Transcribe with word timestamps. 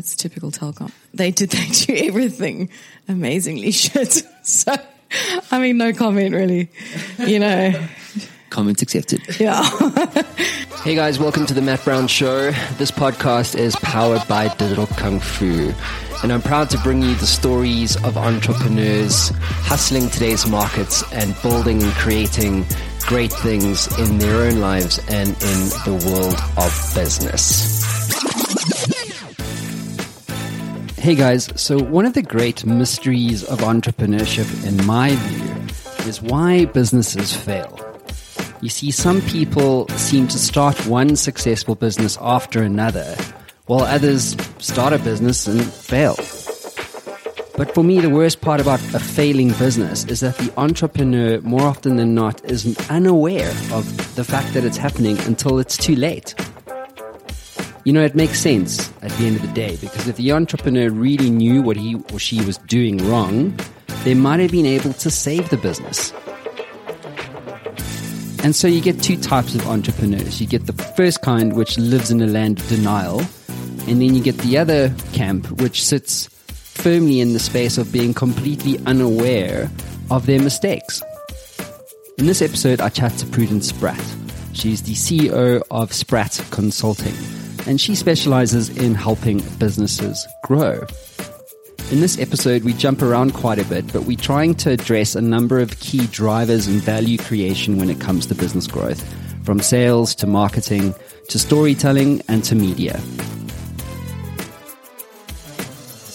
That's 0.00 0.16
typical 0.16 0.50
telecom. 0.50 0.90
They 1.12 1.30
did 1.30 1.50
they 1.50 1.66
do 1.66 2.08
everything 2.08 2.70
amazingly 3.06 3.70
shit. 3.70 4.26
So 4.42 4.74
I 5.50 5.58
mean 5.58 5.76
no 5.76 5.92
comment 5.92 6.34
really. 6.34 6.70
You 7.18 7.38
know. 7.38 7.88
Comments 8.48 8.80
accepted. 8.80 9.20
Yeah. 9.38 9.62
Hey 10.80 10.94
guys, 10.94 11.18
welcome 11.18 11.44
to 11.44 11.52
the 11.52 11.60
Matt 11.60 11.84
Brown 11.84 12.06
Show. 12.06 12.52
This 12.78 12.90
podcast 12.90 13.54
is 13.54 13.76
powered 13.76 14.26
by 14.26 14.48
Digital 14.54 14.86
Kung 14.86 15.20
Fu. 15.20 15.74
And 16.22 16.32
I'm 16.32 16.40
proud 16.40 16.70
to 16.70 16.78
bring 16.78 17.02
you 17.02 17.14
the 17.16 17.26
stories 17.26 18.02
of 18.02 18.16
entrepreneurs 18.16 19.30
hustling 19.36 20.08
today's 20.08 20.48
markets 20.48 21.04
and 21.12 21.36
building 21.42 21.82
and 21.82 21.92
creating 21.92 22.64
great 23.00 23.30
things 23.30 23.88
in 23.98 24.16
their 24.16 24.48
own 24.48 24.60
lives 24.60 24.98
and 25.10 25.28
in 25.28 25.68
the 25.84 26.02
world 26.08 26.40
of 26.56 26.92
business. 26.94 28.29
Hey 31.00 31.14
guys, 31.14 31.48
so 31.56 31.78
one 31.78 32.04
of 32.04 32.12
the 32.12 32.20
great 32.20 32.66
mysteries 32.66 33.42
of 33.42 33.60
entrepreneurship, 33.60 34.66
in 34.66 34.84
my 34.84 35.14
view, 35.16 36.06
is 36.06 36.20
why 36.20 36.66
businesses 36.66 37.34
fail. 37.34 37.80
You 38.60 38.68
see, 38.68 38.90
some 38.90 39.22
people 39.22 39.88
seem 39.96 40.28
to 40.28 40.38
start 40.38 40.86
one 40.86 41.16
successful 41.16 41.74
business 41.74 42.18
after 42.20 42.62
another, 42.62 43.16
while 43.64 43.80
others 43.84 44.36
start 44.58 44.92
a 44.92 44.98
business 44.98 45.46
and 45.46 45.64
fail. 45.64 46.16
But 47.56 47.74
for 47.74 47.82
me, 47.82 48.00
the 48.00 48.10
worst 48.10 48.42
part 48.42 48.60
about 48.60 48.80
a 48.94 48.98
failing 48.98 49.52
business 49.52 50.04
is 50.04 50.20
that 50.20 50.36
the 50.36 50.52
entrepreneur, 50.58 51.40
more 51.40 51.62
often 51.62 51.96
than 51.96 52.14
not, 52.14 52.44
is 52.44 52.78
unaware 52.90 53.48
of 53.72 54.14
the 54.16 54.24
fact 54.24 54.52
that 54.52 54.64
it's 54.64 54.76
happening 54.76 55.18
until 55.20 55.60
it's 55.60 55.78
too 55.78 55.96
late. 55.96 56.34
You 57.84 57.94
know, 57.94 58.02
it 58.02 58.14
makes 58.14 58.38
sense 58.38 58.92
at 59.00 59.10
the 59.12 59.26
end 59.26 59.36
of 59.36 59.42
the 59.42 59.48
day 59.48 59.78
because 59.80 60.06
if 60.06 60.16
the 60.16 60.32
entrepreneur 60.32 60.90
really 60.90 61.30
knew 61.30 61.62
what 61.62 61.78
he 61.78 61.94
or 62.12 62.18
she 62.18 62.44
was 62.44 62.58
doing 62.58 62.98
wrong, 63.08 63.58
they 64.04 64.12
might 64.12 64.38
have 64.40 64.50
been 64.50 64.66
able 64.66 64.92
to 64.92 65.10
save 65.10 65.48
the 65.48 65.56
business. 65.56 66.12
And 68.44 68.54
so 68.54 68.68
you 68.68 68.82
get 68.82 69.02
two 69.02 69.16
types 69.16 69.54
of 69.54 69.66
entrepreneurs. 69.66 70.42
You 70.42 70.46
get 70.46 70.66
the 70.66 70.74
first 70.74 71.22
kind, 71.22 71.54
which 71.54 71.78
lives 71.78 72.10
in 72.10 72.20
a 72.20 72.26
land 72.26 72.60
of 72.60 72.68
denial, 72.68 73.20
and 73.88 74.02
then 74.02 74.14
you 74.14 74.22
get 74.22 74.36
the 74.38 74.58
other 74.58 74.94
camp, 75.14 75.50
which 75.62 75.82
sits 75.82 76.26
firmly 76.48 77.20
in 77.20 77.32
the 77.32 77.38
space 77.38 77.78
of 77.78 77.92
being 77.92 78.12
completely 78.12 78.78
unaware 78.84 79.70
of 80.10 80.26
their 80.26 80.40
mistakes. 80.40 81.02
In 82.18 82.26
this 82.26 82.42
episode, 82.42 82.82
I 82.82 82.90
chat 82.90 83.12
to 83.18 83.26
Prudence 83.26 83.68
Spratt. 83.68 84.02
She's 84.52 84.82
the 84.82 84.92
CEO 84.92 85.62
of 85.70 85.94
Spratt 85.94 86.44
Consulting 86.50 87.14
and 87.66 87.80
she 87.80 87.94
specializes 87.94 88.68
in 88.76 88.94
helping 88.94 89.40
businesses 89.58 90.26
grow. 90.44 90.86
In 91.90 92.00
this 92.00 92.18
episode, 92.18 92.62
we 92.62 92.72
jump 92.72 93.02
around 93.02 93.34
quite 93.34 93.58
a 93.58 93.64
bit, 93.64 93.92
but 93.92 94.04
we're 94.04 94.16
trying 94.16 94.54
to 94.56 94.70
address 94.70 95.16
a 95.16 95.20
number 95.20 95.58
of 95.58 95.80
key 95.80 96.06
drivers 96.06 96.68
in 96.68 96.74
value 96.74 97.18
creation 97.18 97.78
when 97.78 97.90
it 97.90 98.00
comes 98.00 98.26
to 98.26 98.34
business 98.34 98.66
growth, 98.66 99.02
from 99.44 99.60
sales 99.60 100.14
to 100.16 100.26
marketing 100.26 100.94
to 101.30 101.38
storytelling 101.38 102.22
and 102.28 102.44
to 102.44 102.54
media. 102.54 103.00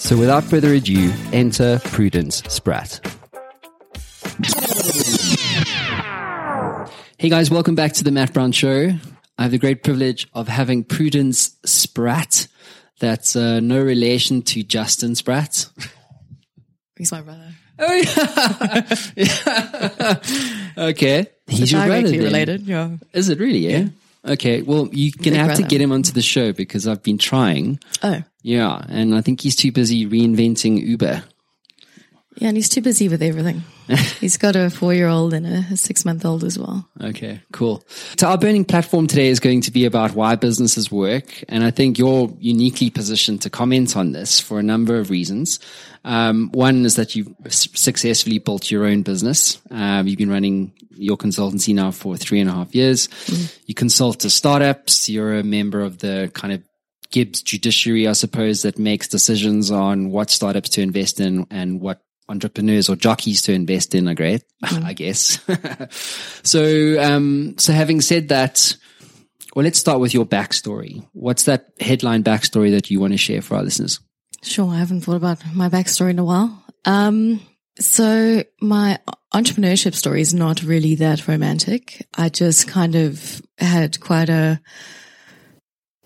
So 0.06 0.16
without 0.16 0.44
further 0.44 0.72
ado, 0.72 1.12
enter 1.32 1.80
Prudence 1.84 2.42
Spratt. 2.48 3.00
Hey 7.18 7.30
guys, 7.30 7.50
welcome 7.50 7.74
back 7.74 7.92
to 7.94 8.04
the 8.04 8.10
Matt 8.12 8.32
Brown 8.32 8.52
Show. 8.52 8.92
I 9.38 9.42
have 9.42 9.50
the 9.52 9.58
great 9.58 9.82
privilege 9.82 10.28
of 10.32 10.48
having 10.48 10.84
Prudence 10.84 11.56
Spratt. 11.64 12.48
That's 13.00 13.36
uh, 13.36 13.60
no 13.60 13.82
relation 13.82 14.42
to 14.42 14.62
Justin 14.62 15.14
Spratt. 15.14 15.66
He's 16.96 17.12
my 17.12 17.20
brother. 17.20 17.52
Oh 17.78 17.92
yeah. 19.16 20.18
okay, 20.88 21.26
he's 21.46 21.70
your 21.70 21.84
brother. 21.84 22.08
then. 22.08 22.20
related. 22.20 22.62
Yeah. 22.62 22.96
Is 23.12 23.28
it 23.28 23.38
really? 23.38 23.58
Yeah. 23.58 23.88
Okay. 24.26 24.62
Well, 24.62 24.88
you're 24.92 25.12
gonna 25.22 25.36
have 25.36 25.58
to 25.58 25.62
get 25.62 25.82
him 25.82 25.92
onto 25.92 26.12
the 26.12 26.22
show 26.22 26.54
because 26.54 26.86
I've 26.88 27.02
been 27.02 27.18
trying. 27.18 27.78
Oh. 28.02 28.22
Yeah, 28.40 28.82
and 28.88 29.14
I 29.14 29.20
think 29.20 29.42
he's 29.42 29.56
too 29.56 29.72
busy 29.72 30.06
reinventing 30.06 30.80
Uber. 30.80 31.22
Yeah, 32.38 32.48
and 32.48 32.56
he's 32.56 32.68
too 32.68 32.82
busy 32.82 33.08
with 33.08 33.22
everything. 33.22 33.62
he's 34.20 34.36
got 34.36 34.56
a 34.56 34.68
four 34.68 34.92
year 34.92 35.08
old 35.08 35.32
and 35.32 35.46
a 35.46 35.76
six 35.76 36.04
month 36.04 36.24
old 36.24 36.44
as 36.44 36.58
well. 36.58 36.88
Okay, 37.00 37.40
cool. 37.52 37.82
So 38.18 38.28
our 38.28 38.36
burning 38.36 38.64
platform 38.64 39.06
today 39.06 39.28
is 39.28 39.40
going 39.40 39.62
to 39.62 39.70
be 39.70 39.84
about 39.84 40.14
why 40.14 40.34
businesses 40.34 40.90
work. 40.90 41.44
And 41.48 41.64
I 41.64 41.70
think 41.70 41.98
you're 41.98 42.30
uniquely 42.38 42.90
positioned 42.90 43.42
to 43.42 43.50
comment 43.50 43.96
on 43.96 44.12
this 44.12 44.40
for 44.40 44.58
a 44.58 44.62
number 44.62 44.98
of 44.98 45.10
reasons. 45.10 45.60
Um, 46.04 46.50
one 46.52 46.84
is 46.84 46.96
that 46.96 47.16
you've 47.16 47.32
successfully 47.48 48.38
built 48.38 48.70
your 48.70 48.84
own 48.84 49.02
business. 49.02 49.60
Um, 49.70 50.06
you've 50.06 50.18
been 50.18 50.30
running 50.30 50.72
your 50.90 51.16
consultancy 51.16 51.74
now 51.74 51.90
for 51.90 52.16
three 52.16 52.40
and 52.40 52.50
a 52.50 52.52
half 52.52 52.74
years. 52.74 53.08
You 53.66 53.74
consult 53.74 54.20
to 54.20 54.30
startups. 54.30 55.08
You're 55.08 55.38
a 55.38 55.42
member 55.42 55.80
of 55.80 55.98
the 55.98 56.30
kind 56.34 56.52
of 56.52 56.62
GIBS 57.10 57.42
judiciary, 57.42 58.08
I 58.08 58.12
suppose, 58.12 58.62
that 58.62 58.78
makes 58.78 59.08
decisions 59.08 59.70
on 59.70 60.10
what 60.10 60.30
startups 60.30 60.70
to 60.70 60.82
invest 60.82 61.20
in 61.20 61.46
and 61.50 61.80
what 61.80 62.00
entrepreneurs 62.28 62.88
or 62.88 62.96
jockeys 62.96 63.42
to 63.42 63.52
invest 63.52 63.94
in. 63.94 64.08
I 64.08 64.14
great, 64.14 64.42
I 64.62 64.92
guess. 64.92 65.38
so, 66.42 67.02
um, 67.02 67.54
so 67.58 67.72
having 67.72 68.00
said 68.00 68.28
that, 68.28 68.76
well, 69.54 69.64
let's 69.64 69.78
start 69.78 70.00
with 70.00 70.14
your 70.14 70.26
backstory. 70.26 71.06
What's 71.12 71.44
that 71.44 71.68
headline 71.80 72.24
backstory 72.24 72.72
that 72.72 72.90
you 72.90 73.00
want 73.00 73.12
to 73.12 73.18
share 73.18 73.42
for 73.42 73.56
our 73.56 73.62
listeners? 73.62 74.00
Sure, 74.42 74.70
I 74.70 74.78
haven't 74.78 75.02
thought 75.02 75.16
about 75.16 75.38
my 75.54 75.68
backstory 75.68 76.10
in 76.10 76.18
a 76.18 76.24
while. 76.24 76.62
Um, 76.84 77.40
so 77.78 78.42
my 78.60 78.98
entrepreneurship 79.34 79.94
story 79.94 80.20
is 80.20 80.32
not 80.32 80.62
really 80.62 80.94
that 80.96 81.28
romantic. 81.28 82.06
I 82.14 82.28
just 82.28 82.68
kind 82.68 82.94
of 82.94 83.42
had 83.58 84.00
quite 84.00 84.28
a 84.28 84.60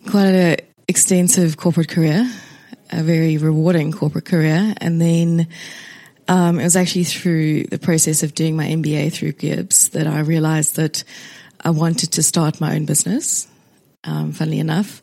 quite 0.08 0.34
a 0.34 0.56
extensive 0.88 1.56
corporate 1.56 1.88
career, 1.88 2.28
a 2.90 3.02
very 3.02 3.36
rewarding 3.36 3.92
corporate 3.92 4.24
career, 4.24 4.74
and 4.78 5.00
then 5.00 5.48
um, 6.30 6.60
it 6.60 6.62
was 6.62 6.76
actually 6.76 7.04
through 7.04 7.64
the 7.64 7.78
process 7.78 8.22
of 8.22 8.36
doing 8.36 8.56
my 8.56 8.68
MBA 8.68 9.12
through 9.12 9.32
GIBS 9.32 9.90
that 9.90 10.06
I 10.06 10.20
realized 10.20 10.76
that 10.76 11.02
I 11.60 11.70
wanted 11.70 12.12
to 12.12 12.22
start 12.22 12.60
my 12.60 12.76
own 12.76 12.84
business. 12.84 13.48
Um, 14.04 14.32
funnily 14.32 14.60
enough, 14.60 15.02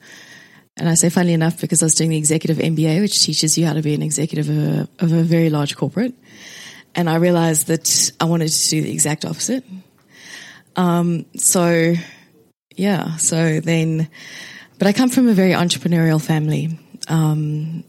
and 0.77 0.87
I 0.87 0.93
say 0.93 1.09
funnily 1.09 1.33
enough 1.33 1.59
because 1.59 1.83
I 1.83 1.85
was 1.85 1.95
doing 1.95 2.11
the 2.11 2.17
executive 2.17 2.57
MBA, 2.57 3.01
which 3.01 3.21
teaches 3.21 3.57
you 3.57 3.65
how 3.65 3.73
to 3.73 3.81
be 3.81 3.93
an 3.93 4.01
executive 4.01 4.49
of 4.49 4.57
a, 4.57 4.89
of 5.03 5.11
a 5.11 5.21
very 5.21 5.49
large 5.49 5.75
corporate. 5.75 6.13
And 6.95 7.09
I 7.09 7.15
realized 7.15 7.67
that 7.67 8.11
I 8.21 8.25
wanted 8.25 8.47
to 8.49 8.69
do 8.69 8.81
the 8.81 8.91
exact 8.91 9.25
opposite. 9.25 9.65
Um, 10.77 11.25
so 11.35 11.93
yeah, 12.75 13.17
so 13.17 13.59
then, 13.59 14.07
but 14.79 14.87
I 14.87 14.93
come 14.93 15.09
from 15.09 15.27
a 15.27 15.33
very 15.33 15.51
entrepreneurial 15.51 16.23
family. 16.23 16.79
Um, 17.09 17.83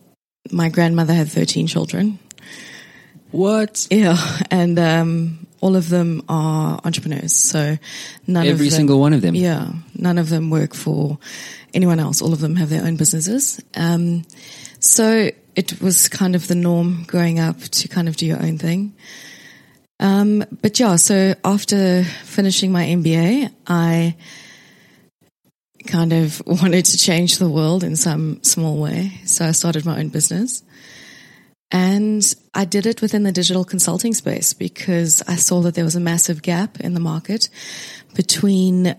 my 0.50 0.70
grandmother 0.70 1.15
had 1.15 1.28
13 1.28 1.69
children. 1.69 2.19
What? 3.30 3.86
Yeah. 3.90 4.16
And, 4.50 4.78
um, 4.78 5.46
all 5.60 5.76
of 5.76 5.88
them 5.88 6.22
are 6.28 6.80
entrepreneurs. 6.84 7.34
So 7.34 7.78
none 8.26 8.46
of 8.46 8.52
Every 8.52 8.68
them, 8.68 8.76
single 8.76 9.00
one 9.00 9.12
of 9.12 9.22
them. 9.22 9.34
yeah, 9.34 9.72
none 9.94 10.18
of 10.18 10.28
them 10.28 10.50
work 10.50 10.74
for 10.74 11.18
anyone 11.74 12.00
else. 12.00 12.22
All 12.22 12.32
of 12.32 12.40
them 12.40 12.56
have 12.56 12.70
their 12.70 12.84
own 12.84 12.96
businesses. 12.96 13.62
Um, 13.74 14.24
so 14.80 15.30
it 15.56 15.82
was 15.82 16.08
kind 16.08 16.36
of 16.36 16.46
the 16.46 16.54
norm 16.54 17.04
growing 17.06 17.40
up 17.40 17.58
to 17.60 17.88
kind 17.88 18.08
of 18.08 18.16
do 18.16 18.26
your 18.26 18.40
own 18.40 18.58
thing. 18.58 18.94
Um, 20.00 20.44
but 20.62 20.78
yeah, 20.78 20.96
so 20.96 21.34
after 21.44 22.04
finishing 22.04 22.70
my 22.70 22.84
MBA, 22.86 23.52
I 23.66 24.14
kind 25.86 26.12
of 26.12 26.40
wanted 26.46 26.84
to 26.84 26.96
change 26.96 27.38
the 27.38 27.50
world 27.50 27.82
in 27.82 27.96
some 27.96 28.42
small 28.44 28.76
way. 28.78 29.20
So 29.24 29.46
I 29.46 29.50
started 29.50 29.84
my 29.84 29.98
own 29.98 30.08
business. 30.10 30.62
And 31.70 32.35
I 32.55 32.65
did 32.65 32.87
it 32.87 33.03
within 33.03 33.25
the 33.25 33.32
digital 33.32 33.65
consulting 33.65 34.15
space 34.15 34.55
because 34.55 35.23
I 35.29 35.37
saw 35.37 35.61
that 35.62 35.75
there 35.75 35.85
was 35.85 35.97
a 35.97 36.00
massive 36.00 36.43
gap 36.43 36.81
in 36.81 36.94
the 36.94 37.00
market 37.00 37.50
between, 38.15 38.97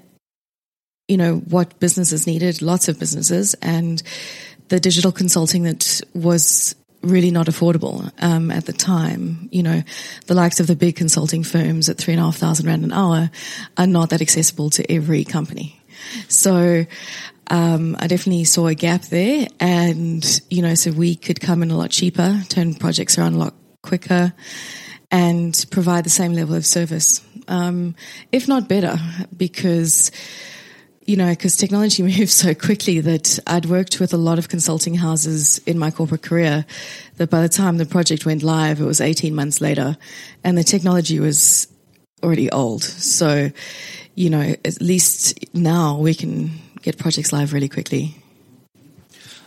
you 1.07 1.17
know, 1.17 1.37
what 1.37 1.79
businesses 1.79 2.27
needed, 2.27 2.61
lots 2.61 2.87
of 2.87 2.99
businesses, 2.99 3.55
and 3.55 4.01
the 4.67 4.79
digital 4.79 5.11
consulting 5.11 5.63
that 5.63 6.01
was 6.13 6.75
really 7.01 7.31
not 7.31 7.47
affordable 7.47 8.11
um, 8.21 8.51
at 8.51 8.65
the 8.65 8.73
time. 8.73 9.49
You 9.51 9.63
know, 9.63 9.83
the 10.27 10.35
likes 10.35 10.59
of 10.59 10.67
the 10.67 10.75
big 10.75 10.95
consulting 10.95 11.43
firms 11.43 11.89
at 11.89 11.97
three 11.97 12.13
and 12.13 12.21
a 12.21 12.25
half 12.25 12.37
thousand 12.37 12.67
rand 12.67 12.83
an 12.83 12.91
hour 12.91 13.31
are 13.77 13.87
not 13.87 14.11
that 14.11 14.21
accessible 14.21 14.69
to 14.71 14.91
every 14.91 15.23
company. 15.23 15.81
So 16.27 16.85
um, 17.49 17.95
I 17.99 18.07
definitely 18.07 18.43
saw 18.43 18.67
a 18.67 18.75
gap 18.75 19.03
there, 19.03 19.47
and 19.59 20.41
you 20.49 20.61
know, 20.61 20.75
so 20.75 20.91
we 20.91 21.15
could 21.15 21.41
come 21.41 21.63
in 21.63 21.71
a 21.71 21.77
lot 21.77 21.89
cheaper, 21.91 22.41
turn 22.49 22.75
projects 22.75 23.17
around 23.17 23.33
a 23.33 23.37
lot 23.37 23.53
quicker, 23.81 24.33
and 25.11 25.65
provide 25.71 26.03
the 26.03 26.09
same 26.09 26.33
level 26.33 26.55
of 26.55 26.65
service, 26.65 27.21
um, 27.47 27.95
if 28.31 28.47
not 28.47 28.69
better, 28.69 28.97
because 29.35 30.11
you 31.09 31.15
know, 31.15 31.29
because 31.29 31.57
technology 31.57 32.03
moves 32.19 32.33
so 32.33 32.53
quickly 32.53 32.99
that 32.99 33.39
I'd 33.47 33.65
worked 33.65 33.99
with 33.99 34.13
a 34.13 34.17
lot 34.17 34.37
of 34.37 34.47
consulting 34.47 34.93
houses 34.93 35.57
in 35.65 35.79
my 35.79 35.89
corporate 35.89 36.21
career 36.21 36.65
that 37.17 37.31
by 37.31 37.41
the 37.41 37.49
time 37.49 37.77
the 37.77 37.87
project 37.87 38.27
went 38.27 38.43
live, 38.43 38.79
it 38.79 38.85
was 38.85 39.01
18 39.01 39.33
months 39.33 39.59
later 39.59 39.97
and 40.43 40.55
the 40.55 40.63
technology 40.63 41.19
was 41.19 41.67
already 42.21 42.51
old. 42.51 42.83
So, 42.83 43.49
you 44.13 44.29
know, 44.29 44.53
at 44.63 44.81
least 44.81 45.43
now 45.55 45.97
we 45.97 46.13
can 46.13 46.51
get 46.81 46.97
projects 46.97 47.31
live 47.33 47.53
really 47.53 47.69
quickly. 47.69 48.15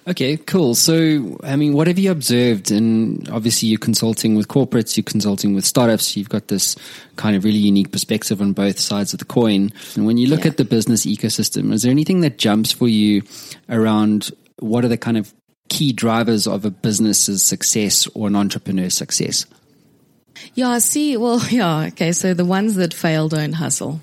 Okay, 0.05 0.37
cool. 0.37 0.75
So, 0.75 1.39
I 1.45 1.55
mean, 1.55 1.75
what 1.75 1.87
have 1.87 1.97
you 1.99 2.11
observed? 2.11 2.73
And 2.73 3.29
obviously, 3.31 3.69
you're 3.69 3.79
consulting 3.79 4.35
with 4.35 4.49
corporates, 4.49 4.97
you're 4.97 5.05
consulting 5.05 5.55
with 5.55 5.65
startups. 5.65 6.17
You've 6.17 6.29
got 6.29 6.49
this 6.49 6.75
kind 7.15 7.37
of 7.37 7.45
really 7.45 7.59
unique 7.59 7.93
perspective 7.93 8.41
on 8.41 8.53
both 8.53 8.81
sides 8.81 9.13
of 9.13 9.21
the 9.21 9.25
coin. 9.25 9.71
And 9.95 10.05
when 10.05 10.17
you 10.17 10.27
look 10.27 10.41
Yeah. 10.41 10.49
at 10.49 10.57
the 10.57 10.65
business 10.65 11.07
ecosystem, 11.07 11.73
is 11.73 11.83
there 11.83 11.93
anything 11.93 12.21
that 12.23 12.37
jumps 12.37 12.73
for 12.73 12.89
you 12.89 13.23
around 13.69 14.33
what 14.59 14.85
are 14.85 14.89
the 14.89 14.97
kind 14.97 15.17
of 15.17 15.33
key 15.69 15.93
drivers 15.93 16.49
of 16.49 16.65
a 16.65 16.71
business's 16.71 17.45
success 17.45 18.09
or 18.15 18.27
an 18.27 18.35
entrepreneur's 18.35 18.95
success? 18.95 19.47
Yeah, 20.55 20.71
I 20.71 20.79
see. 20.81 21.17
Well, 21.17 21.41
yeah. 21.51 21.85
Okay. 21.93 22.11
So 22.11 22.35
the 22.35 22.45
ones 22.45 22.75
that 22.75 22.93
fail 22.93 23.29
don't 23.29 23.53
hustle. 23.53 24.01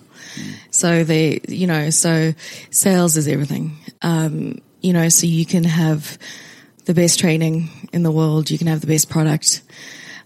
So 0.72 1.04
they, 1.04 1.42
you 1.48 1.68
know, 1.68 1.90
so 1.90 2.34
sales 2.72 3.18
is 3.18 3.28
everything. 3.28 3.78
Um, 4.02 4.62
you 4.82 4.94
know, 4.94 5.10
so 5.10 5.28
you 5.28 5.46
can 5.46 5.64
have 5.64 6.18
the 6.86 6.94
best 6.94 7.20
training 7.20 7.70
in 7.94 8.04
the 8.04 8.12
world. 8.12 8.50
You 8.50 8.58
can 8.58 8.68
have 8.68 8.82
the 8.82 8.88
best 8.88 9.10
product. 9.10 9.62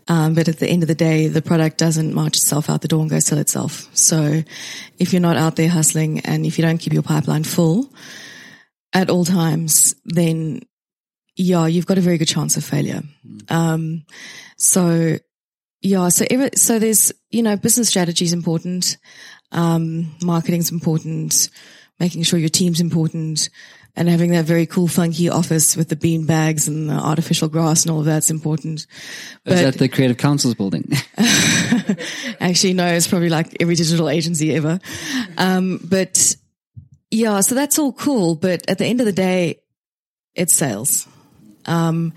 Um, 0.07 0.33
but 0.33 0.49
at 0.49 0.59
the 0.59 0.67
end 0.67 0.83
of 0.83 0.87
the 0.87 0.95
day, 0.95 1.27
the 1.27 1.41
product 1.41 1.77
doesn't 1.77 2.13
march 2.13 2.37
itself 2.37 2.69
out 2.69 2.81
the 2.81 2.87
door 2.87 3.01
and 3.01 3.09
go 3.09 3.19
sell 3.19 3.39
itself. 3.39 3.89
So 3.95 4.43
if 4.99 5.13
you're 5.13 5.21
not 5.21 5.37
out 5.37 5.55
there 5.55 5.69
hustling 5.69 6.19
and 6.21 6.45
if 6.45 6.57
you 6.57 6.63
don't 6.63 6.77
keep 6.77 6.93
your 6.93 7.03
pipeline 7.03 7.43
full 7.43 7.91
at 8.91 9.09
all 9.09 9.25
times, 9.25 9.95
then 10.05 10.61
yeah, 11.35 11.65
you've 11.65 11.85
got 11.85 11.97
a 11.97 12.01
very 12.01 12.17
good 12.17 12.27
chance 12.27 12.57
of 12.57 12.63
failure. 12.63 13.01
Um, 13.49 14.05
so 14.57 15.17
yeah, 15.81 16.09
so 16.09 16.25
every, 16.29 16.49
so 16.55 16.79
there's 16.79 17.11
you 17.29 17.43
know 17.43 17.57
business 17.57 17.89
strategy 17.89 18.23
is 18.23 18.33
important, 18.33 18.97
um, 19.53 20.11
marketing's 20.21 20.71
important, 20.71 21.49
making 21.99 22.23
sure 22.23 22.39
your 22.39 22.49
team's 22.49 22.81
important, 22.81 23.49
and 23.95 24.09
having 24.09 24.31
that 24.31 24.45
very 24.45 24.65
cool 24.65 24.87
funky 24.87 25.29
office 25.29 25.77
with 25.77 25.89
the 25.89 25.95
bean 25.95 26.25
bags 26.25 26.67
and 26.67 26.89
the 26.89 26.95
artificial 26.95 27.47
grass 27.47 27.83
and 27.83 27.91
all 27.91 27.99
of 27.99 28.05
that's 28.05 28.31
important. 28.31 28.87
Is 29.45 29.61
that 29.61 29.77
the 29.77 29.87
Creative 29.87 30.17
Council's 30.17 30.55
building? 30.55 30.91
actually, 32.39 32.73
no, 32.73 32.87
it's 32.87 33.07
probably 33.07 33.29
like 33.29 33.55
every 33.59 33.75
digital 33.75 34.09
agency 34.09 34.55
ever. 34.55 34.79
Um, 35.37 35.79
but 35.83 36.35
yeah, 37.11 37.41
so 37.41 37.53
that's 37.53 37.77
all 37.77 37.93
cool. 37.93 38.35
But 38.35 38.67
at 38.69 38.79
the 38.79 38.85
end 38.85 38.99
of 38.99 39.05
the 39.05 39.11
day, 39.11 39.61
it's 40.33 40.53
sales. 40.53 41.07
Um, 41.65 42.13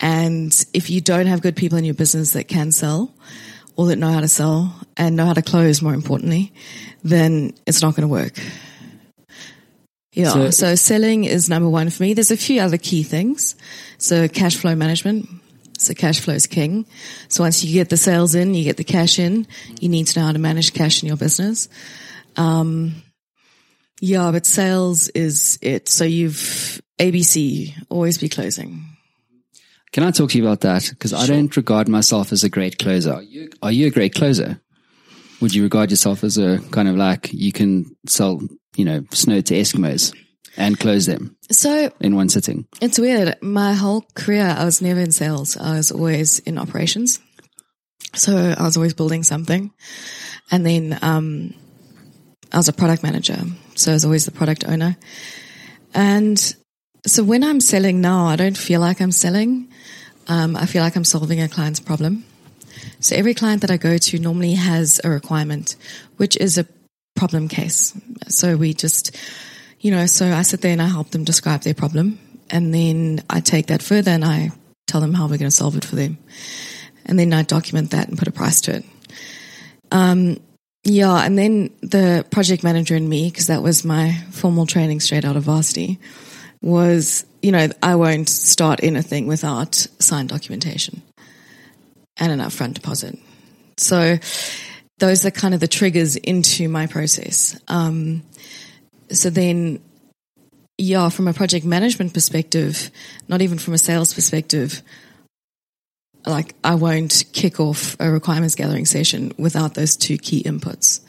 and 0.00 0.64
if 0.74 0.90
you 0.90 1.00
don't 1.00 1.26
have 1.26 1.40
good 1.40 1.56
people 1.56 1.78
in 1.78 1.84
your 1.84 1.94
business 1.94 2.34
that 2.34 2.48
can 2.48 2.70
sell 2.70 3.14
or 3.76 3.86
that 3.86 3.96
know 3.96 4.10
how 4.12 4.20
to 4.20 4.28
sell 4.28 4.74
and 4.96 5.16
know 5.16 5.26
how 5.26 5.32
to 5.34 5.42
close, 5.42 5.82
more 5.82 5.94
importantly, 5.94 6.52
then 7.02 7.52
it's 7.66 7.82
not 7.82 7.94
going 7.96 8.02
to 8.02 8.12
work. 8.12 8.38
Yeah. 10.12 10.32
So- 10.32 10.50
So, 10.50 10.74
selling 10.76 11.24
is 11.24 11.48
number 11.48 11.68
one 11.68 11.90
for 11.90 12.02
me. 12.04 12.14
There's 12.14 12.30
a 12.30 12.36
few 12.36 12.60
other 12.60 12.78
key 12.78 13.02
things. 13.02 13.56
So 13.98 14.28
cash 14.28 14.56
flow 14.56 14.74
management. 14.74 15.28
So 15.78 15.92
cash 15.92 16.20
flow 16.20 16.34
is 16.34 16.46
king. 16.46 16.86
So 17.28 17.42
once 17.42 17.64
you 17.64 17.72
get 17.74 17.88
the 17.88 17.96
sales 17.96 18.34
in, 18.36 18.54
you 18.54 18.62
get 18.62 18.76
the 18.76 18.84
cash 18.84 19.18
in, 19.18 19.46
you 19.80 19.88
need 19.88 20.06
to 20.06 20.20
know 20.20 20.26
how 20.26 20.32
to 20.32 20.38
manage 20.38 20.72
cash 20.72 21.02
in 21.02 21.08
your 21.08 21.16
business. 21.16 21.68
Um, 22.36 23.02
yeah, 24.00 24.30
but 24.30 24.46
sales 24.46 25.08
is 25.08 25.58
it. 25.62 25.88
So 25.88 26.04
you've 26.04 26.80
ABC, 27.00 27.74
always 27.88 28.18
be 28.18 28.28
closing. 28.28 28.84
Can 29.94 30.02
I 30.02 30.10
talk 30.10 30.30
to 30.30 30.38
you 30.38 30.44
about 30.44 30.62
that? 30.62 30.88
Because 30.90 31.12
I 31.12 31.24
don't 31.24 31.56
regard 31.56 31.88
myself 31.88 32.32
as 32.32 32.42
a 32.42 32.48
great 32.48 32.80
closer. 32.80 33.12
Are 33.12 33.22
you, 33.22 33.48
are 33.62 33.70
you 33.70 33.86
a 33.86 33.90
great 33.90 34.12
closer? 34.12 34.60
Would 35.40 35.54
you 35.54 35.62
regard 35.62 35.90
yourself 35.90 36.24
as 36.24 36.36
a 36.36 36.58
kind 36.72 36.88
of 36.88 36.96
like 36.96 37.32
you 37.32 37.52
can 37.52 37.94
sell, 38.04 38.40
you 38.74 38.84
know, 38.84 39.04
snow 39.12 39.40
to 39.40 39.54
Eskimos 39.54 40.12
and 40.56 40.80
close 40.80 41.06
them 41.06 41.36
So 41.48 41.92
in 42.00 42.16
one 42.16 42.28
sitting? 42.28 42.66
It's 42.80 42.98
weird. 42.98 43.36
My 43.40 43.74
whole 43.74 44.04
career, 44.16 44.46
I 44.58 44.64
was 44.64 44.82
never 44.82 44.98
in 44.98 45.12
sales. 45.12 45.56
I 45.56 45.76
was 45.76 45.92
always 45.92 46.40
in 46.40 46.58
operations. 46.58 47.20
So 48.14 48.36
I 48.36 48.64
was 48.64 48.76
always 48.76 48.94
building 48.94 49.22
something. 49.22 49.70
And 50.50 50.66
then, 50.66 50.98
um, 51.02 51.54
I 52.52 52.56
was 52.56 52.68
a 52.68 52.72
product 52.72 53.04
manager. 53.04 53.38
So 53.76 53.92
I 53.92 53.94
was 53.94 54.04
always 54.04 54.24
the 54.24 54.32
product 54.32 54.64
owner. 54.66 54.96
And 55.94 56.56
so 57.06 57.22
when 57.22 57.44
I'm 57.44 57.60
selling 57.60 58.00
now, 58.00 58.26
I 58.26 58.36
don't 58.36 58.56
feel 58.56 58.80
like 58.80 59.00
I'm 59.00 59.12
selling. 59.12 59.68
Um, 60.26 60.56
I 60.56 60.66
feel 60.66 60.82
like 60.82 60.96
I'm 60.96 61.04
solving 61.04 61.40
a 61.40 61.48
client's 61.48 61.80
problem. 61.80 62.24
So 63.00 63.14
every 63.16 63.34
client 63.34 63.60
that 63.60 63.70
I 63.70 63.76
go 63.76 63.98
to 63.98 64.18
normally 64.18 64.54
has 64.54 65.00
a 65.04 65.10
requirement, 65.10 65.76
which 66.16 66.36
is 66.38 66.58
a 66.58 66.66
problem 67.14 67.48
case. 67.48 67.98
So 68.28 68.56
we 68.56 68.74
just, 68.74 69.16
you 69.80 69.90
know, 69.90 70.06
so 70.06 70.32
I 70.32 70.42
sit 70.42 70.62
there 70.62 70.72
and 70.72 70.82
I 70.82 70.88
help 70.88 71.10
them 71.10 71.24
describe 71.24 71.62
their 71.62 71.74
problem. 71.74 72.18
And 72.50 72.72
then 72.72 73.22
I 73.28 73.40
take 73.40 73.66
that 73.66 73.82
further 73.82 74.10
and 74.10 74.24
I 74.24 74.50
tell 74.86 75.00
them 75.00 75.14
how 75.14 75.24
we're 75.24 75.38
going 75.38 75.50
to 75.50 75.50
solve 75.50 75.76
it 75.76 75.84
for 75.84 75.96
them. 75.96 76.18
And 77.06 77.18
then 77.18 77.32
I 77.32 77.42
document 77.42 77.90
that 77.90 78.08
and 78.08 78.18
put 78.18 78.28
a 78.28 78.32
price 78.32 78.62
to 78.62 78.76
it. 78.76 78.84
Um, 79.92 80.38
yeah. 80.84 81.24
And 81.24 81.38
then 81.38 81.70
the 81.80 82.26
project 82.30 82.62
manager 82.62 82.94
and 82.94 83.08
me, 83.08 83.30
because 83.30 83.46
that 83.46 83.62
was 83.62 83.84
my 83.84 84.12
formal 84.30 84.66
training 84.66 85.00
straight 85.00 85.24
out 85.24 85.36
of 85.36 85.44
varsity, 85.44 85.98
was, 86.64 87.26
you 87.42 87.52
know, 87.52 87.68
I 87.82 87.94
won't 87.96 88.28
start 88.28 88.80
anything 88.82 89.26
without 89.26 89.74
signed 89.98 90.30
documentation 90.30 91.02
and 92.16 92.32
an 92.32 92.40
upfront 92.40 92.74
deposit. 92.74 93.18
So 93.76 94.16
those 94.98 95.26
are 95.26 95.30
kind 95.30 95.52
of 95.52 95.60
the 95.60 95.68
triggers 95.68 96.16
into 96.16 96.68
my 96.70 96.86
process. 96.86 97.60
Um, 97.68 98.22
so 99.10 99.28
then, 99.28 99.80
yeah, 100.78 101.10
from 101.10 101.28
a 101.28 101.34
project 101.34 101.66
management 101.66 102.14
perspective, 102.14 102.90
not 103.28 103.42
even 103.42 103.58
from 103.58 103.74
a 103.74 103.78
sales 103.78 104.14
perspective, 104.14 104.80
like 106.26 106.54
I 106.64 106.76
won't 106.76 107.24
kick 107.34 107.60
off 107.60 107.94
a 108.00 108.10
requirements 108.10 108.54
gathering 108.54 108.86
session 108.86 109.34
without 109.36 109.74
those 109.74 109.98
two 109.98 110.16
key 110.16 110.42
inputs. 110.42 111.00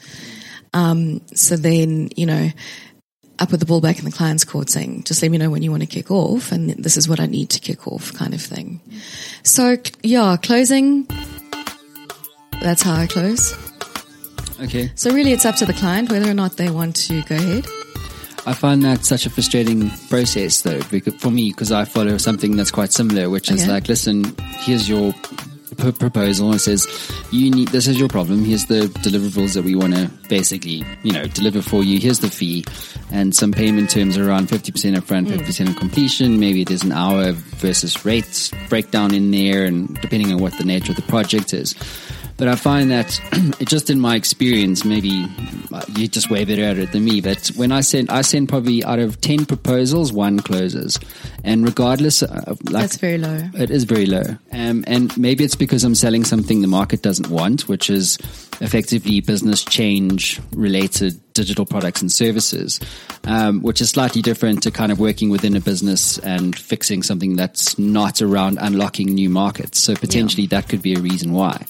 Um, 0.74 1.22
so 1.34 1.56
then, 1.56 2.10
you 2.14 2.26
know, 2.26 2.50
I 3.38 3.44
put 3.46 3.60
the 3.60 3.66
ball 3.66 3.80
back 3.80 3.98
in 3.98 4.04
the 4.06 4.10
client's 4.10 4.44
court 4.44 4.70
saying, 4.70 5.04
just 5.04 5.20
let 5.22 5.30
me 5.30 5.36
know 5.38 5.50
when 5.50 5.62
you 5.62 5.70
want 5.70 5.82
to 5.82 5.86
kick 5.86 6.10
off 6.10 6.52
and 6.52 6.70
this 6.70 6.96
is 6.96 7.08
what 7.08 7.20
I 7.20 7.26
need 7.26 7.50
to 7.50 7.60
kick 7.60 7.86
off 7.86 8.12
kind 8.14 8.32
of 8.32 8.40
thing. 8.40 8.80
So 9.42 9.76
yeah, 10.02 10.36
closing, 10.42 11.06
that's 12.62 12.82
how 12.82 12.94
I 12.94 13.06
close. 13.06 13.54
Okay. 14.60 14.90
So 14.94 15.12
really 15.12 15.32
it's 15.32 15.44
up 15.44 15.56
to 15.56 15.66
the 15.66 15.74
client 15.74 16.10
whether 16.10 16.30
or 16.30 16.34
not 16.34 16.56
they 16.56 16.70
want 16.70 16.96
to 16.96 17.22
go 17.24 17.34
ahead. 17.36 17.66
I 18.46 18.54
find 18.54 18.82
that 18.84 19.04
such 19.04 19.26
a 19.26 19.30
frustrating 19.30 19.90
process, 20.08 20.62
though, 20.62 20.80
because, 20.88 21.14
for 21.16 21.32
me, 21.32 21.50
because 21.50 21.72
I 21.72 21.84
follow 21.84 22.16
something 22.16 22.54
that's 22.56 22.70
quite 22.70 22.92
similar, 22.92 23.28
which 23.28 23.50
is 23.50 23.64
Okay. 23.64 23.72
like, 23.72 23.88
listen, 23.88 24.36
here's 24.60 24.88
your 24.88 25.12
p- 25.76 25.92
proposal. 25.92 26.52
It 26.52 26.60
says, 26.60 26.86
you 27.30 27.50
need, 27.50 27.68
this 27.68 27.86
is 27.86 27.98
your 27.98 28.08
problem. 28.08 28.44
Here's 28.44 28.66
the 28.66 28.82
deliverables 29.02 29.54
that 29.54 29.64
we 29.64 29.74
want 29.74 29.94
to 29.94 30.10
basically, 30.28 30.84
you 31.02 31.12
know, 31.12 31.26
deliver 31.26 31.62
for 31.62 31.82
you. 31.82 31.98
Here's 31.98 32.20
the 32.20 32.30
fee 32.30 32.64
and 33.10 33.34
some 33.34 33.52
payment 33.52 33.90
terms 33.90 34.18
around 34.18 34.48
50% 34.48 34.96
upfront, 34.96 35.26
mm. 35.26 35.38
50% 35.38 35.68
on 35.68 35.74
completion. 35.74 36.40
Maybe 36.40 36.64
there's 36.64 36.82
an 36.82 36.92
hour 36.92 37.32
versus 37.32 38.04
rates 38.04 38.52
breakdown 38.68 39.14
in 39.14 39.30
there 39.30 39.64
and 39.64 39.94
depending 40.00 40.32
on 40.32 40.38
what 40.38 40.56
the 40.58 40.64
nature 40.64 40.92
of 40.92 40.96
the 40.96 41.02
project 41.02 41.52
is. 41.52 41.74
But 42.38 42.48
I 42.48 42.54
find 42.54 42.90
that 42.90 43.18
it 43.60 43.68
just 43.68 43.88
in 43.88 43.98
my 43.98 44.14
experience, 44.14 44.84
maybe 44.84 45.26
uh, 45.72 45.82
you're 45.96 46.08
just 46.08 46.30
way 46.30 46.44
better 46.44 46.64
at 46.64 46.76
it 46.78 46.92
than 46.92 47.04
me. 47.04 47.20
But 47.22 47.46
when 47.56 47.72
I 47.72 47.80
send, 47.80 48.10
I 48.10 48.20
send 48.22 48.48
probably 48.48 48.84
out 48.84 48.98
of 48.98 49.20
10 49.22 49.46
proposals, 49.46 50.12
one 50.12 50.40
closes. 50.40 50.98
And 51.44 51.64
regardless 51.64 52.22
of 52.22 52.58
like, 52.70 52.82
That's 52.82 52.96
very 52.96 53.16
low. 53.18 53.38
it 53.54 53.70
is 53.70 53.84
very 53.84 54.06
low. 54.06 54.24
Um, 54.52 54.84
and 54.86 55.16
maybe 55.16 55.44
it's 55.44 55.56
because 55.56 55.82
I'm 55.82 55.94
selling 55.94 56.24
something 56.24 56.60
the 56.60 56.68
market 56.68 57.02
doesn't 57.02 57.30
want, 57.30 57.68
which 57.68 57.88
is 57.88 58.18
effectively 58.60 59.20
business 59.20 59.64
change 59.64 60.40
related 60.52 61.20
digital 61.36 61.64
products 61.66 62.00
and 62.00 62.10
services, 62.10 62.80
um, 63.24 63.60
which 63.62 63.80
is 63.80 63.90
slightly 63.90 64.22
different 64.22 64.62
to 64.64 64.70
kind 64.70 64.90
of 64.90 64.98
working 64.98 65.30
within 65.30 65.54
a 65.54 65.60
business 65.60 66.18
and 66.18 66.58
fixing 66.58 67.02
something 67.02 67.36
that's 67.36 67.78
not 67.78 68.20
around 68.20 68.58
unlocking 68.60 69.14
new 69.14 69.30
markets. 69.30 69.78
So 69.80 69.94
potentially 69.94 70.46
that 70.48 70.68
could 70.68 70.82
be 70.82 70.94
a 70.94 71.00
reason 71.00 71.32
why. 71.32 71.64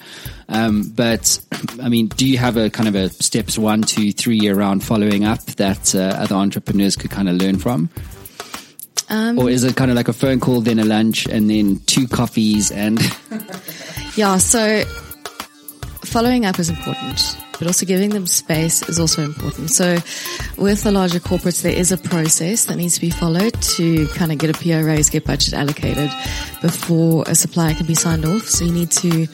Um, 0.48 0.92
but 0.94 1.38
I 1.82 1.88
mean, 1.88 2.06
do 2.06 2.26
you 2.26 2.38
have 2.38 2.56
a 2.56 2.70
kind 2.70 2.88
of 2.88 2.94
a 2.94 3.10
steps 3.10 3.58
one, 3.58 3.82
two, 3.82 4.12
three 4.12 4.48
around 4.48 4.84
following 4.84 5.24
up 5.24 5.44
that 5.56 5.94
uh, 5.94 5.98
other 5.98 6.36
entrepreneurs 6.36 6.96
could 6.96 7.10
kind 7.10 7.28
of 7.28 7.36
learn 7.36 7.58
from? 7.58 7.90
Um, 9.08 9.38
Or 9.38 9.50
is 9.50 9.62
it 9.62 9.76
kind 9.76 9.90
of 9.90 9.96
like 9.96 10.08
a 10.08 10.12
phone 10.12 10.40
call, 10.40 10.60
then 10.60 10.78
a 10.78 10.84
lunch, 10.84 11.26
and 11.26 11.48
then 11.48 11.78
two 11.86 12.08
coffees 12.08 12.72
and 12.72 12.98
Yeah, 14.16 14.38
so 14.38 14.82
following 16.04 16.46
up 16.46 16.58
is 16.58 16.70
important. 16.70 17.36
But 17.58 17.66
also 17.66 17.86
giving 17.86 18.10
them 18.10 18.26
space 18.26 18.86
is 18.88 18.98
also 18.98 19.22
important. 19.22 19.70
So 19.70 19.96
with 20.58 20.82
the 20.82 20.92
larger 20.92 21.18
corporates, 21.18 21.62
there 21.62 21.72
is 21.72 21.92
a 21.92 21.98
process 21.98 22.66
that 22.66 22.76
needs 22.76 22.94
to 22.94 23.00
be 23.00 23.10
followed 23.10 23.54
to 23.76 24.06
kind 24.08 24.32
of 24.32 24.38
get 24.38 24.50
a 24.50 24.52
PO 24.52 24.82
raise, 24.82 25.10
get 25.10 25.24
budget 25.24 25.54
allocated 25.54 26.10
before 26.60 27.24
a 27.26 27.34
supplier 27.34 27.74
can 27.74 27.86
be 27.86 27.94
signed 27.94 28.24
off. 28.24 28.42
So 28.42 28.64
you 28.64 28.72
need 28.72 28.90
to, 28.92 29.26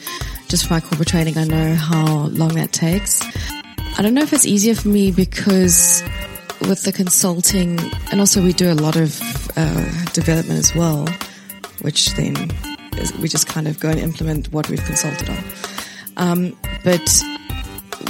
just 0.47 0.67
for 0.67 0.73
my 0.73 0.79
corporate 0.79 1.07
training, 1.07 1.37
I 1.37 1.45
know 1.45 1.75
how 1.75 2.27
long 2.27 2.55
that 2.55 2.71
takes. 2.71 3.21
I 3.97 4.01
don't 4.01 4.13
know 4.13 4.23
if 4.23 4.33
it's 4.33 4.45
easier 4.45 4.75
for 4.75 4.87
me 4.87 5.11
because 5.11 6.03
with 6.61 6.83
the 6.83 6.91
consulting, 6.91 7.79
and 8.11 8.19
also 8.19 8.43
we 8.43 8.53
do 8.53 8.71
a 8.71 8.75
lot 8.75 8.95
of 8.95 9.21
uh, 9.55 10.05
development 10.13 10.59
as 10.59 10.73
well, 10.73 11.07
which 11.81 12.13
then 12.15 12.51
is, 12.97 13.13
we 13.17 13.27
just 13.27 13.47
kind 13.47 13.67
of 13.67 13.79
go 13.79 13.89
and 13.89 13.99
implement 13.99 14.51
what 14.51 14.69
we've 14.69 14.83
consulted 14.83 15.29
on. 15.29 15.37
Um, 16.17 16.57
but 16.83 17.23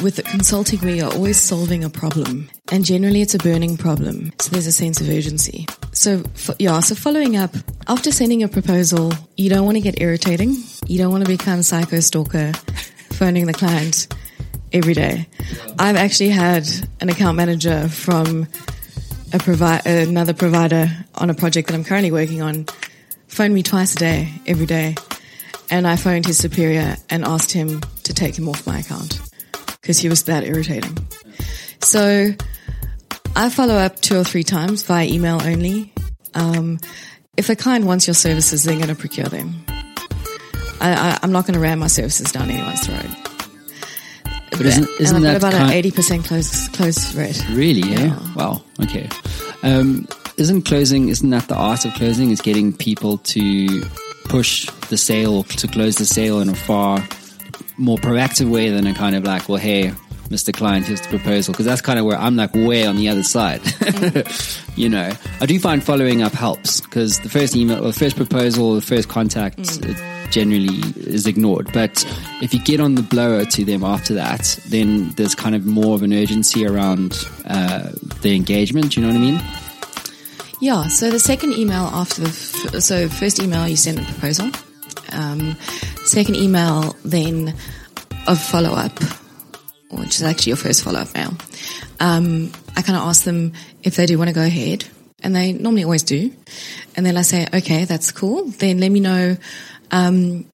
with 0.04 0.24
consulting, 0.26 0.82
we 0.82 1.02
are 1.02 1.12
always 1.12 1.40
solving 1.40 1.84
a 1.84 1.90
problem, 1.90 2.50
and 2.72 2.84
generally 2.84 3.22
it's 3.22 3.34
a 3.34 3.38
burning 3.38 3.78
problem. 3.78 4.34
So 4.40 4.52
there's 4.52 4.68
a 4.68 4.72
sense 4.72 5.00
of 5.00 5.10
urgency. 5.10 5.66
So 5.94 6.24
yeah, 6.60 6.82
so 6.82 6.94
following 6.94 7.38
up 7.38 7.56
after 7.88 8.12
sending 8.12 8.44
a 8.44 8.50
proposal, 8.50 9.14
you 9.38 9.50
don't 9.50 9.66
want 9.66 9.78
to 9.78 9.82
get 9.82 10.02
irritating. 10.02 10.58
You 10.88 10.98
don't 10.98 11.12
want 11.12 11.24
to 11.26 11.32
become 11.32 11.64
psycho 11.64 12.02
stalker, 12.02 12.52
phoning 13.12 13.46
the 13.46 13.54
client 13.54 14.14
every 14.74 14.94
day. 14.94 15.28
I've 15.80 15.96
actually 15.96 16.30
had 16.30 16.68
an 17.00 17.08
account 17.08 17.38
manager 17.38 17.88
from 17.88 18.48
a 19.32 19.40
provi- 19.40 19.90
another 19.90 20.34
provider 20.34 20.90
on 21.16 21.30
a 21.30 21.34
project 21.34 21.70
that 21.70 21.76
I'm 21.76 21.86
currently 21.86 22.12
working 22.12 22.42
on 22.42 22.66
phone 23.28 23.54
me 23.54 23.64
twice 23.64 23.96
a 23.96 24.00
day, 24.00 24.34
every 24.46 24.66
day. 24.66 24.96
And 25.70 25.88
I 25.88 25.96
phoned 25.96 26.26
his 26.26 26.38
superior 26.38 26.98
and 27.10 27.24
asked 27.24 27.52
him 27.52 27.82
to 28.04 28.14
take 28.14 28.38
him 28.38 28.50
off 28.50 28.68
my 28.68 28.80
account 28.80 29.33
because 29.84 30.00
he 30.00 30.08
was 30.08 30.24
that 30.24 30.46
irritating. 30.46 30.98
So 31.82 32.32
I 33.36 33.50
follow 33.50 33.76
up 33.76 34.00
two 34.00 34.18
or 34.18 34.24
three 34.24 34.44
times 34.44 34.84
via 34.84 35.06
email 35.06 35.42
only. 35.44 35.92
Um, 36.34 36.80
if 37.36 37.50
a 37.50 37.56
client 37.56 37.86
wants 37.86 38.08
your 38.08 38.14
services, 38.14 38.64
they're 38.64 38.76
going 38.76 38.88
to 38.88 38.96
procure 38.96 39.26
them. 39.26 39.66
I, 40.80 41.20
am 41.22 41.32
not 41.34 41.46
going 41.46 41.56
to 41.56 41.60
ram 41.60 41.80
my 41.80 41.88
services 41.88 42.32
down 42.32 42.50
anyone's 42.50 42.86
throat. 42.86 43.06
But 44.52 44.62
isn't, 44.62 44.90
isn't 45.00 45.18
and 45.18 45.28
I've 45.28 45.42
got 45.42 45.54
about 45.54 45.62
an 45.62 45.72
eighty 45.72 45.92
percent 45.92 46.26
close 46.26 46.68
close 46.70 47.16
rate. 47.16 47.44
Really? 47.50 47.82
Yeah. 47.82 48.00
Yeah. 48.00 48.34
Wow. 48.36 48.64
Okay. 48.84 49.10
Um, 49.64 50.08
isn't 50.38 50.64
closing? 50.64 51.10
Isn't 51.10 51.32
that 51.32 51.48
the 51.48 51.56
art 51.56 51.86
of 51.86 51.94
closing? 51.96 52.30
Is 52.30 52.40
getting 52.40 52.72
people 52.72 53.18
to 53.20 53.82
push 54.26 54.70
the 54.90 54.98
sale 54.98 55.38
or 55.38 55.44
to 55.46 55.68
close 55.68 55.96
the 55.98 56.06
sale 56.06 56.40
in 56.40 56.50
a 56.50 56.56
far 56.56 57.00
more 57.84 57.98
proactive 57.98 58.50
way 58.50 58.70
than 58.70 58.88
a 58.88 58.94
kind 58.94 59.16
of 59.16 59.24
like, 59.24 59.48
well, 59.50 59.60
hey, 59.60 59.94
Mr. 60.30 60.54
Client, 60.54 60.88
here's 60.88 61.02
the 61.02 61.10
proposal. 61.10 61.52
Because 61.52 61.66
that's 61.66 61.82
kind 61.82 62.00
of 62.00 62.06
where 62.06 62.18
I'm 62.18 62.36
like 62.36 62.54
way 62.56 62.86
on 62.86 62.96
the 62.96 63.10
other 63.10 63.24
side. 63.24 63.62
you 64.76 64.90
know, 64.90 65.12
I 65.42 65.46
do 65.46 65.60
find 65.60 65.84
following 65.84 66.24
up 66.24 66.32
helps 66.34 66.82
because 66.82 67.20
the 67.20 67.30
first 67.30 67.56
email, 67.56 67.84
or 67.84 67.88
the 67.88 68.00
first 68.00 68.16
proposal, 68.16 68.76
the 68.76 68.82
first 68.82 69.10
contact, 69.10 69.60
it 69.84 70.32
generally 70.32 70.80
is 70.98 71.28
ignored. 71.28 71.72
But 71.74 72.04
if 72.42 72.54
you 72.54 72.60
get 72.62 72.80
on 72.80 72.96
the 72.96 73.04
blower 73.04 73.46
to 73.46 73.66
them 73.66 73.84
after 73.84 74.16
that, 74.16 74.60
then 74.70 75.10
there's 75.12 75.36
kind 75.36 75.54
of 75.56 75.66
more 75.66 75.94
of 75.94 76.02
an 76.02 76.14
urgency 76.14 76.66
around 76.66 77.28
uh, 77.46 77.92
the 78.22 78.36
engagement. 78.36 78.96
You 78.96 79.04
know 79.04 79.10
what 79.10 79.18
I 79.18 79.20
mean? 79.20 79.42
Yeah. 80.60 80.88
So 80.88 81.12
the 81.12 81.20
second 81.20 81.54
email 81.54 81.84
after 81.84 82.22
the 82.22 82.30
f- 82.30 82.82
so 82.82 83.08
first 83.10 83.40
email 83.40 83.68
you 83.68 83.76
send 83.76 83.98
the 84.00 84.04
proposal. 84.04 84.50
Um, 85.12 85.58
second 86.06 86.36
email 86.36 86.96
then 87.04 87.56
of 88.28 88.42
follow 88.42 88.72
up, 88.72 88.98
which 89.92 90.16
is 90.16 90.24
actually 90.24 90.52
your 90.52 90.58
first 90.58 90.84
follow 90.84 91.00
up 91.00 91.14
mail. 91.14 91.34
Um, 92.00 92.52
I 92.76 92.82
kind 92.82 92.98
of 92.98 93.04
ask 93.04 93.24
them 93.24 93.54
if 93.84 93.96
they 93.96 94.06
do 94.06 94.18
want 94.18 94.30
to 94.30 94.34
go 94.34 94.44
ahead, 94.44 94.86
and 95.22 95.36
they 95.36 95.54
normally 95.54 95.84
always 95.84 96.04
do. 96.04 96.32
And 96.96 97.06
then 97.06 97.18
I 97.18 97.22
say, 97.22 97.48
okay, 97.54 97.86
that's 97.86 98.12
cool. 98.12 98.46
Then 98.46 98.80
let 98.80 98.90
me 98.92 99.00
know. 99.00 99.38
Um, 99.92 100.46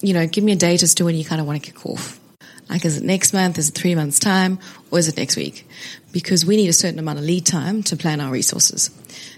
you 0.00 0.14
know, 0.14 0.26
give 0.26 0.44
me 0.44 0.52
a 0.52 0.56
date 0.56 0.82
as 0.82 0.94
to 0.96 1.04
when 1.04 1.14
you 1.16 1.24
kind 1.24 1.40
of 1.40 1.46
want 1.46 1.62
to 1.62 1.72
kick 1.72 1.86
off. 1.86 2.20
Like, 2.68 2.84
is 2.84 2.96
it 2.96 3.04
next 3.04 3.32
month? 3.32 3.58
Is 3.58 3.68
it 3.68 3.74
three 3.74 3.94
months' 3.94 4.18
time? 4.18 4.58
Or 4.90 4.98
is 4.98 5.08
it 5.08 5.16
next 5.16 5.36
week? 5.36 5.68
Because 6.12 6.46
we 6.46 6.56
need 6.56 6.68
a 6.68 6.72
certain 6.72 6.98
amount 6.98 7.18
of 7.18 7.24
lead 7.24 7.44
time 7.44 7.82
to 7.84 7.96
plan 7.96 8.20
our 8.20 8.32
resources. 8.32 8.90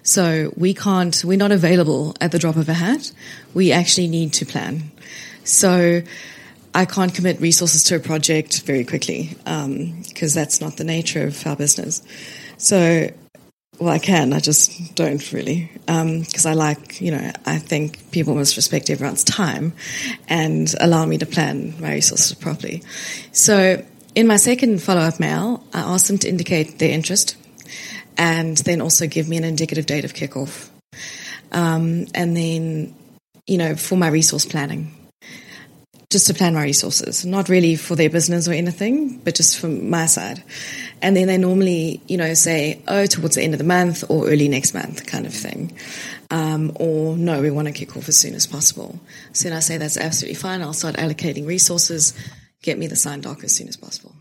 So 0.03 0.53
we 0.57 0.75
can't, 0.75 1.23
we're 1.25 1.39
not 1.39 1.53
available 1.53 2.15
at 2.21 2.33
the 2.33 2.39
drop 2.39 2.57
of 2.57 2.69
a 2.69 2.75
hat. 2.75 3.13
We 3.55 3.73
actually 3.73 4.09
need 4.09 4.33
to 4.35 4.47
plan. 4.47 4.91
So 5.45 6.03
I 6.75 6.85
can't 6.85 7.15
commit 7.15 7.41
resources 7.41 7.85
to 7.85 7.97
a 7.97 8.01
project 8.01 8.61
very 8.63 8.85
quickly 8.85 9.37
um, 9.47 10.03
because 10.07 10.35
that's 10.35 10.61
not 10.61 10.77
the 10.77 10.85
nature 10.85 11.27
of 11.27 11.47
our 11.47 11.57
business. 11.57 12.03
So, 12.59 13.11
well, 13.79 13.91
I 13.91 13.99
can, 13.99 14.33
I 14.33 14.41
just 14.41 14.95
don't 14.95 15.33
really 15.33 15.71
because 15.87 16.47
I 16.47 16.55
like, 16.55 17.01
you 17.01 17.11
know, 17.11 17.33
I 17.45 17.59
think 17.59 18.11
people 18.11 18.35
must 18.35 18.57
respect 18.57 18.91
everyone's 18.91 19.25
time 19.25 19.73
and 20.29 20.73
allow 20.81 21.05
me 21.05 21.19
to 21.19 21.27
plan 21.27 21.75
my 21.81 21.93
resources 21.93 22.35
properly. 22.35 22.83
So, 23.33 23.85
in 24.15 24.27
my 24.27 24.37
second 24.39 24.83
follow 24.83 25.03
up 25.03 25.21
mail, 25.21 25.63
I 25.75 25.81
asked 25.81 26.09
them 26.09 26.19
to 26.19 26.29
indicate 26.29 26.79
their 26.79 26.91
interest 26.91 27.37
and 28.17 28.57
then 28.59 28.81
also 28.81 29.07
give 29.07 29.29
me 29.29 29.37
an 29.37 29.45
indicative 29.45 29.87
date 29.87 30.05
of 30.05 30.15
kickoff. 30.15 30.71
Um, 31.53 32.07
and 32.15 32.37
then, 32.37 32.95
you 33.47 33.59
know, 33.59 33.77
for 33.77 33.97
my 33.97 34.09
resource 34.09 34.47
planning, 34.47 34.91
just 36.17 36.29
to 36.29 36.33
plan 36.33 36.55
my 36.55 36.63
resources, 36.63 37.27
not 37.27 37.51
really 37.51 37.77
for 37.77 37.95
their 37.95 38.09
business 38.09 38.49
or 38.49 38.53
anything, 38.53 39.19
but 39.19 39.35
just 39.35 39.59
from 39.59 39.91
my 39.91 40.07
side. 40.07 40.43
And 41.03 41.15
then 41.15 41.27
they 41.27 41.37
normally, 41.37 42.01
you 42.07 42.17
know, 42.17 42.33
say, 42.33 42.83
oh, 42.89 43.05
towards 43.05 43.35
the 43.35 43.43
end 43.43 43.53
of 43.53 43.59
the 43.59 43.67
month 43.67 44.03
or 44.09 44.27
early 44.27 44.49
next 44.49 44.73
month 44.73 45.07
kind 45.07 45.27
of 45.27 45.35
thing. 45.35 45.77
Um, 46.31 46.75
or 46.77 47.19
no, 47.19 47.43
we 47.43 47.51
want 47.51 47.69
to 47.69 47.75
kick 47.75 47.99
off 47.99 48.09
as 48.09 48.17
soon 48.17 48.33
as 48.35 48.47
possible. 48.47 48.99
So 49.35 49.51
then 49.51 49.59
I 49.59 49.61
say, 49.61 49.77
that's 49.77 49.99
absolutely 49.99 50.37
fine. 50.37 50.63
I'll 50.63 50.73
start 50.73 50.95
allocating 50.95 51.47
resources, 51.47 52.15
get 52.63 52.79
me 52.79 52.87
the 52.87 52.97
signed 52.97 53.25
doc 53.25 53.45
as 53.45 53.55
soon 53.55 53.69
as 53.69 53.77
possible. 53.77 54.15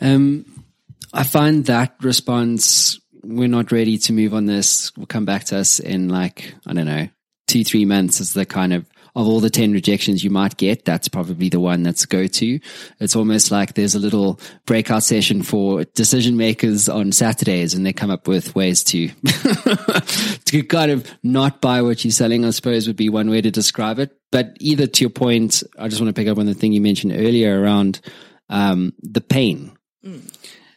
Um, 0.00 0.64
I 1.12 1.22
find 1.22 1.64
that 1.66 1.94
response, 2.02 2.98
we're 3.22 3.46
not 3.46 3.70
ready 3.70 3.98
to 3.98 4.12
move 4.12 4.34
on 4.34 4.46
this. 4.46 4.90
We'll 4.96 5.06
come 5.06 5.26
back 5.26 5.44
to 5.44 5.58
us 5.58 5.78
in 5.78 6.08
like, 6.08 6.56
I 6.66 6.72
don't 6.72 6.86
know, 6.86 7.08
two, 7.46 7.62
three 7.62 7.84
months 7.84 8.20
is 8.20 8.34
the 8.34 8.44
kind 8.44 8.72
of, 8.72 8.84
of 9.16 9.28
all 9.28 9.40
the 9.40 9.50
10 9.50 9.72
rejections 9.72 10.24
you 10.24 10.30
might 10.30 10.56
get, 10.56 10.84
that's 10.84 11.08
probably 11.08 11.48
the 11.48 11.60
one 11.60 11.82
that's 11.82 12.04
go 12.04 12.26
to. 12.26 12.60
It's 13.00 13.14
almost 13.14 13.50
like 13.50 13.74
there's 13.74 13.94
a 13.94 14.00
little 14.00 14.40
breakout 14.66 15.04
session 15.04 15.42
for 15.42 15.84
decision 15.84 16.36
makers 16.36 16.88
on 16.88 17.12
Saturdays 17.12 17.74
and 17.74 17.86
they 17.86 17.92
come 17.92 18.10
up 18.10 18.26
with 18.26 18.54
ways 18.54 18.82
to, 18.84 19.08
to 20.46 20.64
kind 20.64 20.90
of 20.90 21.08
not 21.22 21.60
buy 21.60 21.80
what 21.82 22.04
you're 22.04 22.12
selling, 22.12 22.44
I 22.44 22.50
suppose 22.50 22.86
would 22.86 22.96
be 22.96 23.08
one 23.08 23.30
way 23.30 23.40
to 23.40 23.50
describe 23.50 23.98
it. 23.98 24.16
But 24.32 24.56
either 24.58 24.86
to 24.86 25.00
your 25.00 25.10
point, 25.10 25.62
I 25.78 25.88
just 25.88 26.00
want 26.00 26.14
to 26.14 26.20
pick 26.20 26.28
up 26.28 26.38
on 26.38 26.46
the 26.46 26.54
thing 26.54 26.72
you 26.72 26.80
mentioned 26.80 27.12
earlier 27.12 27.60
around, 27.60 28.00
um, 28.48 28.92
the 29.00 29.20
pain. 29.20 29.76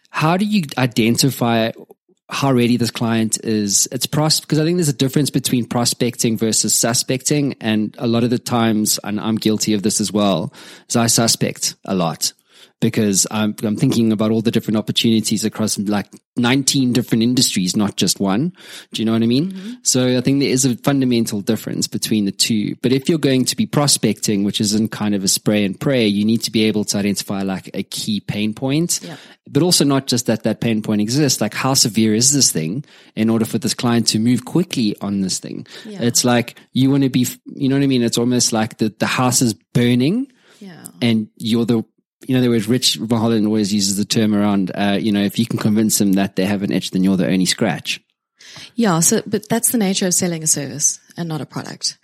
How 0.09 0.37
do 0.37 0.45
you 0.45 0.63
identify 0.77 1.71
how 2.29 2.51
ready 2.51 2.77
this 2.77 2.91
client 2.91 3.37
is? 3.43 3.87
It's 3.91 4.05
pros 4.05 4.39
because 4.39 4.59
I 4.59 4.65
think 4.65 4.77
there's 4.77 4.89
a 4.89 4.93
difference 4.93 5.29
between 5.29 5.65
prospecting 5.65 6.37
versus 6.37 6.75
suspecting, 6.75 7.55
and 7.61 7.95
a 7.97 8.07
lot 8.07 8.23
of 8.23 8.29
the 8.29 8.39
times, 8.39 8.99
and 9.03 9.19
I'm 9.19 9.37
guilty 9.37 9.73
of 9.73 9.83
this 9.83 10.01
as 10.01 10.11
well, 10.11 10.53
is 10.87 10.95
I 10.95 11.07
suspect 11.07 11.75
a 11.85 11.95
lot 11.95 12.33
because 12.79 13.25
I'm, 13.31 13.55
I'm 13.63 13.75
thinking 13.75 14.11
about 14.11 14.29
all 14.29 14.41
the 14.41 14.51
different 14.51 14.77
opportunities 14.77 15.43
across 15.43 15.79
like 15.79 16.07
19 16.35 16.93
different 16.93 17.23
industries, 17.23 17.75
not 17.75 17.95
just 17.97 18.19
one. 18.19 18.53
Do 18.93 19.01
you 19.01 19.05
know 19.07 19.13
what 19.13 19.23
I 19.23 19.25
mean? 19.25 19.51
Mm-hmm. 19.51 19.71
So 19.81 20.15
I 20.15 20.21
think 20.21 20.39
there 20.41 20.49
is 20.51 20.63
a 20.63 20.75
fundamental 20.77 21.41
difference 21.41 21.87
between 21.87 22.25
the 22.25 22.31
two. 22.31 22.75
But 22.83 22.93
if 22.93 23.09
you're 23.09 23.17
going 23.17 23.45
to 23.45 23.55
be 23.55 23.65
prospecting, 23.65 24.43
which 24.43 24.61
isn't 24.61 24.91
kind 24.91 25.15
of 25.15 25.23
a 25.23 25.27
spray 25.27 25.65
and 25.65 25.79
pray, 25.79 26.05
you 26.05 26.23
need 26.23 26.43
to 26.43 26.51
be 26.51 26.65
able 26.65 26.83
to 26.85 26.97
identify 26.99 27.41
like 27.41 27.71
a 27.73 27.81
key 27.81 28.19
pain 28.19 28.53
point, 28.53 28.99
Yeah. 29.01 29.17
but 29.49 29.63
also 29.63 29.83
not 29.83 30.05
just 30.05 30.27
that 30.27 30.43
that 30.43 30.61
pain 30.61 30.83
point 30.83 31.01
exists. 31.01 31.41
Like 31.41 31.55
how 31.55 31.73
severe 31.73 32.13
is 32.13 32.31
this 32.31 32.51
thing 32.51 32.85
in 33.15 33.31
order 33.31 33.45
for 33.45 33.57
this 33.57 33.73
client 33.73 34.05
to 34.09 34.19
move 34.19 34.45
quickly 34.45 34.95
on 35.01 35.21
this 35.21 35.39
thing? 35.39 35.65
Yeah. 35.83 36.03
It's 36.03 36.23
like 36.23 36.59
you 36.73 36.91
want 36.91 37.01
to 37.03 37.09
be, 37.09 37.25
you 37.45 37.69
know 37.69 37.75
what 37.75 37.83
I 37.83 37.87
mean? 37.87 38.03
It's 38.03 38.19
almost 38.19 38.53
like 38.53 38.77
the, 38.77 38.93
the 38.99 39.07
house 39.07 39.41
is 39.41 39.55
burning 39.73 40.31
Yeah. 40.59 40.85
and 41.01 41.29
you're 41.37 41.65
the 41.65 41.83
you 42.25 42.35
know 42.35 42.41
the 42.41 42.49
word 42.49 42.67
Rich 42.67 42.99
Mulholland 42.99 43.45
always 43.45 43.73
uses 43.73 43.97
the 43.97 44.05
term 44.05 44.33
around 44.33 44.71
uh, 44.75 44.97
you 44.99 45.11
know 45.11 45.23
if 45.23 45.37
you 45.37 45.45
can 45.45 45.59
convince 45.59 45.97
them 45.97 46.13
that 46.13 46.35
they 46.35 46.45
have 46.45 46.63
an 46.63 46.71
itch 46.71 46.91
then 46.91 47.03
you're 47.03 47.17
the 47.17 47.27
only 47.27 47.45
scratch 47.45 48.01
Yeah, 48.75 48.99
so 49.01 49.21
but 49.25 49.47
that's 49.49 49.71
the 49.71 49.77
nature 49.77 50.07
of 50.07 50.13
selling 50.13 50.43
a 50.43 50.47
service 50.47 50.99
and 51.17 51.27
not 51.27 51.41
a 51.41 51.45
product. 51.45 51.97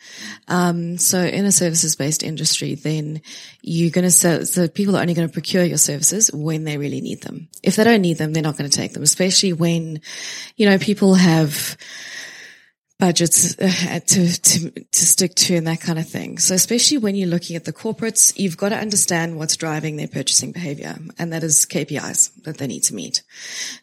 Um, 0.48 0.98
so 0.98 1.20
in 1.20 1.46
a 1.46 1.52
services 1.52 1.96
based 1.96 2.24
industry, 2.24 2.76
then 2.76 3.22
you're 3.62 3.92
going 3.92 4.06
to 4.06 4.12
sell. 4.12 4.46
So 4.46 4.68
people 4.68 4.98
are 4.98 5.02
only 5.02 5.14
going 5.14 5.28
to 5.28 5.34
procure 5.34 5.64
your 5.64 5.78
services 5.78 6.32
when 6.34 6.64
they 6.64 6.78
really 6.78 7.00
need 7.00 7.22
them. 7.22 7.48
If 7.62 7.76
they 7.76 7.84
don't 7.84 8.02
need 8.02 8.18
them, 8.18 8.34
they're 8.34 8.44
not 8.44 8.58
going 8.58 8.70
to 8.70 8.76
take 8.76 8.94
them. 8.94 9.04
Especially 9.04 9.54
when, 9.54 10.02
you 10.58 10.66
know, 10.66 10.80
people 10.80 11.14
have 11.14 11.78
budgets 13.00 13.58
uh, 13.60 14.00
to, 14.00 14.42
to, 14.42 14.70
to 14.70 15.06
stick 15.06 15.36
to 15.36 15.56
and 15.56 15.68
that 15.68 15.82
kind 15.82 16.00
of 16.00 16.08
thing. 16.08 16.38
So 16.38 16.56
especially 16.56 16.98
when 17.00 17.16
you're 17.16 17.28
looking 17.28 17.56
at 17.56 17.66
the 17.66 17.74
corporates, 17.74 18.34
you've 18.38 18.58
got 18.58 18.70
to 18.70 18.78
understand 18.78 19.38
what's 19.38 19.58
driving 19.58 19.98
their 19.98 20.08
purchasing 20.08 20.52
behavior. 20.52 20.96
And 21.18 21.34
that 21.34 21.44
is 21.44 21.66
KPIs 21.66 22.44
that 22.44 22.58
they 22.58 22.68
need 22.68 22.84
to 22.84 22.96
meet. 22.96 23.24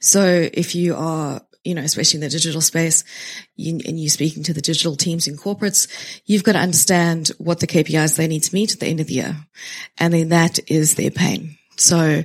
So 0.00 0.48
if 0.52 0.74
you 0.74 0.94
are 0.96 1.42
you 1.64 1.74
know, 1.74 1.82
especially 1.82 2.16
in 2.18 2.22
the 2.22 2.28
digital 2.30 2.60
space, 2.60 3.04
you, 3.54 3.80
and 3.86 4.00
you're 4.00 4.08
speaking 4.08 4.42
to 4.44 4.54
the 4.54 4.62
digital 4.62 4.96
teams 4.96 5.28
in 5.28 5.36
corporates, 5.36 5.88
you've 6.24 6.44
got 6.44 6.52
to 6.52 6.58
understand 6.58 7.28
what 7.38 7.60
the 7.60 7.66
KPIs 7.66 8.16
they 8.16 8.28
need 8.28 8.44
to 8.44 8.54
meet 8.54 8.72
at 8.72 8.80
the 8.80 8.86
end 8.86 9.00
of 9.00 9.08
the 9.08 9.14
year. 9.14 9.36
And 9.98 10.14
then 10.14 10.30
that 10.30 10.58
is 10.70 10.94
their 10.94 11.10
pain. 11.10 11.58
So, 11.76 12.24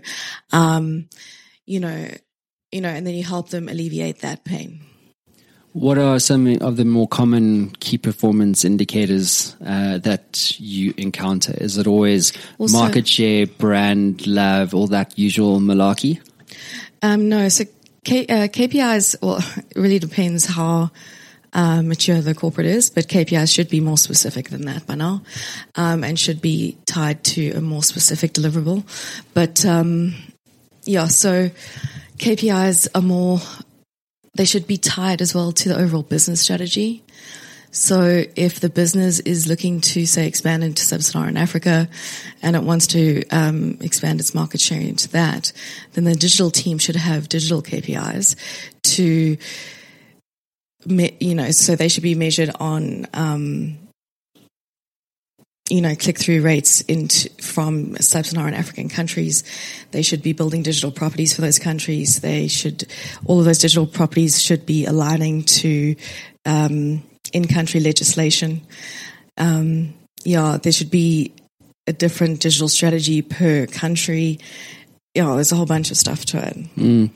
um, 0.54 1.10
you 1.66 1.82
know, 1.82 2.08
you 2.72 2.82
know, 2.82 2.90
and 2.90 3.06
then 3.06 3.14
you 3.14 3.24
help 3.24 3.50
them 3.50 3.68
alleviate 3.68 4.22
that 4.22 4.46
pain. 4.46 4.82
What 5.76 5.98
are 5.98 6.20
some 6.20 6.48
of 6.62 6.78
the 6.78 6.86
more 6.86 7.06
common 7.06 7.72
key 7.82 7.98
performance 7.98 8.64
indicators 8.64 9.58
uh, 9.60 9.98
that 9.98 10.58
you 10.58 10.94
encounter? 10.96 11.54
Is 11.58 11.78
it 11.78 11.86
always 11.86 12.32
also, 12.58 12.78
market 12.78 13.06
share, 13.06 13.46
brand 13.46 14.26
love, 14.26 14.74
all 14.74 14.88
that 14.88 15.20
usual 15.20 15.60
malarkey? 15.60 16.22
Um, 17.02 17.28
no. 17.28 17.50
So 17.50 17.66
K, 18.06 18.26
uh, 18.26 18.48
KPIs, 18.48 19.18
well, 19.22 19.40
it 19.58 19.76
really 19.76 20.00
depends 20.00 20.46
how 20.46 20.92
uh, 21.52 21.82
mature 21.82 22.22
the 22.22 22.34
corporate 22.34 22.68
is, 22.68 22.90
but 22.90 23.10
KPIs 23.10 23.54
should 23.54 23.68
be 23.68 23.82
more 23.82 23.98
specific 23.98 24.52
than 24.52 24.68
that 24.68 24.88
by 24.88 24.96
now, 24.96 25.24
um, 25.76 26.06
and 26.06 26.18
should 26.18 26.42
be 26.42 26.78
tied 26.86 27.22
to 27.26 27.52
a 27.52 27.60
more 27.60 27.84
specific 27.84 28.32
deliverable. 28.32 28.86
But 29.34 29.66
um, 29.66 30.16
yeah, 30.86 31.08
so 31.08 31.50
KPIs 32.18 32.88
are 32.96 33.02
more 33.02 33.42
they 34.36 34.46
should 34.46 34.68
be 34.68 34.78
tied 34.78 35.22
as 35.22 35.34
well 35.34 35.52
to 35.52 35.70
the 35.70 35.78
overall 35.78 36.04
business 36.04 36.42
strategy. 36.42 37.04
So 37.72 38.24
if 38.38 38.62
the 38.62 38.70
business 38.70 39.20
is 39.20 39.48
looking 39.48 39.82
to 39.82 40.06
say 40.06 40.28
expand 40.28 40.64
into 40.64 40.84
sub-Saharan 40.84 41.36
Africa 41.36 41.90
and 42.42 42.56
it 42.56 42.64
wants 42.64 42.88
to 42.88 43.28
um, 43.32 43.78
expand 43.82 44.22
its 44.22 44.34
market 44.34 44.62
share 44.62 44.80
into 44.80 45.10
that, 45.10 45.52
then 45.92 46.06
the 46.06 46.16
digital 46.16 46.52
team 46.52 46.78
should 46.78 46.96
have 46.96 47.28
digital 47.28 47.62
KPIs 47.62 48.38
to, 48.84 49.38
you 50.88 51.36
know, 51.36 51.52
so 51.52 51.76
they 51.76 51.90
should 51.90 52.04
be 52.04 52.16
measured 52.16 52.52
on 52.62 53.08
um, 53.14 53.78
you 55.70 55.82
know, 55.82 55.96
click 55.96 56.20
through 56.20 56.42
rates 56.42 56.82
into, 56.82 57.28
from 57.42 57.96
sub-Saharan 57.98 58.54
African 58.54 58.88
countries. 58.88 59.44
They 59.92 60.04
should 60.04 60.22
be 60.22 60.34
building 60.34 60.62
digital 60.62 60.92
properties 60.92 61.34
for 61.34 61.42
those 61.42 61.58
countries. 61.58 62.20
They 62.20 62.48
should, 62.48 62.86
all 63.26 63.40
of 63.40 63.46
those 63.46 63.58
digital 63.60 63.88
properties 63.88 64.40
should 64.40 64.66
be 64.66 64.86
aligning 64.86 65.44
to, 65.44 65.96
um, 66.46 67.02
in-country 67.34 67.80
legislation. 67.80 68.62
Um, 69.38 69.96
yeah, 70.24 70.58
there 70.62 70.72
should 70.72 70.92
be 70.92 71.34
a 71.88 71.94
different 71.94 72.42
digital 72.42 72.70
strategy 72.70 73.24
per 73.24 73.66
country. 73.66 74.40
Yeah, 75.16 75.34
there's 75.36 75.52
a 75.52 75.56
whole 75.56 75.66
bunch 75.66 75.92
of 75.92 75.98
stuff 75.98 76.26
to 76.26 76.46
it. 76.46 76.58
Mm. 76.76 77.10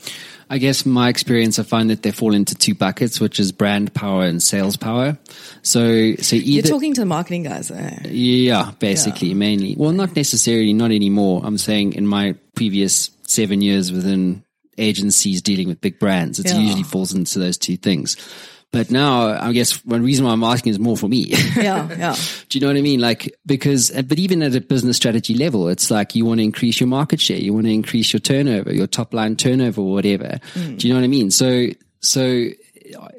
I 0.52 0.58
guess 0.58 0.84
my 0.84 1.08
experience, 1.08 1.60
I 1.60 1.62
find 1.62 1.90
that 1.90 2.02
they 2.02 2.10
fall 2.10 2.34
into 2.34 2.56
two 2.56 2.74
buckets, 2.74 3.20
which 3.20 3.38
is 3.38 3.52
brand 3.52 3.94
power 3.94 4.24
and 4.24 4.42
sales 4.42 4.76
power. 4.76 5.16
So, 5.62 6.16
so 6.16 6.34
either 6.34 6.44
you're 6.44 6.62
talking 6.62 6.92
to 6.94 7.02
the 7.02 7.06
marketing 7.06 7.44
guys, 7.44 7.70
eh? 7.70 8.00
yeah, 8.08 8.72
basically, 8.80 9.28
yeah. 9.28 9.34
mainly. 9.34 9.76
Well, 9.78 9.92
not 9.92 10.16
necessarily, 10.16 10.72
not 10.72 10.90
anymore. 10.90 11.42
I'm 11.44 11.56
saying 11.56 11.92
in 11.92 12.04
my 12.04 12.34
previous 12.56 13.10
seven 13.22 13.62
years 13.62 13.92
within 13.92 14.42
agencies 14.76 15.40
dealing 15.40 15.68
with 15.68 15.80
big 15.80 16.00
brands, 16.00 16.40
it 16.40 16.46
yeah. 16.46 16.58
usually 16.58 16.82
falls 16.82 17.14
into 17.14 17.38
those 17.38 17.56
two 17.56 17.76
things. 17.76 18.16
But 18.72 18.90
now, 18.90 19.40
I 19.40 19.52
guess 19.52 19.84
one 19.84 20.02
reason 20.04 20.24
why 20.24 20.32
I'm 20.32 20.44
asking 20.44 20.70
is 20.70 20.78
more 20.78 20.96
for 20.96 21.08
me. 21.08 21.34
Yeah, 21.60 21.88
yeah. 21.90 22.16
Do 22.48 22.58
you 22.58 22.60
know 22.60 22.68
what 22.68 22.76
I 22.76 22.82
mean? 22.82 23.00
Like, 23.00 23.34
because, 23.44 23.90
but 23.90 24.18
even 24.18 24.42
at 24.42 24.54
a 24.54 24.60
business 24.60 24.96
strategy 24.96 25.34
level, 25.34 25.68
it's 25.68 25.90
like 25.90 26.14
you 26.14 26.24
want 26.24 26.38
to 26.38 26.44
increase 26.44 26.80
your 26.80 26.86
market 26.86 27.20
share, 27.20 27.36
you 27.36 27.52
want 27.52 27.66
to 27.66 27.72
increase 27.72 28.12
your 28.12 28.20
turnover, 28.20 28.72
your 28.72 28.86
top 28.86 29.12
line 29.12 29.36
turnover, 29.36 29.80
or 29.80 29.92
whatever. 29.92 30.38
Mm. 30.54 30.78
Do 30.78 30.86
you 30.86 30.94
know 30.94 31.00
what 31.00 31.04
I 31.04 31.08
mean? 31.08 31.30
So, 31.30 31.66
so 32.00 32.48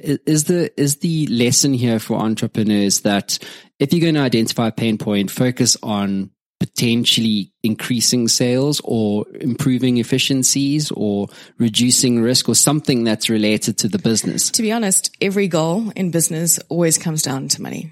is 0.04 0.46
the 0.46 0.72
is 0.80 0.98
the 0.98 1.28
lesson 1.28 1.74
here 1.74 2.00
for 2.00 2.18
entrepreneurs 2.18 3.02
that 3.02 3.38
if 3.80 3.94
you're 3.94 4.02
going 4.02 4.16
to 4.16 4.22
identify 4.22 4.68
a 4.68 4.72
pain 4.72 4.98
point, 4.98 5.32
focus 5.32 5.78
on 5.84 6.32
potentially 6.62 7.52
increasing 7.64 8.28
sales 8.28 8.82
or 8.84 9.26
improving 9.34 9.98
efficiencies 9.98 10.92
or 10.92 11.28
reducing 11.58 12.22
risk 12.22 12.48
or 12.48 12.54
something 12.54 13.04
that's 13.04 13.32
related 13.32 13.80
to 13.80 13.88
the 13.88 13.98
business? 13.98 14.52
To 14.52 14.62
be 14.62 14.72
honest, 14.72 15.10
every 15.20 15.48
goal 15.48 15.92
in 15.96 16.12
business 16.12 16.60
always 16.70 17.00
comes 17.00 17.24
down 17.24 17.48
to 17.48 17.64
money. 17.64 17.92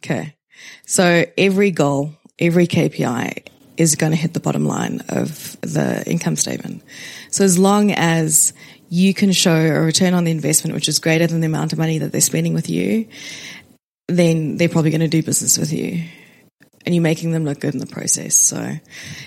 Okay. 0.00 0.36
So 0.84 1.24
every 1.38 1.70
goal, 1.70 2.12
every 2.38 2.66
KPI 2.66 3.48
is 3.78 3.96
going 3.96 4.12
to 4.12 4.16
hit 4.16 4.34
the 4.34 4.40
bottom 4.40 4.66
line 4.66 5.00
of 5.08 5.58
the 5.62 6.04
income 6.06 6.36
statement. 6.36 6.82
So 7.30 7.44
as 7.44 7.58
long 7.58 7.92
as 7.92 8.52
you 8.90 9.14
can 9.14 9.32
show 9.32 9.56
a 9.56 9.80
return 9.80 10.12
on 10.12 10.24
the 10.24 10.32
investment, 10.32 10.74
which 10.74 10.88
is 10.88 10.98
greater 10.98 11.26
than 11.26 11.40
the 11.40 11.46
amount 11.46 11.72
of 11.72 11.78
money 11.78 11.96
that 12.00 12.12
they're 12.12 12.20
spending 12.20 12.52
with 12.52 12.68
you, 12.68 13.08
then 14.06 14.58
they're 14.58 14.68
probably 14.68 14.90
going 14.90 15.00
to 15.00 15.08
do 15.08 15.22
business 15.22 15.56
with 15.56 15.72
you 15.72 16.04
and 16.86 16.94
you're 16.94 17.02
making 17.02 17.32
them 17.32 17.44
look 17.44 17.58
good 17.58 17.74
in 17.74 17.80
the 17.80 17.86
process. 17.86 18.36
So, 18.36 18.76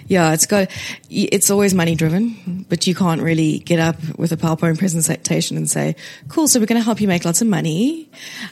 yeah, 0.08 0.34
it's 0.34 0.46
got, 0.46 0.72
it's 1.10 1.52
always 1.52 1.74
money 1.74 1.94
driven, 1.94 2.66
but 2.70 2.88
you 2.88 2.96
can't 2.96 3.22
really 3.22 3.60
get 3.60 3.80
up 3.80 3.98
with 4.18 4.32
a 4.32 4.38
PowerPoint 4.38 4.80
presentation 4.80 5.58
and 5.58 5.70
say, 5.70 5.98
cool, 6.30 6.48
so 6.48 6.60
we're 6.60 6.66
going 6.66 6.80
to 6.80 6.86
help 6.86 7.02
you 7.02 7.08
make 7.08 7.26
lots 7.26 7.42
of 7.42 7.48
money. 7.48 8.10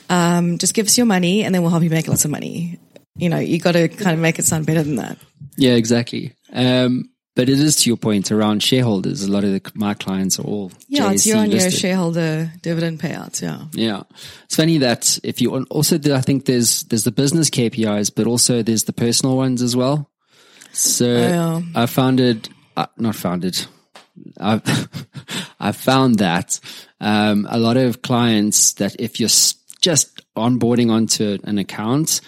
Um, 0.10 0.58
just 0.58 0.74
give 0.74 0.88
us 0.88 0.98
your 0.98 1.08
money 1.08 1.44
and 1.44 1.56
then 1.56 1.62
we'll 1.62 1.72
help 1.72 1.84
you 1.84 1.90
make 1.90 2.08
lots 2.10 2.26
of 2.26 2.32
money. 2.32 2.80
You 3.16 3.30
know, 3.30 3.40
you 3.40 3.60
got 3.60 3.72
to 3.72 3.88
kind 3.88 4.14
of 4.14 4.20
make 4.20 4.38
it 4.38 4.46
sound 4.46 4.66
better 4.66 4.84
than 4.84 4.98
that. 4.98 5.18
Yeah, 5.56 5.74
exactly. 5.74 6.34
Um, 6.52 7.10
but 7.38 7.50
it 7.50 7.60
is 7.60 7.76
to 7.76 7.90
your 7.92 7.98
point 7.98 8.32
around 8.32 8.64
shareholders. 8.64 9.22
A 9.22 9.32
lot 9.32 9.44
of 9.44 9.52
the, 9.52 9.72
my 9.76 9.94
clients 9.94 10.40
are 10.40 10.44
all 10.44 10.72
yeah, 10.90 11.04
JSE 11.04 11.14
it's 11.14 11.26
your 11.28 11.38
on 11.38 11.52
your 11.52 11.70
shareholder 11.70 12.52
dividend 12.64 13.00
payouts. 13.00 13.44
Yeah, 13.44 13.66
yeah. 13.74 14.02
It's 14.46 14.56
funny 14.56 14.80
that 14.80 15.20
if 15.24 15.40
you 15.40 15.56
also 15.66 16.00
I 16.12 16.22
think 16.22 16.46
there's 16.46 16.82
there's 16.86 17.04
the 17.04 17.12
business 17.12 17.52
KPIs, 17.52 18.12
but 18.14 18.26
also 18.26 18.64
there's 18.64 18.86
the 18.86 18.92
personal 18.92 19.38
ones 19.38 19.62
as 19.62 19.76
well. 19.76 20.10
So 20.72 21.06
oh, 21.06 21.20
yeah. 21.20 21.62
I 21.76 21.86
found 21.86 22.20
it 22.20 22.50
uh, 22.76 22.88
not 22.98 23.16
found 23.16 23.46
it. 23.46 23.68
I've 24.40 24.64
I 25.60 25.74
found 25.74 26.18
that 26.18 26.60
um, 27.00 27.46
a 27.52 27.60
lot 27.60 27.78
of 27.78 28.02
clients 28.02 28.74
that 28.74 28.96
if 28.98 29.20
you're 29.20 29.30
just 29.80 30.26
onboarding 30.36 30.90
onto 30.90 31.38
an 31.44 31.60
account, 31.60 32.20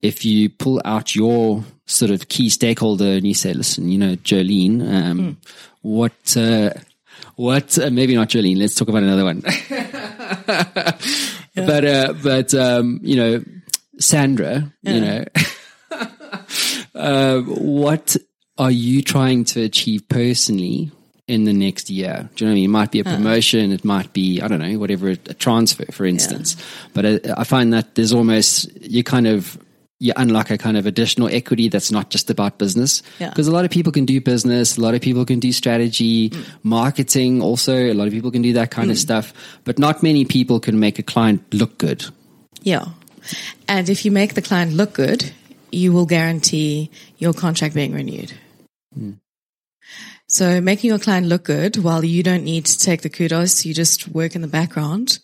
if 0.00 0.24
you 0.24 0.48
pull 0.48 0.80
out 0.86 1.14
your 1.14 1.64
sort 1.86 2.10
of 2.10 2.28
key 2.28 2.48
stakeholder 2.48 3.04
and 3.04 3.26
you 3.26 3.34
say, 3.34 3.52
listen, 3.52 3.88
you 3.88 3.98
know, 3.98 4.16
Jolene, 4.16 4.80
um, 4.82 5.18
mm. 5.18 5.36
what, 5.82 6.36
uh, 6.36 6.70
what, 7.36 7.78
uh, 7.78 7.90
maybe 7.90 8.14
not 8.14 8.28
Jolene, 8.28 8.58
let's 8.58 8.74
talk 8.74 8.88
about 8.88 9.02
another 9.02 9.24
one. 9.24 9.42
yeah. 9.70 10.96
But, 11.54 11.84
uh, 11.84 12.14
but, 12.22 12.54
um, 12.54 13.00
you 13.02 13.16
know, 13.16 13.44
Sandra, 13.98 14.72
yeah. 14.82 14.92
you 14.92 15.00
know, 15.00 15.24
uh, 16.94 17.40
what 17.42 18.16
are 18.58 18.70
you 18.70 19.02
trying 19.02 19.44
to 19.44 19.62
achieve 19.62 20.08
personally 20.08 20.90
in 21.26 21.44
the 21.44 21.52
next 21.52 21.90
year? 21.90 22.28
Do 22.34 22.44
you 22.44 22.48
know 22.48 22.52
what 22.52 22.52
I 22.52 22.54
mean? 22.54 22.64
It 22.64 22.68
might 22.68 22.90
be 22.90 23.00
a 23.00 23.04
promotion. 23.04 23.72
It 23.72 23.84
might 23.84 24.12
be, 24.12 24.40
I 24.40 24.48
don't 24.48 24.60
know, 24.60 24.78
whatever, 24.78 25.08
a 25.08 25.16
transfer, 25.16 25.86
for 25.92 26.04
instance. 26.04 26.56
Yeah. 26.56 26.64
But 26.94 27.06
I, 27.06 27.40
I, 27.40 27.44
find 27.44 27.72
that 27.72 27.94
there's 27.94 28.12
almost, 28.12 28.70
you 28.82 29.02
kind 29.02 29.26
of 29.26 29.58
you 30.04 30.12
unlock 30.16 30.50
a 30.50 30.58
kind 30.58 30.76
of 30.76 30.84
additional 30.84 31.28
equity 31.28 31.70
that's 31.70 31.90
not 31.90 32.10
just 32.10 32.28
about 32.28 32.58
business. 32.58 33.02
Because 33.18 33.48
yeah. 33.48 33.52
a 33.52 33.54
lot 33.54 33.64
of 33.64 33.70
people 33.70 33.90
can 33.90 34.04
do 34.04 34.20
business, 34.20 34.76
a 34.76 34.80
lot 34.82 34.94
of 34.94 35.00
people 35.00 35.24
can 35.24 35.40
do 35.40 35.50
strategy, 35.50 36.28
mm. 36.28 36.44
marketing 36.62 37.40
also, 37.40 37.74
a 37.74 37.94
lot 37.94 38.06
of 38.06 38.12
people 38.12 38.30
can 38.30 38.42
do 38.42 38.52
that 38.52 38.70
kind 38.70 38.88
mm. 38.88 38.92
of 38.92 38.98
stuff, 38.98 39.32
but 39.64 39.78
not 39.78 40.02
many 40.02 40.26
people 40.26 40.60
can 40.60 40.78
make 40.78 40.98
a 40.98 41.02
client 41.02 41.42
look 41.54 41.78
good. 41.78 42.04
Yeah. 42.60 42.84
And 43.66 43.88
if 43.88 44.04
you 44.04 44.10
make 44.10 44.34
the 44.34 44.42
client 44.42 44.74
look 44.74 44.92
good, 44.92 45.32
you 45.72 45.94
will 45.94 46.04
guarantee 46.04 46.90
your 47.16 47.32
contract 47.32 47.74
being 47.74 47.94
renewed. 47.94 48.34
Mm. 48.98 49.20
So 50.28 50.60
making 50.60 50.88
your 50.88 50.98
client 50.98 51.28
look 51.28 51.44
good 51.44 51.78
while 51.78 52.04
you 52.04 52.22
don't 52.22 52.44
need 52.44 52.66
to 52.66 52.78
take 52.78 53.00
the 53.00 53.08
kudos, 53.08 53.64
you 53.64 53.72
just 53.72 54.08
work 54.08 54.34
in 54.34 54.42
the 54.42 54.48
background 54.48 55.18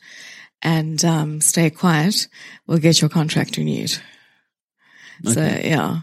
and 0.62 1.04
um, 1.04 1.42
stay 1.42 1.68
quiet 1.68 2.28
will 2.66 2.78
get 2.78 3.02
your 3.02 3.10
contract 3.10 3.58
renewed. 3.58 3.98
Okay. 5.26 5.34
So 5.34 5.68
yeah. 5.68 6.00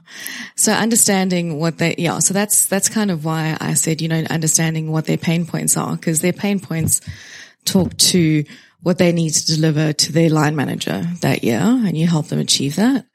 So 0.56 0.71
understanding 0.73 1.60
what 1.60 1.77
they, 1.77 1.95
yeah. 1.97 2.19
So 2.19 2.34
that's, 2.34 2.65
that's 2.65 2.89
kind 2.89 3.12
of 3.12 3.25
why 3.25 3.58
I 3.60 3.73
said, 3.73 4.01
you 4.01 4.08
know, 4.08 4.23
understanding 4.30 4.91
what 4.91 5.06
their 5.06 5.17
pain 5.17 5.45
points 5.45 5.77
are 5.77 5.95
because 5.95 6.21
their 6.21 6.34
pain 6.34 6.60
points 6.60 7.01
talk 7.65 7.95
to 7.97 8.43
what 8.82 8.97
they 8.97 9.12
need 9.12 9.32
to 9.32 9.45
deliver 9.45 9.93
to 9.93 10.12
their 10.12 10.30
line 10.30 10.56
manager 10.56 11.06
that 11.21 11.43
year 11.43 11.60
and 11.60 11.97
you 11.97 12.08
help 12.08 12.27
them 12.27 12.39
achieve 12.39 12.75
that. 12.75 13.06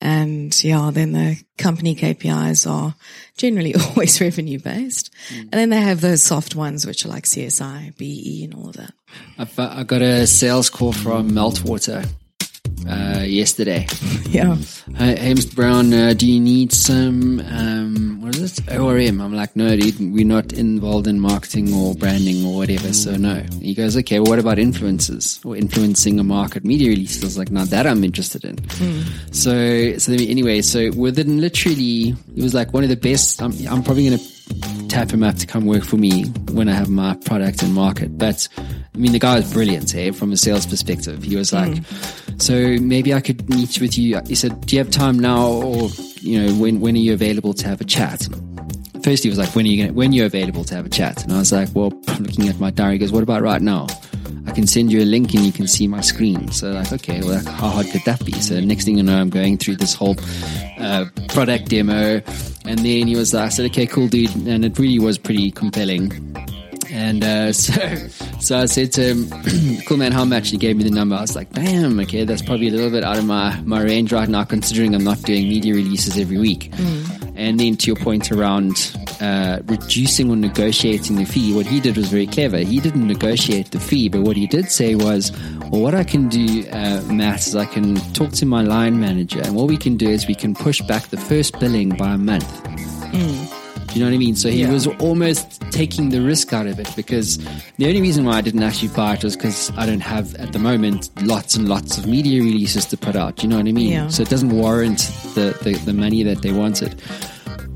And 0.00 0.62
yeah, 0.62 0.90
then 0.92 1.12
the 1.12 1.42
company 1.56 1.94
KPIs 1.94 2.70
are 2.70 2.94
generally 3.38 3.74
always 3.88 4.20
revenue 4.20 4.58
based. 4.58 5.10
Mm. 5.30 5.40
And 5.40 5.52
then 5.52 5.70
they 5.70 5.80
have 5.80 6.00
those 6.00 6.22
soft 6.22 6.54
ones, 6.54 6.86
which 6.86 7.06
are 7.06 7.08
like 7.08 7.24
CSI, 7.24 7.96
BEE 7.96 8.44
and 8.44 8.54
all 8.54 8.68
of 8.68 8.76
that. 8.76 8.92
I've, 9.38 9.58
uh, 9.58 9.70
I 9.72 9.84
got 9.84 10.02
a 10.02 10.26
sales 10.26 10.68
call 10.68 10.92
from 10.92 11.30
Meltwater 11.30 12.06
uh, 12.88 13.22
yesterday. 13.22 13.86
Yeah. 14.26 14.56
Hey, 14.96 15.16
hey, 15.16 15.32
Mr. 15.32 15.54
Brown, 15.54 15.94
uh, 15.94 16.12
do 16.12 16.30
you 16.30 16.40
need 16.40 16.70
some, 16.72 17.40
um, 17.40 18.20
what 18.20 18.36
is 18.36 18.58
it? 18.58 18.76
ORM. 18.76 19.20
I'm 19.20 19.32
like, 19.34 19.54
no, 19.56 19.74
dude, 19.76 19.98
we're 20.12 20.26
not 20.26 20.52
involved 20.52 21.06
in 21.06 21.20
marketing 21.20 21.72
or 21.72 21.94
branding 21.94 22.44
or 22.44 22.56
whatever, 22.56 22.92
so 22.92 23.16
no. 23.16 23.36
He 23.62 23.72
goes, 23.72 23.96
okay, 23.96 24.18
well, 24.18 24.30
what 24.30 24.38
about 24.38 24.58
influencers 24.58 25.42
or 25.46 25.56
influencing 25.56 26.18
a 26.20 26.24
market 26.24 26.64
media 26.64 26.88
release? 26.90 27.22
I 27.22 27.26
was 27.26 27.38
like, 27.38 27.50
not 27.50 27.68
that 27.68 27.86
I'm 27.86 28.04
interested 28.04 28.44
in. 28.44 28.58
So, 29.32 29.96
so 29.96 30.12
anyway, 30.12 30.60
so 30.60 30.90
within 30.90 31.40
literally, 31.40 32.14
it 32.36 32.42
was 32.42 32.52
like 32.52 32.74
one 32.74 32.82
of 32.82 32.90
the 32.90 32.96
best, 32.96 33.40
I'm, 33.40 33.52
I'm 33.68 33.82
probably 33.84 34.08
going 34.08 34.18
to 34.18 34.35
tap 34.88 35.10
him 35.10 35.22
up 35.22 35.36
to 35.36 35.46
come 35.46 35.66
work 35.66 35.84
for 35.84 35.96
me 35.96 36.24
when 36.52 36.68
I 36.68 36.72
have 36.72 36.88
my 36.88 37.14
product 37.24 37.62
in 37.62 37.72
market. 37.72 38.16
But 38.16 38.48
I 38.56 38.98
mean, 38.98 39.12
the 39.12 39.18
guy 39.18 39.36
was 39.36 39.52
brilliant, 39.52 39.94
eh, 39.94 40.10
from 40.12 40.32
a 40.32 40.36
sales 40.36 40.66
perspective. 40.66 41.22
He 41.22 41.36
was 41.36 41.52
like, 41.52 41.82
so 42.38 42.78
maybe 42.80 43.12
I 43.12 43.20
could 43.20 43.48
meet 43.50 43.80
with 43.80 43.98
you. 43.98 44.20
He 44.26 44.34
said, 44.34 44.60
do 44.66 44.76
you 44.76 44.82
have 44.82 44.90
time 44.90 45.18
now 45.18 45.48
or, 45.48 45.90
you 46.20 46.42
know, 46.42 46.54
when, 46.54 46.80
when 46.80 46.94
are 46.94 46.98
you 46.98 47.12
available 47.12 47.52
to 47.54 47.68
have 47.68 47.80
a 47.80 47.84
chat? 47.84 48.28
First 49.06 49.22
he 49.22 49.28
was 49.28 49.38
like, 49.38 49.54
when 49.54 49.64
are 49.64 49.68
you 49.68 49.84
gonna, 49.84 49.92
when 49.92 50.12
you're 50.12 50.26
available 50.26 50.64
to 50.64 50.74
have 50.74 50.84
a 50.84 50.88
chat? 50.88 51.22
And 51.22 51.32
I 51.32 51.38
was 51.38 51.52
like, 51.52 51.68
well, 51.74 51.92
I'm 52.08 52.24
looking 52.24 52.48
at 52.48 52.58
my 52.58 52.72
diary, 52.72 52.94
he 52.94 52.98
goes, 52.98 53.12
what 53.12 53.22
about 53.22 53.40
right 53.40 53.62
now? 53.62 53.86
I 54.48 54.50
can 54.50 54.66
send 54.66 54.90
you 54.90 55.00
a 55.00 55.06
link 55.06 55.32
and 55.32 55.46
you 55.46 55.52
can 55.52 55.68
see 55.68 55.86
my 55.86 56.00
screen. 56.00 56.50
So 56.50 56.72
like, 56.72 56.92
okay, 56.92 57.20
well, 57.22 57.40
how 57.44 57.68
hard 57.68 57.86
could 57.86 58.02
that 58.04 58.24
be? 58.24 58.32
So 58.32 58.58
next 58.58 58.84
thing 58.84 58.96
you 58.96 59.04
know, 59.04 59.16
I'm 59.16 59.30
going 59.30 59.58
through 59.58 59.76
this 59.76 59.94
whole 59.94 60.16
uh, 60.80 61.04
product 61.28 61.68
demo. 61.68 62.20
And 62.64 62.80
then 62.80 63.06
he 63.06 63.14
was 63.14 63.32
like, 63.32 63.44
I 63.44 63.48
said, 63.50 63.66
okay, 63.66 63.86
cool, 63.86 64.08
dude. 64.08 64.34
And 64.44 64.64
it 64.64 64.76
really 64.76 64.98
was 64.98 65.18
pretty 65.18 65.52
compelling. 65.52 66.10
And 66.90 67.22
uh, 67.22 67.52
so, 67.52 68.08
so 68.40 68.58
I 68.58 68.66
said 68.66 68.90
to 68.94 69.02
him, 69.02 69.84
"Cool 69.86 69.98
man, 69.98 70.10
how 70.10 70.24
much?" 70.24 70.50
He 70.50 70.56
gave 70.56 70.76
me 70.76 70.84
the 70.84 70.90
number. 70.90 71.16
I 71.16 71.20
was 71.20 71.34
like, 71.34 71.52
"Damn, 71.52 71.98
okay, 72.00 72.24
that's 72.24 72.42
probably 72.42 72.68
a 72.68 72.70
little 72.70 72.90
bit 72.90 73.02
out 73.02 73.18
of 73.18 73.24
my 73.24 73.60
my 73.62 73.82
range 73.82 74.12
right 74.12 74.28
now, 74.28 74.44
considering 74.44 74.94
I'm 74.94 75.02
not 75.02 75.20
doing 75.22 75.48
media 75.48 75.74
releases 75.74 76.16
every 76.16 76.38
week." 76.38 76.72
And 77.36 77.60
then 77.60 77.76
to 77.76 77.86
your 77.86 77.96
point 77.96 78.32
around 78.32 78.96
uh, 79.20 79.60
reducing 79.66 80.30
or 80.30 80.36
negotiating 80.36 81.16
the 81.16 81.24
fee, 81.24 81.54
what 81.54 81.66
he 81.66 81.80
did 81.80 81.96
was 81.96 82.08
very 82.08 82.26
clever. 82.26 82.58
He 82.58 82.80
didn't 82.80 83.06
negotiate 83.06 83.70
the 83.70 83.80
fee, 83.80 84.08
but 84.08 84.22
what 84.22 84.36
he 84.36 84.46
did 84.46 84.70
say 84.70 84.94
was, 84.94 85.32
"Well, 85.70 85.82
what 85.82 85.94
I 85.94 86.04
can 86.04 86.28
do, 86.28 86.66
uh, 86.72 87.02
Matt, 87.10 87.46
is 87.46 87.54
I 87.54 87.66
can 87.66 87.96
talk 88.12 88.32
to 88.32 88.46
my 88.46 88.62
line 88.62 89.00
manager, 89.00 89.40
and 89.40 89.54
what 89.54 89.68
we 89.68 89.76
can 89.76 89.96
do 89.96 90.08
is 90.08 90.26
we 90.26 90.34
can 90.34 90.54
push 90.54 90.80
back 90.82 91.08
the 91.08 91.18
first 91.18 91.58
billing 91.60 91.90
by 91.90 92.14
a 92.14 92.18
month." 92.18 93.55
You 93.96 94.00
know 94.02 94.08
what 94.10 94.14
I 94.14 94.18
mean? 94.18 94.36
So 94.36 94.50
he 94.50 94.60
Yeah. 94.60 94.72
was 94.72 94.86
almost 95.00 95.58
taking 95.70 96.10
the 96.10 96.20
risk 96.20 96.52
out 96.52 96.66
of 96.66 96.78
it 96.78 96.86
because 96.94 97.38
the 97.78 97.86
only 97.86 98.02
reason 98.02 98.26
why 98.26 98.34
I 98.36 98.40
didn't 98.42 98.62
actually 98.62 98.88
buy 98.88 99.14
it 99.14 99.24
was 99.24 99.36
because 99.36 99.72
I 99.74 99.86
don't 99.86 100.00
have 100.02 100.34
at 100.34 100.52
the 100.52 100.58
moment 100.58 101.08
lots 101.22 101.56
and 101.56 101.66
lots 101.66 101.96
of 101.96 102.04
media 102.06 102.42
releases 102.42 102.84
to 102.92 102.98
put 102.98 103.16
out. 103.16 103.42
You 103.42 103.48
know 103.48 103.56
what 103.56 103.66
I 103.66 103.72
mean? 103.72 103.92
Yeah. 103.92 104.08
So 104.08 104.20
it 104.22 104.28
doesn't 104.28 104.50
warrant 104.50 104.98
the, 105.34 105.56
the, 105.62 105.72
the 105.86 105.94
money 105.94 106.22
that 106.24 106.42
they 106.42 106.52
wanted. 106.52 107.00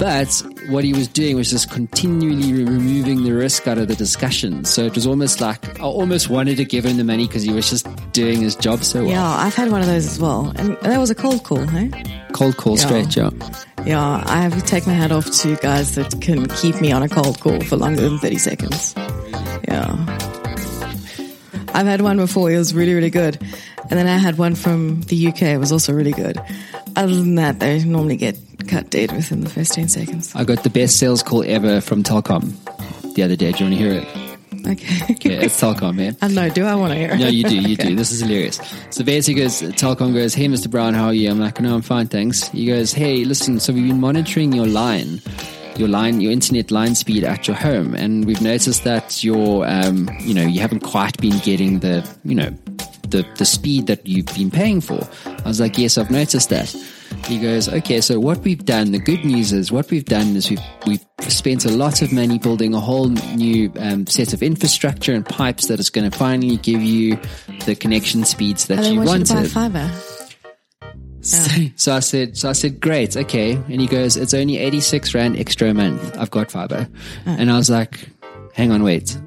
But 0.00 0.42
what 0.70 0.82
he 0.82 0.94
was 0.94 1.08
doing 1.08 1.36
was 1.36 1.50
just 1.50 1.70
continually 1.70 2.54
removing 2.64 3.22
the 3.22 3.32
risk 3.32 3.68
out 3.68 3.76
of 3.76 3.86
the 3.86 3.94
discussion. 3.94 4.64
So 4.64 4.82
it 4.86 4.94
was 4.94 5.06
almost 5.06 5.42
like 5.42 5.78
I 5.78 5.82
almost 5.84 6.30
wanted 6.30 6.56
to 6.56 6.64
give 6.64 6.86
him 6.86 6.96
the 6.96 7.04
money 7.04 7.26
because 7.26 7.42
he 7.42 7.52
was 7.52 7.68
just 7.68 7.86
doing 8.12 8.40
his 8.40 8.56
job 8.56 8.82
so 8.82 9.02
well. 9.02 9.10
Yeah, 9.12 9.28
I've 9.28 9.54
had 9.54 9.70
one 9.70 9.82
of 9.82 9.86
those 9.88 10.06
as 10.06 10.18
well. 10.18 10.54
And 10.56 10.78
that 10.80 10.96
was 10.98 11.10
a 11.10 11.14
cold 11.14 11.44
call, 11.44 11.66
hey? 11.66 11.90
Cold 12.32 12.56
call 12.56 12.78
Yeah. 12.78 12.86
straight, 12.86 13.14
yeah. 13.14 13.28
Yeah, 13.84 14.24
I 14.26 14.40
have 14.40 14.54
to 14.54 14.62
take 14.62 14.86
my 14.86 14.94
hat 14.94 15.12
off 15.12 15.30
to 15.42 15.56
guys 15.56 15.94
that 15.96 16.18
can 16.22 16.48
keep 16.48 16.80
me 16.80 16.92
on 16.92 17.02
a 17.02 17.08
cold 17.08 17.38
call 17.38 17.60
for 17.60 17.76
longer 17.76 18.00
than 18.00 18.18
30 18.18 18.38
seconds. 18.38 18.94
Yeah. 19.68 19.96
I've 21.74 21.86
had 21.86 22.00
one 22.00 22.16
before, 22.16 22.50
it 22.50 22.56
was 22.58 22.74
really, 22.74 22.94
really 22.94 23.10
good. 23.10 23.38
And 23.90 23.98
then 23.98 24.06
I 24.06 24.18
had 24.18 24.38
one 24.38 24.54
from 24.54 25.00
the 25.02 25.26
UK, 25.28 25.42
it 25.42 25.58
was 25.58 25.72
also 25.72 25.92
really 25.92 26.12
good. 26.12 26.40
Other 26.96 27.14
than 27.14 27.34
that, 27.36 27.58
they 27.60 27.82
normally 27.84 28.16
get 28.16 28.38
cut 28.68 28.90
dead 28.90 29.10
within 29.12 29.40
the 29.40 29.50
first 29.50 29.72
10 29.74 29.88
seconds. 29.88 30.32
I 30.34 30.44
got 30.44 30.62
the 30.62 30.70
best 30.70 30.96
sales 30.98 31.22
call 31.22 31.42
ever 31.44 31.80
from 31.80 32.02
Telkom 32.02 32.52
the 33.14 33.22
other 33.24 33.34
day. 33.36 33.50
Do 33.52 33.64
you 33.64 33.70
want 33.70 33.78
to 33.80 33.84
hear 33.84 33.92
it? 33.92 34.08
Okay. 34.66 35.16
Yeah, 35.30 35.40
it's 35.42 35.60
Telkom, 35.60 35.96
man. 35.96 36.16
I 36.22 36.28
know, 36.28 36.48
do 36.50 36.64
I 36.64 36.74
want 36.74 36.92
to 36.92 36.98
hear 36.98 37.10
it? 37.10 37.18
No, 37.18 37.26
you 37.28 37.44
do, 37.44 37.56
you 37.56 37.74
Okay. 37.74 37.88
do. 37.90 37.94
This 37.96 38.10
is 38.12 38.20
hilarious. 38.20 38.60
So 38.90 39.02
basically, 39.04 39.42
goes 39.42 39.60
Telkom 39.62 40.12
goes, 40.14 40.34
"Hey, 40.34 40.46
Mr. 40.46 40.70
Brown, 40.70 40.94
how 40.94 41.06
are 41.06 41.14
you?" 41.14 41.30
I'm 41.30 41.38
like, 41.40 41.60
"No, 41.60 41.74
I'm 41.74 41.82
fine, 41.82 42.06
thanks." 42.08 42.48
He 42.48 42.66
goes, 42.66 42.92
"Hey, 42.92 43.24
listen, 43.24 43.58
so 43.60 43.72
we've 43.72 43.86
been 43.86 44.00
monitoring 44.00 44.52
your 44.52 44.66
line, 44.66 45.20
your 45.76 45.88
line, 45.88 46.20
your 46.20 46.32
internet 46.32 46.70
line 46.70 46.94
speed 46.94 47.24
at 47.24 47.46
your 47.48 47.56
home, 47.56 47.94
and 47.94 48.24
we've 48.26 48.40
noticed 48.42 48.84
that 48.84 49.22
your, 49.24 49.66
um, 49.68 50.08
you 50.20 50.34
know, 50.34 50.42
you 50.46 50.60
haven't 50.60 50.80
quite 50.80 51.16
been 51.20 51.38
getting 51.38 51.78
the, 51.80 52.06
you 52.24 52.34
know, 52.34 52.50
the 53.10 53.26
the 53.36 53.44
speed 53.44 53.86
that 53.86 54.06
you've 54.06 54.26
been 54.26 54.50
paying 54.50 54.80
for." 54.80 55.00
I 55.26 55.48
was 55.48 55.60
like, 55.60 55.78
"Yes, 55.78 55.98
I've 55.98 56.10
noticed 56.10 56.50
that." 56.50 56.74
He 57.26 57.38
goes, 57.38 57.68
okay, 57.68 58.00
so 58.00 58.18
what 58.18 58.38
we've 58.38 58.64
done, 58.64 58.92
the 58.92 58.98
good 58.98 59.24
news 59.24 59.52
is 59.52 59.70
what 59.70 59.90
we've 59.90 60.04
done 60.04 60.36
is 60.36 60.48
we've, 60.48 60.60
we've 60.86 61.04
spent 61.28 61.64
a 61.64 61.70
lot 61.70 62.02
of 62.02 62.12
money 62.12 62.38
building 62.38 62.72
a 62.74 62.80
whole 62.80 63.08
new 63.08 63.72
um, 63.78 64.06
set 64.06 64.32
of 64.32 64.42
infrastructure 64.42 65.12
and 65.12 65.26
pipes 65.26 65.66
that 65.66 65.78
is 65.80 65.90
going 65.90 66.10
to 66.10 66.16
finally 66.16 66.56
give 66.56 66.80
you 66.80 67.18
the 67.66 67.74
connection 67.74 68.24
speeds 68.24 68.66
that 68.66 68.84
you 68.90 69.00
want 69.00 69.20
you 69.20 69.24
to 69.26 69.34
wanted. 69.34 69.50
fiber. 69.50 69.90
So, 71.20 71.66
so 71.76 71.94
I 71.94 72.00
said, 72.00 72.36
so 72.36 72.48
I 72.48 72.52
said, 72.52 72.80
great, 72.80 73.16
okay. 73.16 73.52
And 73.52 73.80
he 73.80 73.86
goes, 73.86 74.16
it's 74.16 74.32
only 74.32 74.56
86 74.56 75.14
Rand 75.14 75.38
extra 75.38 75.68
a 75.68 75.74
month. 75.74 76.16
I've 76.16 76.30
got 76.30 76.50
fiber. 76.50 76.88
And 77.26 77.50
I 77.50 77.58
was 77.58 77.68
like, 77.68 78.08
hang 78.54 78.72
on, 78.72 78.82
wait. 78.82 79.18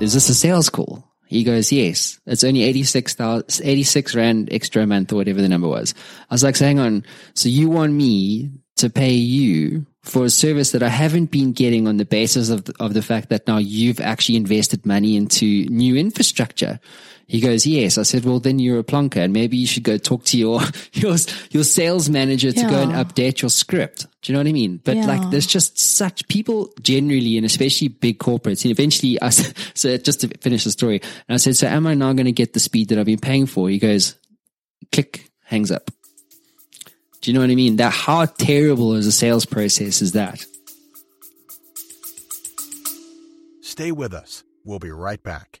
Is 0.00 0.12
this 0.12 0.28
a 0.28 0.34
sales 0.34 0.68
call? 0.68 1.09
He 1.30 1.44
goes, 1.44 1.70
yes, 1.70 2.18
it's 2.26 2.42
only 2.42 2.64
86, 2.64 3.16
86 3.62 4.14
Rand 4.16 4.48
extra 4.50 4.82
a 4.82 4.86
month 4.88 5.12
or 5.12 5.16
whatever 5.16 5.40
the 5.40 5.48
number 5.48 5.68
was. 5.68 5.94
I 6.28 6.34
was 6.34 6.42
like, 6.42 6.56
so 6.56 6.64
hang 6.64 6.80
on. 6.80 7.04
So 7.34 7.48
you 7.48 7.70
want 7.70 7.92
me 7.92 8.50
to 8.78 8.90
pay 8.90 9.12
you 9.12 9.86
for 10.02 10.24
a 10.24 10.30
service 10.30 10.72
that 10.72 10.82
I 10.82 10.88
haven't 10.88 11.26
been 11.30 11.52
getting 11.52 11.86
on 11.86 11.98
the 11.98 12.06
basis 12.06 12.48
of 12.48 12.64
the, 12.64 12.74
of 12.80 12.94
the 12.94 13.02
fact 13.02 13.28
that 13.28 13.46
now 13.46 13.58
you've 13.58 14.00
actually 14.00 14.36
invested 14.36 14.86
money 14.86 15.14
into 15.16 15.66
new 15.66 15.94
infrastructure. 15.96 16.80
He 17.26 17.38
goes, 17.38 17.64
yes. 17.64 17.96
I 17.96 18.02
said, 18.02 18.24
well, 18.24 18.40
then 18.40 18.58
you're 18.58 18.80
a 18.80 18.82
plonker 18.82 19.18
and 19.18 19.32
maybe 19.32 19.56
you 19.56 19.66
should 19.66 19.84
go 19.84 19.98
talk 19.98 20.24
to 20.24 20.38
your, 20.38 20.62
your, 20.94 21.16
your 21.50 21.64
sales 21.64 22.08
manager 22.08 22.50
to 22.50 22.62
go 22.62 22.82
and 22.82 22.92
update 22.92 23.42
your 23.42 23.50
script. 23.50 24.06
Do 24.22 24.32
you 24.32 24.34
know 24.34 24.40
what 24.40 24.48
I 24.48 24.52
mean? 24.52 24.80
But 24.82 24.96
Yeah. 24.96 25.06
like, 25.06 25.30
there's 25.30 25.46
just 25.46 25.78
such 25.78 26.26
people 26.28 26.72
generally, 26.82 27.36
and 27.36 27.46
especially 27.46 27.88
big 27.88 28.18
corporates. 28.18 28.64
And 28.64 28.72
eventually 28.72 29.20
I, 29.22 29.28
so 29.74 29.96
just 29.98 30.22
to 30.22 30.28
finish 30.38 30.64
the 30.64 30.70
story, 30.72 31.00
and 31.28 31.34
I 31.34 31.36
said, 31.36 31.56
so 31.56 31.68
am 31.68 31.86
I 31.86 31.94
now 31.94 32.12
going 32.14 32.26
to 32.26 32.32
get 32.32 32.52
the 32.54 32.60
speed 32.60 32.88
that 32.88 32.98
I've 32.98 33.06
been 33.06 33.20
paying 33.20 33.46
for? 33.46 33.68
He 33.68 33.78
goes, 33.78 34.16
click, 34.90 35.30
hangs 35.44 35.70
up. 35.70 35.90
Do 37.20 37.30
you 37.30 37.34
know 37.34 37.40
what 37.40 37.50
I 37.50 37.54
mean? 37.54 37.76
That 37.76 37.92
how 37.92 38.24
terrible 38.24 38.94
as 38.94 39.06
a 39.06 39.12
sales 39.12 39.44
process 39.44 40.00
is 40.00 40.12
that? 40.12 40.44
Stay 43.60 43.92
with 43.92 44.14
us. 44.14 44.42
We'll 44.64 44.78
be 44.78 44.90
right 44.90 45.22
back. 45.22 45.60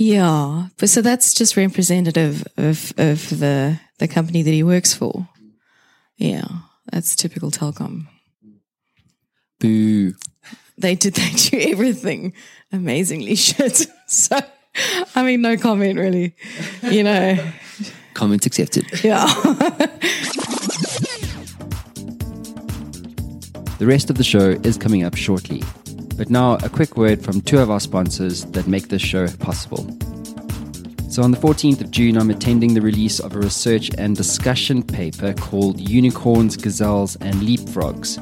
Yeah, 0.00 0.68
but 0.78 0.88
so 0.88 1.02
that's 1.02 1.34
just 1.34 1.56
representative 1.56 2.46
of 2.56 2.92
of 2.98 3.28
the 3.40 3.80
the 3.98 4.06
company 4.06 4.42
that 4.42 4.52
he 4.52 4.62
works 4.62 4.94
for. 4.94 5.28
Yeah, 6.16 6.46
that's 6.92 7.16
typical 7.16 7.50
telecom. 7.50 8.06
Boo. 9.58 10.14
They 10.78 10.94
did 10.94 11.14
they 11.14 11.30
do 11.30 11.58
everything 11.72 12.32
amazingly 12.72 13.34
shit. 13.46 13.88
So 14.06 14.38
I 15.16 15.24
mean, 15.24 15.42
no 15.42 15.56
comment 15.56 15.98
really. 15.98 16.36
You 16.82 17.02
know, 17.02 17.36
Comments 18.14 18.46
accepted. 18.46 18.86
yeah. 19.02 19.26
The 23.78 23.86
rest 23.86 24.10
of 24.10 24.16
the 24.16 24.24
show 24.24 24.50
is 24.62 24.76
coming 24.78 25.02
up 25.02 25.16
shortly. 25.16 25.62
But 26.18 26.30
now, 26.30 26.56
a 26.56 26.68
quick 26.68 26.96
word 26.96 27.22
from 27.22 27.40
two 27.40 27.60
of 27.60 27.70
our 27.70 27.78
sponsors 27.78 28.44
that 28.46 28.66
make 28.66 28.88
this 28.88 29.00
show 29.00 29.28
possible. 29.38 29.86
So, 31.08 31.22
on 31.22 31.30
the 31.30 31.38
14th 31.38 31.80
of 31.80 31.92
June, 31.92 32.18
I'm 32.18 32.30
attending 32.30 32.74
the 32.74 32.80
release 32.80 33.20
of 33.20 33.36
a 33.36 33.38
research 33.38 33.92
and 33.96 34.16
discussion 34.16 34.82
paper 34.82 35.32
called 35.32 35.78
Unicorns, 35.78 36.56
Gazelles, 36.56 37.14
and 37.20 37.36
Leapfrogs. 37.36 38.18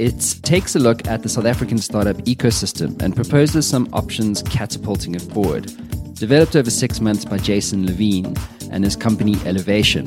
It 0.00 0.42
takes 0.42 0.74
a 0.74 0.80
look 0.80 1.06
at 1.06 1.22
the 1.22 1.28
South 1.28 1.46
African 1.46 1.78
startup 1.78 2.16
ecosystem 2.16 3.00
and 3.00 3.14
proposes 3.14 3.64
some 3.64 3.88
options 3.92 4.42
catapulting 4.42 5.14
it 5.14 5.22
forward. 5.22 5.72
Developed 6.14 6.56
over 6.56 6.68
six 6.68 7.00
months 7.00 7.24
by 7.24 7.38
Jason 7.38 7.86
Levine 7.86 8.36
and 8.72 8.82
his 8.82 8.96
company 8.96 9.36
Elevation, 9.46 10.04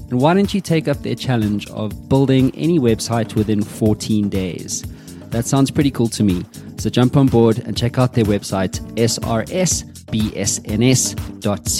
And 0.08 0.22
why 0.22 0.36
don't 0.36 0.54
you 0.54 0.62
take 0.62 0.88
up 0.88 0.98
their 0.98 1.16
challenge 1.16 1.68
of 1.72 2.08
building 2.08 2.54
any 2.56 2.80
website 2.80 3.34
within 3.36 3.64
14 3.64 4.30
days? 4.30 4.84
That 5.32 5.46
sounds 5.46 5.72
pretty 5.72 5.92
cool 5.92 6.08
to 6.10 6.24
me. 6.24 6.44
So 6.78 6.90
jump 6.90 7.16
on 7.18 7.28
board 7.28 7.60
and 7.60 7.76
check 7.78 7.98
out 7.98 8.14
their 8.14 8.26
website, 8.26 8.80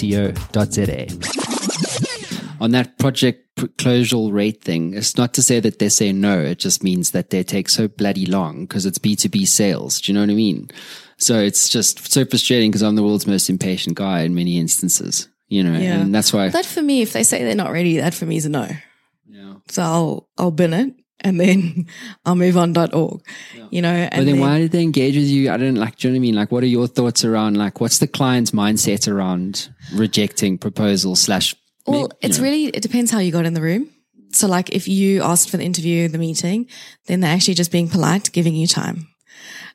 srsbsns.co.za. 0.06 2.60
On 2.60 2.70
that 2.70 2.98
project 2.98 3.42
closure 3.78 4.30
rate 4.32 4.62
thing, 4.62 4.94
it's 4.94 5.16
not 5.18 5.34
to 5.34 5.42
say 5.42 5.60
that 5.60 5.78
they 5.78 5.88
say 5.90 6.10
no. 6.12 6.40
It 6.40 6.58
just 6.58 6.82
means 6.82 7.10
that 7.10 7.28
they 7.30 7.42
take 7.42 7.68
so 7.68 7.86
bloody 7.88 8.24
long 8.26 8.62
because 8.64 8.86
it's 8.86 8.98
B2B 8.98 9.46
sales. 9.46 10.00
Do 10.00 10.10
you 10.10 10.14
know 10.14 10.22
what 10.22 10.30
I 10.30 10.34
mean? 10.34 10.68
So 11.18 11.38
it's 11.38 11.68
just 11.68 12.10
so 12.10 12.24
frustrating 12.24 12.70
because 12.70 12.82
I'm 12.82 12.94
the 12.96 13.02
world's 13.02 13.26
most 13.26 13.50
impatient 13.50 13.96
guy 13.96 14.20
in 14.22 14.34
many 14.34 14.58
instances, 14.58 15.28
you 15.48 15.62
know, 15.62 15.78
Yeah. 15.78 16.00
and 16.00 16.14
that's 16.14 16.32
why. 16.32 16.48
That 16.48 16.64
for 16.66 16.82
me, 16.82 17.02
if 17.02 17.12
they 17.12 17.22
say 17.24 17.44
they're 17.44 17.54
not 17.54 17.72
ready, 17.72 17.98
that 17.98 18.14
for 18.14 18.24
me 18.26 18.36
is 18.36 18.46
a 18.46 18.50
no. 18.50 18.68
Yeah. 19.28 19.54
So 19.68 19.82
I'll 19.82 20.28
I'll 20.38 20.50
bin 20.50 20.72
it 20.72 20.94
and 21.26 21.40
then 21.40 21.86
I'll 22.24 22.36
move 22.36 22.56
on 22.56 22.76
.org. 22.76 23.20
You 23.70 23.82
know, 23.82 23.90
and 23.90 24.10
But 24.14 24.30
then, 24.30 24.38
why 24.38 24.58
did 24.58 24.70
they 24.70 24.82
engage 24.82 25.16
with 25.16 25.24
you? 25.24 25.50
I 25.50 25.56
don't 25.56 25.74
like. 25.74 25.96
Do 25.96 26.06
you 26.06 26.12
know 26.12 26.14
what 26.14 26.18
I 26.18 26.20
mean? 26.20 26.34
Like, 26.36 26.52
what 26.52 26.62
are 26.62 26.68
your 26.68 26.86
thoughts 26.86 27.24
around? 27.24 27.56
Like, 27.56 27.80
what's 27.80 27.98
the 27.98 28.06
client's 28.06 28.52
mindset 28.52 29.12
around 29.12 29.68
rejecting 29.92 30.56
proposal 30.56 31.16
slash? 31.16 31.56
Well, 31.86 32.02
you 32.02 32.08
it's 32.20 32.38
know? 32.38 32.44
really 32.44 32.66
it 32.66 32.82
depends 32.82 33.10
how 33.10 33.18
you 33.18 33.32
got 33.32 33.44
in 33.44 33.54
the 33.54 33.60
room. 33.60 33.90
So, 34.32 34.46
like, 34.46 34.70
if 34.70 34.86
you 34.86 35.22
asked 35.22 35.50
for 35.50 35.56
the 35.56 35.64
interview, 35.64 36.08
the 36.08 36.18
meeting, 36.18 36.68
then 37.06 37.20
they're 37.20 37.34
actually 37.34 37.54
just 37.54 37.72
being 37.72 37.88
polite, 37.88 38.30
giving 38.32 38.54
you 38.54 38.68
time. 38.68 39.08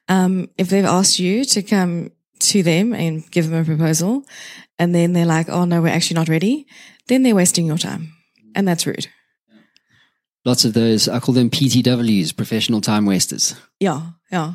Um, 0.07 0.49
if 0.57 0.69
they've 0.69 0.85
asked 0.85 1.19
you 1.19 1.43
to 1.45 1.61
come 1.61 2.11
to 2.39 2.63
them 2.63 2.93
and 2.93 3.29
give 3.31 3.49
them 3.49 3.61
a 3.61 3.65
proposal, 3.65 4.23
and 4.79 4.95
then 4.95 5.11
they're 5.11 5.25
like, 5.25 5.49
"Oh 5.49 5.65
no, 5.65 5.81
we're 5.81 5.89
actually 5.89 6.15
not 6.15 6.29
ready," 6.29 6.65
then 7.07 7.23
they're 7.23 7.35
wasting 7.35 7.65
your 7.65 7.77
time, 7.77 8.13
and 8.55 8.65
that's 8.65 8.87
rude. 8.87 9.07
Lots 10.45 10.65
of 10.65 10.73
those. 10.73 11.07
I 11.07 11.19
call 11.19 11.33
them 11.35 11.49
PTWs, 11.49 12.35
professional 12.35 12.81
time 12.81 13.05
wasters, 13.05 13.55
Yeah, 13.79 14.01
yeah. 14.31 14.53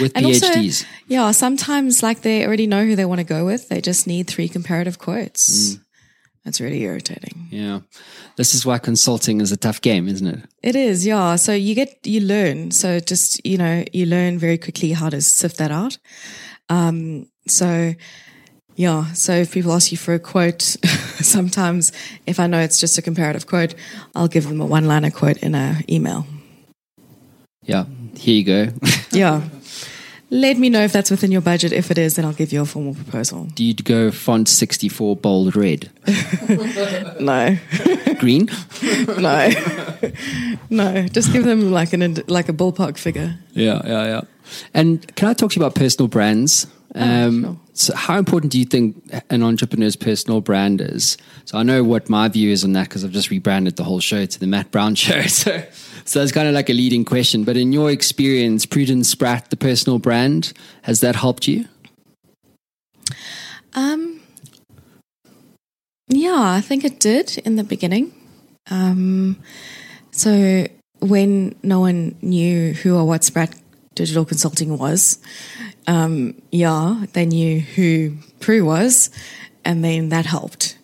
with 0.00 0.12
And 0.14 0.26
also- 0.26 0.46
PhDs. 0.46 0.84
Yeah, 1.08 1.30
sometimes 1.32 2.02
like 2.02 2.22
they 2.22 2.44
already 2.46 2.66
know 2.66 2.84
who 2.84 2.96
they 2.96 3.04
want 3.04 3.18
to 3.20 3.24
go 3.24 3.44
with. 3.44 3.68
They 3.68 3.80
just 3.80 4.06
need 4.06 4.26
three 4.28 4.48
comparative 4.48 4.98
quotes. 4.98 5.78
That's 6.44 6.60
really 6.60 6.82
irritating. 6.82 7.48
yeah, 7.50 7.80
this 8.36 8.54
is 8.54 8.66
why 8.66 8.76
consulting 8.78 9.40
is 9.40 9.50
a 9.50 9.56
tough 9.56 9.80
game, 9.80 10.06
isn't 10.08 10.26
it? 10.26 10.40
It 10.62 10.76
is, 10.76 11.06
yeah. 11.06 11.36
So 11.36 11.52
you 11.54 11.74
get 11.74 11.98
you 12.06 12.20
learn. 12.20 12.70
So 12.70 13.00
just 13.00 13.40
you 13.46 13.56
know 13.56 13.82
you 13.94 14.04
learn 14.04 14.38
very 14.38 14.58
quickly 14.58 14.92
how 14.92 15.08
to 15.08 15.22
sift 15.22 15.56
that 15.56 15.70
out. 15.70 15.96
Um, 16.68 17.30
so 17.48 17.94
yeah. 18.76 19.12
So 19.12 19.32
if 19.34 19.52
people 19.52 19.72
ask 19.72 19.90
you 19.92 19.98
for 19.98 20.14
a 20.14 20.18
quote, 20.18 20.62
sometimes 21.20 21.92
if 22.26 22.38
I 22.40 22.46
know 22.46 22.60
it's 22.60 22.80
just 22.80 22.98
a 22.98 23.02
comparative 23.02 23.46
quote, 23.46 23.74
I'll 24.14 24.28
give 24.28 24.48
them 24.48 24.60
a 24.60 24.66
one-liner 24.66 25.10
quote 25.10 25.38
in 25.38 25.54
an 25.54 25.84
email. 25.88 26.26
Yeah, 27.62 27.84
here 28.16 28.34
you 28.36 28.44
go. 28.44 28.68
Yeah. 29.12 29.42
Let 30.30 30.58
me 30.58 30.68
know 30.68 30.82
if 30.82 30.92
that's 30.92 31.10
within 31.10 31.30
your 31.30 31.42
budget. 31.42 31.72
If 31.72 31.90
it 31.92 31.98
is, 31.98 32.16
then 32.16 32.24
I'll 32.24 32.32
give 32.32 32.52
you 32.52 32.62
a 32.62 32.64
formal 32.66 32.94
proposal. 32.94 33.44
Do 33.54 33.62
you 33.62 33.74
go 33.74 34.10
font 34.10 34.48
sixty 34.48 34.88
four 34.88 35.14
bold 35.14 35.54
red, 35.54 35.90
No. 37.20 37.56
green? 38.18 38.48
no, 39.18 39.50
no. 40.70 41.06
Just 41.08 41.32
give 41.32 41.44
them 41.44 41.70
like 41.70 41.92
an 41.92 42.18
like 42.26 42.48
a 42.48 42.52
ballpark 42.52 42.96
figure. 42.98 43.38
Yeah, 43.52 43.82
yeah, 43.84 44.04
yeah. 44.06 44.20
And 44.72 45.06
can 45.14 45.28
I 45.28 45.34
talk 45.34 45.52
to 45.52 45.60
you 45.60 45.64
about 45.64 45.76
personal 45.76 46.08
brands? 46.08 46.66
Um, 46.94 47.42
sure. 47.42 47.56
So, 47.72 47.96
how 47.96 48.18
important 48.18 48.52
do 48.52 48.58
you 48.58 48.64
think 48.64 49.10
an 49.30 49.42
entrepreneur's 49.42 49.96
personal 49.96 50.40
brand 50.40 50.80
is? 50.80 51.16
So, 51.44 51.58
I 51.58 51.62
know 51.62 51.82
what 51.82 52.08
my 52.08 52.28
view 52.28 52.50
is 52.50 52.62
on 52.64 52.72
that 52.72 52.88
because 52.88 53.04
I've 53.04 53.10
just 53.10 53.30
rebranded 53.30 53.76
the 53.76 53.84
whole 53.84 54.00
show 54.00 54.24
to 54.26 54.40
the 54.40 54.46
Matt 54.46 54.70
Brown 54.70 54.94
Show. 54.94 55.22
So, 55.22 55.64
so 56.04 56.20
that's 56.20 56.32
kind 56.32 56.46
of 56.46 56.54
like 56.54 56.70
a 56.70 56.72
leading 56.72 57.04
question. 57.04 57.44
But 57.44 57.56
in 57.56 57.72
your 57.72 57.90
experience, 57.90 58.64
Prudence 58.66 59.08
Spratt, 59.08 59.50
the 59.50 59.56
personal 59.56 59.98
brand, 59.98 60.52
has 60.82 61.00
that 61.00 61.16
helped 61.16 61.48
you? 61.48 61.66
Um, 63.74 64.20
yeah, 66.08 66.40
I 66.40 66.60
think 66.60 66.84
it 66.84 67.00
did 67.00 67.38
in 67.38 67.56
the 67.56 67.64
beginning. 67.64 68.12
Um, 68.70 69.40
so 70.10 70.66
when 71.00 71.54
no 71.62 71.80
one 71.80 72.16
knew 72.22 72.72
who 72.72 72.96
or 72.96 73.04
what 73.04 73.24
Spratt 73.24 73.54
Digital 73.94 74.24
Consulting 74.24 74.78
was, 74.78 75.18
um, 75.86 76.40
yeah, 76.50 77.04
they 77.12 77.26
knew 77.26 77.60
who 77.60 78.16
Prue 78.40 78.64
was, 78.64 79.10
and 79.64 79.84
then 79.84 80.10
that 80.10 80.26
helped. 80.26 80.78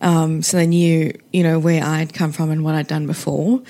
Um, 0.00 0.42
so 0.42 0.56
they 0.56 0.66
knew, 0.66 1.12
you 1.32 1.42
know, 1.42 1.58
where 1.58 1.84
I'd 1.84 2.14
come 2.14 2.32
from 2.32 2.50
and 2.50 2.64
what 2.64 2.74
I'd 2.74 2.86
done 2.86 3.06
before. 3.06 3.62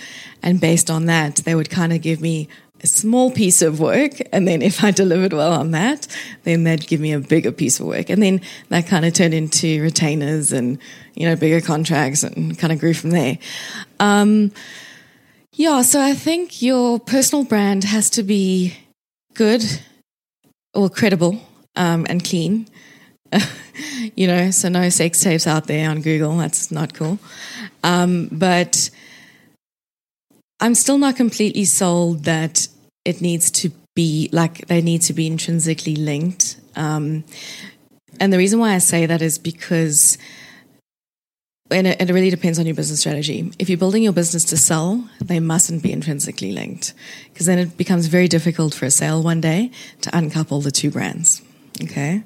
And 0.43 0.61
based 0.61 0.91
on 0.91 1.07
that, 1.07 1.37
they 1.37 1.55
would 1.55 1.71
kind 1.71 1.93
of 1.93 2.03
give 2.03 2.21
me 2.21 2.49
a 2.83 2.87
small 2.87 3.31
piece 3.31 3.63
of 3.63 3.81
work. 3.81 4.13
And 4.33 4.47
then 4.47 4.63
if 4.63 4.83
I 4.85 4.91
delivered 5.03 5.33
well 5.33 5.53
on 5.53 5.73
that, 5.73 6.07
then 6.45 6.65
they'd 6.65 6.87
give 6.87 7.01
me 7.01 7.13
a 7.13 7.19
bigger 7.19 7.53
piece 7.53 7.81
of 7.81 7.87
work. 7.87 8.11
And 8.11 8.23
then 8.23 8.41
that 8.69 8.87
kind 8.87 9.05
of 9.05 9.13
turned 9.13 9.35
into 9.35 9.83
retainers 9.83 10.53
and, 10.53 10.79
you 11.15 11.29
know, 11.29 11.37
bigger 11.37 11.61
contracts 11.61 12.23
and 12.23 12.57
kind 12.59 12.73
of 12.73 12.79
grew 12.79 12.95
from 12.95 13.11
there. 13.11 13.39
Um, 13.99 14.53
yeah, 15.53 15.83
so 15.83 16.01
I 16.01 16.15
think 16.15 16.63
your 16.63 17.01
personal 17.01 17.45
brand 17.45 17.85
has 17.85 18.09
to 18.11 18.23
be 18.23 18.77
good 19.35 19.65
or 20.75 20.89
credible 20.89 21.41
um, 21.77 22.07
and 22.09 22.25
clean. 22.25 22.67
you 24.17 24.27
know, 24.27 24.51
so 24.51 24.69
no 24.69 24.89
sex 24.89 25.21
tapes 25.21 25.47
out 25.47 25.67
there 25.67 25.89
on 25.91 26.01
Google. 26.01 26.37
That's 26.37 26.71
not 26.71 26.95
cool. 26.95 27.19
Um, 27.83 28.29
but 28.33 28.91
I'm 30.61 30.75
still 30.75 30.99
not 30.99 31.17
completely 31.17 31.65
sold 31.65 32.25
that 32.25 32.69
it 33.05 33.21
needs 33.21 33.51
to 33.51 33.71
be 33.95 34.29
like 34.33 34.67
they 34.67 34.83
need 34.83 35.03
to 35.03 35.13
be 35.13 35.27
intrinsically 35.27 35.97
linked. 35.97 36.57
Um, 36.77 37.25
and 38.19 38.33
the 38.33 38.39
reason 38.39 38.59
why 38.59 38.75
I 38.75 38.79
say 38.79 39.07
that 39.07 39.23
is 39.23 39.39
because 39.39 40.19
and 41.71 41.87
it, 41.87 42.01
it 42.01 42.13
really 42.13 42.31
depends 42.31 42.59
on 42.59 42.67
your 42.67 42.75
business 42.75 43.01
strategy. 43.01 43.53
If 43.59 43.69
you're 43.69 43.79
building 43.79 44.03
your 44.03 44.13
business 44.13 44.45
to 44.47 44.57
sell, 44.57 45.09
they 45.21 45.41
mustn't 45.41 45.83
be 45.83 45.93
intrinsically 45.93 46.53
linked 46.53 46.95
because 47.33 47.47
then 47.47 47.59
it 47.59 47.77
becomes 47.77 48.07
very 48.07 48.29
difficult 48.29 48.75
for 48.75 48.87
a 48.87 48.91
sale 48.91 49.23
one 49.23 49.41
day 49.41 49.71
to 50.03 50.17
uncouple 50.17 50.61
the 50.61 50.71
two 50.71 50.91
brands. 50.91 51.43
Okay. 51.83 52.23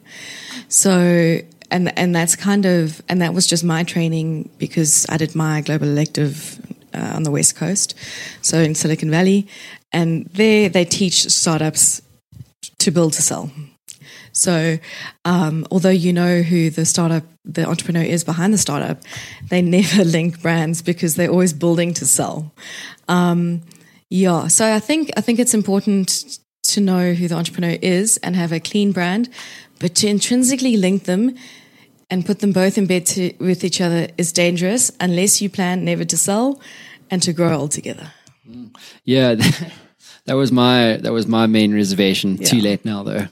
So, 0.68 1.38
and, 1.70 1.96
and 1.98 2.14
that's 2.14 2.36
kind 2.36 2.66
of, 2.66 3.02
and 3.08 3.20
that 3.20 3.34
was 3.34 3.46
just 3.46 3.64
my 3.64 3.84
training 3.84 4.50
because 4.58 5.06
I 5.08 5.16
did 5.16 5.34
my 5.34 5.60
global 5.60 5.88
elective 5.88 6.60
uh, 6.94 7.12
on 7.14 7.22
the 7.22 7.30
West 7.30 7.56
Coast. 7.56 7.94
So 8.42 8.58
in 8.58 8.74
Silicon 8.74 9.10
Valley. 9.10 9.46
And 9.92 10.26
there 10.26 10.68
they 10.68 10.84
teach 10.84 11.30
startups 11.30 12.02
to 12.78 12.90
build 12.90 13.12
to 13.14 13.22
sell. 13.22 13.50
So, 14.34 14.78
um, 15.24 15.66
although 15.70 15.90
you 15.90 16.12
know 16.12 16.42
who 16.42 16.68
the 16.68 16.84
startup, 16.84 17.22
the 17.44 17.66
entrepreneur 17.66 18.02
is 18.02 18.24
behind 18.24 18.52
the 18.52 18.58
startup, 18.58 19.02
they 19.48 19.62
never 19.78 20.04
link 20.04 20.42
brands 20.42 20.82
because 20.82 21.14
they're 21.14 21.30
always 21.30 21.52
building 21.52 21.94
to 21.94 22.04
sell. 22.04 22.52
Um, 23.08 23.62
yeah, 24.10 24.48
so 24.48 24.72
I 24.72 24.80
think 24.80 25.10
I 25.16 25.20
think 25.20 25.38
it's 25.38 25.54
important 25.54 26.38
to 26.64 26.80
know 26.80 27.14
who 27.14 27.28
the 27.28 27.34
entrepreneur 27.36 27.78
is 27.80 28.18
and 28.18 28.36
have 28.36 28.52
a 28.52 28.60
clean 28.60 28.92
brand, 28.92 29.28
but 29.78 29.94
to 29.96 30.08
intrinsically 30.08 30.76
link 30.76 31.04
them 31.04 31.36
and 32.10 32.26
put 32.26 32.40
them 32.40 32.52
both 32.52 32.76
in 32.76 32.86
bed 32.86 33.06
to, 33.06 33.32
with 33.38 33.64
each 33.64 33.80
other 33.80 34.08
is 34.18 34.32
dangerous 34.32 34.90
unless 35.00 35.40
you 35.40 35.48
plan 35.48 35.84
never 35.84 36.04
to 36.04 36.16
sell 36.16 36.60
and 37.10 37.22
to 37.22 37.32
grow 37.32 37.56
old 37.56 37.70
together. 37.70 38.12
Yeah, 39.04 39.34
that 40.26 40.34
was 40.34 40.52
my 40.52 40.96
that 40.98 41.12
was 41.12 41.26
my 41.26 41.46
main 41.46 41.72
reservation. 41.72 42.36
Too 42.36 42.60
late 42.60 42.84
now, 42.84 43.02
though. 43.02 43.28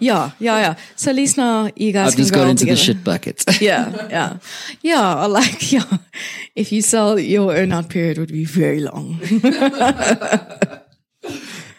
Yeah, 0.00 0.30
yeah, 0.38 0.58
yeah. 0.58 0.76
So 0.96 1.10
at 1.10 1.16
least 1.16 1.36
now 1.36 1.70
you 1.74 1.92
guys 1.92 2.08
I've 2.08 2.14
can 2.14 2.22
just 2.22 2.32
got 2.34 2.48
into 2.48 2.60
together. 2.60 2.76
the 2.76 2.82
shit 2.82 3.04
bucket. 3.04 3.44
yeah, 3.60 4.08
yeah, 4.08 4.38
yeah. 4.82 5.16
I 5.16 5.26
Like, 5.26 5.72
yeah, 5.72 5.98
if 6.54 6.70
you 6.72 6.82
sell, 6.82 7.18
your 7.18 7.52
earnout 7.52 7.88
period 7.88 8.18
would 8.18 8.32
be 8.32 8.44
very 8.44 8.80
long. 8.80 9.18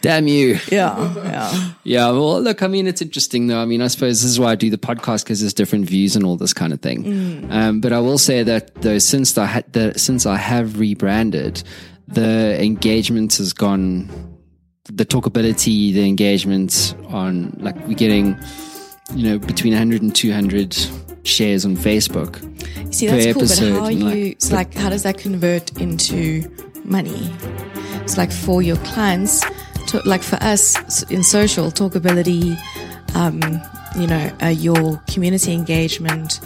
Damn 0.02 0.28
you. 0.28 0.60
Yeah, 0.72 1.14
yeah, 1.16 1.74
Yeah, 1.84 2.12
well, 2.12 2.40
look, 2.40 2.62
I 2.62 2.68
mean, 2.68 2.86
it's 2.86 3.02
interesting 3.02 3.48
though. 3.48 3.60
I 3.60 3.66
mean, 3.66 3.82
I 3.82 3.88
suppose 3.88 4.22
this 4.22 4.30
is 4.30 4.40
why 4.40 4.52
I 4.52 4.56
do 4.56 4.70
the 4.70 4.78
podcast 4.78 5.24
because 5.24 5.40
there's 5.40 5.54
different 5.54 5.86
views 5.90 6.16
and 6.16 6.24
all 6.24 6.36
this 6.38 6.54
kind 6.54 6.74
of 6.74 6.82
thing. 6.82 7.48
Um, 7.50 7.82
but 7.82 7.92
I 7.92 8.00
will 8.00 8.20
say 8.20 8.44
that 8.44 8.76
though, 8.82 9.00
since 9.00 9.36
I 9.36 9.46
had 9.48 9.74
the, 9.74 9.98
since 9.98 10.28
I 10.28 10.36
have 10.38 10.78
rebranded, 10.80 11.64
the 12.08 12.62
engagement 12.64 13.36
has 13.38 13.52
gone, 13.54 14.35
the 14.86 15.06
talkability, 15.06 15.94
the 15.94 16.08
engagement 16.08 16.96
on 17.08 17.56
like 17.60 17.76
we're 17.88 17.96
getting, 17.96 18.38
you 19.14 19.24
know, 19.30 19.40
between 19.40 19.74
100 19.74 20.02
and 20.02 20.16
200 20.16 20.76
shares 21.24 21.66
on 21.66 21.76
Facebook. 21.76 22.42
You 22.86 22.94
see, 22.94 23.08
Per 23.08 23.16
that's 23.16 23.34
cool. 23.34 23.42
But 23.42 23.80
how 23.80 23.86
are 23.86 23.92
and, 23.92 24.04
like, 24.04 24.16
you? 24.16 24.26
It's 24.28 24.52
like, 24.52 24.74
how 24.74 24.90
does 24.90 25.04
that 25.04 25.18
convert 25.18 25.80
into 25.80 26.44
money? 26.84 27.34
It's 28.04 28.18
like 28.18 28.32
for 28.32 28.62
your 28.62 28.78
clients, 28.78 29.44
to, 29.88 30.02
like 30.06 30.22
for 30.22 30.38
us 30.38 31.04
in 31.12 31.24
social 31.24 31.72
talkability, 31.72 32.56
um, 33.16 33.42
you 34.00 34.08
know, 34.08 34.32
uh, 34.44 34.48
your 34.48 35.02
community 35.08 35.54
engagement, 35.54 36.40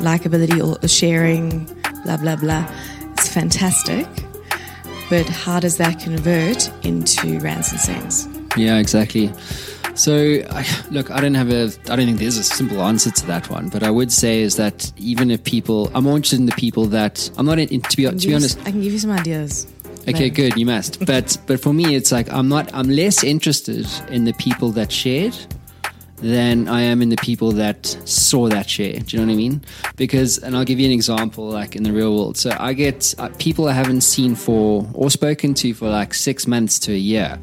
likability, 0.00 0.60
or 0.60 0.88
sharing, 0.88 1.66
blah 2.04 2.16
blah 2.16 2.36
blah. 2.36 2.68
It's 3.12 3.28
fantastic. 3.28 4.06
But 5.10 5.28
how 5.28 5.60
does 5.60 5.76
that 5.76 6.00
convert 6.00 6.70
into 6.84 7.38
rands 7.40 7.70
and 7.72 7.80
cents? 7.80 8.28
Yeah, 8.56 8.78
exactly. 8.78 9.30
So, 9.94 10.42
I, 10.50 10.66
look, 10.90 11.10
I 11.10 11.20
don't 11.20 11.34
have 11.34 11.50
a, 11.50 11.70
I 11.90 11.96
don't 11.96 12.06
think 12.06 12.18
there's 12.18 12.36
a 12.38 12.42
simple 12.42 12.82
answer 12.82 13.10
to 13.10 13.26
that 13.26 13.48
one. 13.48 13.68
But 13.68 13.82
I 13.82 13.90
would 13.90 14.10
say 14.10 14.40
is 14.42 14.56
that 14.56 14.92
even 14.96 15.30
if 15.30 15.44
people, 15.44 15.90
I'm 15.94 16.04
more 16.04 16.16
interested 16.16 16.40
in 16.40 16.46
the 16.46 16.52
people 16.52 16.86
that 16.86 17.30
I'm 17.38 17.46
not 17.46 17.58
in, 17.58 17.68
in- 17.68 17.80
to 17.82 17.96
be 17.96 18.04
to 18.04 18.12
be 18.12 18.28
you 18.28 18.34
honest. 18.34 18.58
I 18.60 18.70
can 18.70 18.80
give 18.80 18.92
you 18.92 18.98
some 18.98 19.10
ideas. 19.12 19.66
Okay, 20.08 20.12
later. 20.24 20.34
good. 20.34 20.56
You 20.56 20.66
must. 20.66 21.04
But 21.06 21.38
but 21.46 21.60
for 21.60 21.72
me, 21.72 21.94
it's 21.94 22.12
like 22.12 22.30
I'm 22.30 22.48
not. 22.48 22.74
I'm 22.74 22.90
less 22.90 23.24
interested 23.24 23.86
in 24.10 24.24
the 24.24 24.34
people 24.34 24.70
that 24.72 24.92
shared 24.92 25.34
than 26.24 26.68
I 26.68 26.80
am 26.80 27.02
in 27.02 27.10
the 27.10 27.16
people 27.16 27.52
that 27.52 27.84
saw 28.06 28.48
that 28.48 28.68
share. 28.68 28.94
Do 28.94 29.14
you 29.14 29.20
know 29.20 29.26
what 29.26 29.34
I 29.34 29.36
mean? 29.36 29.62
Because, 29.96 30.38
and 30.38 30.56
I'll 30.56 30.64
give 30.64 30.80
you 30.80 30.86
an 30.86 30.92
example, 30.92 31.46
like 31.46 31.76
in 31.76 31.82
the 31.82 31.92
real 31.92 32.16
world. 32.16 32.38
So 32.38 32.56
I 32.58 32.72
get 32.72 33.14
uh, 33.18 33.28
people 33.38 33.68
I 33.68 33.72
haven't 33.72 34.00
seen 34.00 34.34
for 34.34 34.88
or 34.94 35.10
spoken 35.10 35.52
to 35.54 35.74
for 35.74 35.90
like 35.90 36.14
six 36.14 36.46
months 36.46 36.78
to 36.80 36.92
a 36.92 36.96
year. 36.96 37.38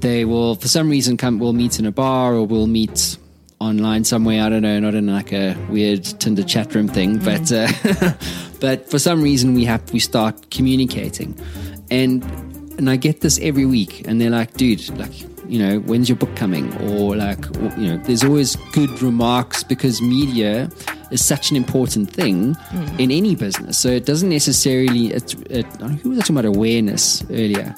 They 0.00 0.26
will, 0.26 0.56
for 0.56 0.68
some 0.68 0.90
reason, 0.90 1.16
come. 1.16 1.38
We'll 1.38 1.54
meet 1.54 1.78
in 1.78 1.86
a 1.86 1.90
bar 1.90 2.34
or 2.34 2.46
we'll 2.46 2.66
meet 2.66 3.16
online 3.60 4.04
somewhere. 4.04 4.42
I 4.42 4.50
don't 4.50 4.60
know, 4.60 4.78
not 4.78 4.94
in 4.94 5.06
like 5.06 5.32
a 5.32 5.56
weird 5.70 6.04
Tinder 6.04 6.42
chat 6.42 6.74
room 6.74 6.88
thing, 6.88 7.16
but 7.16 7.50
uh, 7.50 7.68
but 8.60 8.90
for 8.90 8.98
some 8.98 9.22
reason 9.22 9.54
we 9.54 9.64
have 9.64 9.90
we 9.94 10.00
start 10.00 10.50
communicating, 10.50 11.34
and 11.90 12.22
and 12.76 12.90
I 12.90 12.96
get 12.96 13.22
this 13.22 13.38
every 13.40 13.64
week, 13.64 14.06
and 14.06 14.20
they're 14.20 14.28
like, 14.28 14.52
dude, 14.52 14.86
like 14.98 15.12
you 15.48 15.58
know, 15.58 15.78
when's 15.80 16.08
your 16.08 16.16
book 16.16 16.34
coming? 16.36 16.74
Or 16.82 17.16
like, 17.16 17.44
you 17.76 17.88
know, 17.88 17.96
there's 17.98 18.24
always 18.24 18.56
good 18.72 19.02
remarks 19.02 19.62
because 19.62 20.00
media 20.02 20.70
is 21.10 21.24
such 21.24 21.50
an 21.50 21.56
important 21.56 22.10
thing 22.10 22.54
mm. 22.54 23.00
in 23.00 23.10
any 23.10 23.34
business. 23.34 23.78
So 23.78 23.88
it 23.88 24.06
doesn't 24.06 24.28
necessarily. 24.28 25.14
Uh, 25.14 25.16
it, 25.16 25.34
uh, 25.34 25.86
it, 25.86 26.00
who 26.00 26.10
was 26.10 26.18
I 26.18 26.22
talking 26.22 26.38
about 26.38 26.56
awareness 26.56 27.22
earlier? 27.30 27.74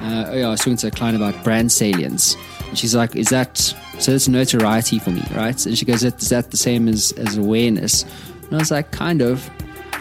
Uh, 0.00 0.26
oh 0.28 0.36
yeah, 0.36 0.46
I 0.46 0.50
was 0.50 0.60
talking 0.60 0.76
to 0.76 0.88
a 0.88 0.90
client 0.90 1.16
about 1.16 1.42
brand 1.42 1.72
salience. 1.72 2.36
And 2.68 2.78
she's 2.78 2.94
like, 2.94 3.16
"Is 3.16 3.28
that 3.30 3.58
so? 3.58 4.12
It's 4.12 4.28
notoriety 4.28 4.98
for 4.98 5.10
me, 5.10 5.22
right?" 5.34 5.66
And 5.66 5.76
she 5.76 5.84
goes, 5.84 6.04
"Is 6.04 6.28
that 6.28 6.50
the 6.50 6.56
same 6.56 6.88
as 6.88 7.12
as 7.12 7.36
awareness?" 7.36 8.04
And 8.44 8.54
I 8.54 8.58
was 8.58 8.70
like, 8.70 8.92
"Kind 8.92 9.22
of." 9.22 9.50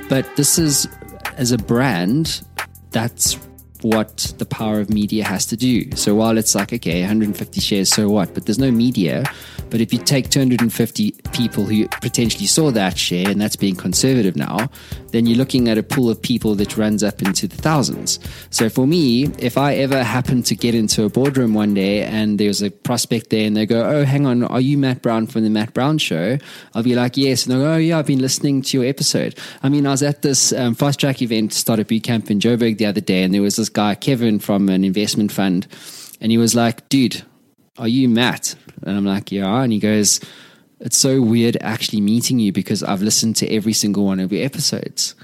But 0.09 0.35
this 0.37 0.57
is, 0.57 0.87
as 1.35 1.51
a 1.51 1.57
brand, 1.57 2.41
that's 2.91 3.37
what 3.81 4.33
the 4.37 4.45
power 4.45 4.79
of 4.79 4.89
media 4.89 5.23
has 5.23 5.45
to 5.47 5.57
do. 5.57 5.95
So 5.95 6.15
while 6.15 6.37
it's 6.37 6.55
like, 6.55 6.73
okay, 6.73 7.01
150 7.01 7.61
shares, 7.61 7.89
so 7.89 8.09
what? 8.09 8.33
But 8.33 8.45
there's 8.45 8.59
no 8.59 8.71
media. 8.71 9.23
But 9.69 9.81
if 9.81 9.93
you 9.93 9.99
take 9.99 10.29
250 10.29 11.11
people 11.31 11.65
who 11.65 11.87
potentially 12.01 12.45
saw 12.45 12.71
that 12.71 12.97
share, 12.97 13.29
and 13.29 13.39
that's 13.39 13.55
being 13.55 13.75
conservative 13.75 14.35
now, 14.35 14.69
then 15.11 15.25
you're 15.25 15.37
looking 15.37 15.67
at 15.69 15.77
a 15.77 15.83
pool 15.83 16.09
of 16.09 16.21
people 16.21 16.55
that 16.55 16.77
runs 16.77 17.03
up 17.03 17.21
into 17.21 17.47
the 17.47 17.57
thousands. 17.57 18.19
So 18.49 18.69
for 18.69 18.87
me, 18.87 19.25
if 19.39 19.57
I 19.57 19.75
ever 19.75 20.03
happen 20.03 20.43
to 20.43 20.55
get 20.55 20.75
into 20.75 21.03
a 21.03 21.09
boardroom 21.09 21.53
one 21.53 21.73
day 21.73 22.03
and 22.03 22.39
there's 22.39 22.61
a 22.61 22.69
prospect 22.69 23.29
there 23.29 23.45
and 23.45 23.55
they 23.55 23.65
go, 23.65 23.83
oh, 23.83 24.05
hang 24.05 24.25
on, 24.25 24.43
are 24.43 24.61
you 24.61 24.77
Matt 24.77 25.01
Brown 25.01 25.27
from 25.27 25.43
the 25.43 25.49
Matt 25.49 25.73
Brown 25.73 25.97
show? 25.97 26.37
I'll 26.73 26.83
be 26.83 26.95
like, 26.95 27.17
yes. 27.17 27.45
And 27.45 27.53
they'll 27.53 27.61
go, 27.61 27.73
oh, 27.73 27.77
yeah, 27.77 27.99
I've 27.99 28.07
been 28.07 28.21
listening 28.21 28.61
to 28.63 28.77
your 28.77 28.87
episode. 28.87 29.37
I 29.63 29.69
mean, 29.69 29.85
I 29.85 29.91
was 29.91 30.03
at 30.03 30.21
this 30.21 30.53
um, 30.53 30.75
fast 30.75 30.99
track 30.99 31.21
event, 31.21 31.53
Startup 31.53 31.87
Boot 31.87 32.03
Camp 32.03 32.31
in 32.31 32.39
Joburg 32.39 32.77
the 32.77 32.85
other 32.85 33.01
day, 33.01 33.23
and 33.23 33.33
there 33.33 33.41
was 33.41 33.55
this 33.55 33.66
guy, 33.69 33.95
Kevin, 33.95 34.39
from 34.39 34.69
an 34.69 34.83
investment 34.83 35.31
fund. 35.31 35.67
And 36.19 36.31
he 36.31 36.37
was 36.37 36.55
like, 36.55 36.87
dude, 36.89 37.23
are 37.77 37.87
you 37.87 38.09
Matt? 38.09 38.55
And 38.83 38.97
I'm 38.97 39.05
like, 39.05 39.31
yeah. 39.31 39.61
And 39.61 39.71
he 39.71 39.79
goes, 39.79 40.19
it's 40.79 40.97
so 40.97 41.21
weird 41.21 41.57
actually 41.61 42.01
meeting 42.01 42.39
you 42.39 42.51
because 42.51 42.83
I've 42.83 43.01
listened 43.01 43.35
to 43.37 43.49
every 43.49 43.73
single 43.73 44.05
one 44.05 44.19
of 44.19 44.31
your 44.31 44.45
episodes. 44.45 45.15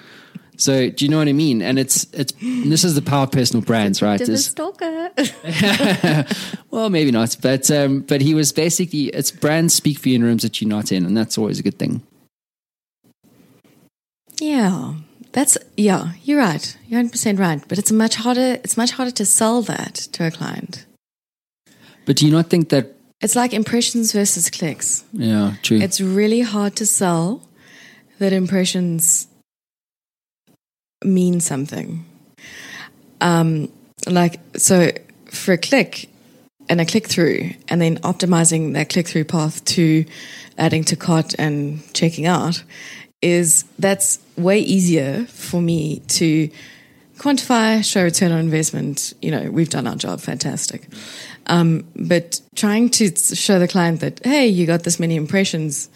So 0.58 0.89
do 0.89 1.06
you 1.06 1.10
know 1.10 1.17
what 1.17 1.27
I 1.27 1.34
mean? 1.34 1.62
And 1.62 1.79
it's 1.79 2.06
it's 2.13 2.32
this 2.41 2.84
is 2.84 2.95
the 2.95 3.01
power 3.01 3.23
of 3.23 3.32
personal 3.32 3.63
brands, 3.63 4.01
right? 4.01 4.21
Is- 4.21 4.45
stalker. 4.45 5.10
well, 6.71 6.89
maybe 6.89 7.12
not, 7.12 7.36
but 7.41 7.69
um, 7.71 8.01
but 8.01 8.21
he 8.21 8.36
was 8.36 8.51
basically 8.51 9.06
it's 9.06 9.32
brands 9.32 9.73
speak 9.73 9.97
for 9.97 10.10
you 10.10 10.15
in 10.15 10.23
rooms 10.23 10.43
that 10.43 10.62
you're 10.62 10.69
not 10.69 10.91
in, 10.91 11.06
and 11.06 11.17
that's 11.17 11.38
always 11.38 11.60
a 11.60 11.63
good 11.63 11.79
thing. 11.79 12.03
Yeah, 14.39 14.93
that's 15.34 15.58
yeah. 15.76 16.13
You're 16.24 16.39
right. 16.39 16.78
You're 16.88 17.00
100 17.00 17.12
percent 17.12 17.39
right. 17.39 17.62
But 17.67 17.78
it's 17.80 17.91
much 17.91 18.15
harder. 18.15 18.60
It's 18.63 18.78
much 18.78 18.91
harder 18.91 19.12
to 19.12 19.26
sell 19.26 19.62
that 19.63 19.96
to 20.13 20.28
a 20.28 20.32
client. 20.32 20.86
But 22.06 22.17
do 22.17 22.26
you 22.26 22.32
not 22.32 22.50
think 22.50 22.69
that? 22.69 22.96
It's 23.19 23.36
like 23.36 23.54
impressions 23.54 24.12
versus 24.12 24.50
clicks. 24.50 25.04
Yeah, 25.12 25.56
true. 25.63 25.80
It's 25.80 26.00
really 26.00 26.41
hard 26.41 26.76
to 26.78 26.86
sell 26.86 27.48
that 28.19 28.34
impressions 28.34 29.28
mean 31.04 31.39
something. 31.39 32.06
Um, 33.22 33.72
like 34.08 34.39
so, 34.58 34.91
for 35.32 35.54
a 35.54 35.58
click 35.58 36.10
and 36.69 36.80
a 36.80 36.86
click 36.86 37.08
through, 37.08 37.52
and 37.69 37.82
then 37.82 37.98
optimizing 38.00 38.74
that 38.74 38.89
click 38.89 39.08
through 39.08 39.24
path 39.24 39.63
to 39.65 40.06
adding 40.58 40.84
to 40.84 40.96
cart 40.96 41.34
and 41.39 41.82
checking 41.93 42.28
out 42.28 42.63
is 43.22 43.63
that's 43.80 44.19
way 44.38 44.60
easier 44.60 45.26
for 45.26 45.62
me 45.62 46.00
to 46.08 46.50
quantify, 47.17 47.84
show 47.84 48.04
return 48.04 48.32
on 48.32 48.39
investment. 48.39 49.13
You 49.21 49.31
know, 49.31 49.52
we've 49.52 49.69
done 49.69 49.88
our 49.88 49.96
job, 49.96 50.19
fantastic. 50.21 50.88
Um, 51.48 51.86
but 51.96 52.42
trying 52.56 52.90
to 52.92 53.15
show 53.15 53.60
the 53.60 53.67
client 53.67 54.00
that, 54.02 54.21
hey, 54.23 54.48
you 54.48 54.65
got 54.65 54.84
this 54.84 55.00
many 55.00 55.15
impressions, 55.15 55.90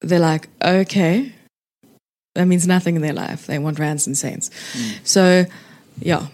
they're 0.00 0.18
like, 0.18 0.48
okay, 0.62 1.32
that 2.34 2.46
means 2.46 2.66
nothing 2.66 2.96
in 2.96 3.02
their 3.02 3.12
life. 3.12 3.46
They 3.46 3.58
want 3.58 3.78
rands 3.78 4.06
and 4.06 4.16
cents. 4.16 4.50
So, 5.02 5.44
yeah, 5.98 6.28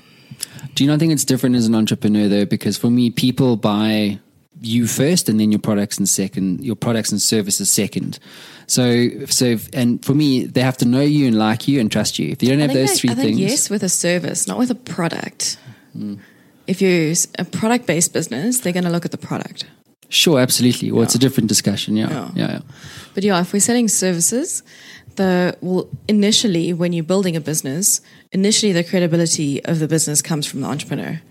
Do 0.75 0.85
you 0.85 0.91
not 0.91 0.99
think 0.99 1.13
it's 1.13 1.25
different 1.25 1.57
as 1.57 1.67
an 1.67 1.75
entrepreneur 1.75 2.29
though? 2.29 2.45
Because 2.45 2.77
for 2.77 2.91
me, 2.91 3.11
people 3.11 3.57
buy 3.57 4.21
you 4.67 4.87
first 4.87 5.29
and 5.29 5.39
then 5.41 5.51
your 5.53 5.59
products 5.61 5.97
and 5.99 6.09
second 6.09 6.65
your 6.65 6.77
products 6.77 7.11
and 7.13 7.21
services 7.23 7.71
second 7.71 8.19
so 8.67 9.09
so 9.27 9.45
if, 9.45 9.69
and 9.73 10.05
for 10.05 10.15
me 10.15 10.45
they 10.45 10.61
have 10.61 10.77
to 10.77 10.85
know 10.85 11.01
you 11.01 11.27
and 11.27 11.39
like 11.39 11.69
you 11.69 11.81
and 11.81 11.91
trust 11.91 12.19
you 12.19 12.31
if 12.31 12.43
you 12.43 12.49
don't 12.51 12.59
have 12.61 12.71
I 12.71 12.75
those 12.75 12.91
that- 12.93 12.99
three 13.01 13.11
I 13.11 13.15
think 13.15 13.37
things 13.37 13.41
yes, 13.41 13.71
with 13.71 13.83
a 13.83 13.89
service, 13.89 14.47
not 14.49 14.59
with 14.59 14.71
a 14.71 14.75
product. 14.75 15.59
Hmm. 15.93 16.15
If 16.67 16.83
you're 16.83 17.15
a 17.39 17.45
product 17.45 17.87
based 17.87 18.13
business, 18.13 18.61
they're 18.61 18.73
going 18.73 18.85
to 18.85 18.91
look 18.91 19.05
at 19.05 19.13
the 19.13 19.19
product. 19.31 19.65
sure 20.09 20.39
absolutely 20.41 20.91
well 20.93 21.03
it's 21.03 21.15
a 21.15 21.19
different 21.19 21.49
discussion 21.49 21.97
yeah 21.97 22.09
Yeah. 22.11 22.31
yeah, 22.35 22.51
yeah. 22.55 22.61
But 23.17 23.25
yeah, 23.25 23.41
if 23.41 23.55
we're 23.55 23.61
selling 23.61 23.89
services, 23.89 24.63
the 25.15 25.57
well, 25.63 25.89
initially 26.07 26.75
when 26.75 26.93
you're 26.93 27.03
building 27.03 27.35
a 27.35 27.41
business, 27.41 28.03
initially 28.31 28.73
the 28.73 28.85
credibility 28.85 29.65
of 29.65 29.79
the 29.79 29.89
business 29.89 30.21
comes 30.21 30.47
from 30.47 30.61
the 30.61 30.67
entrepreneur, 30.67 31.23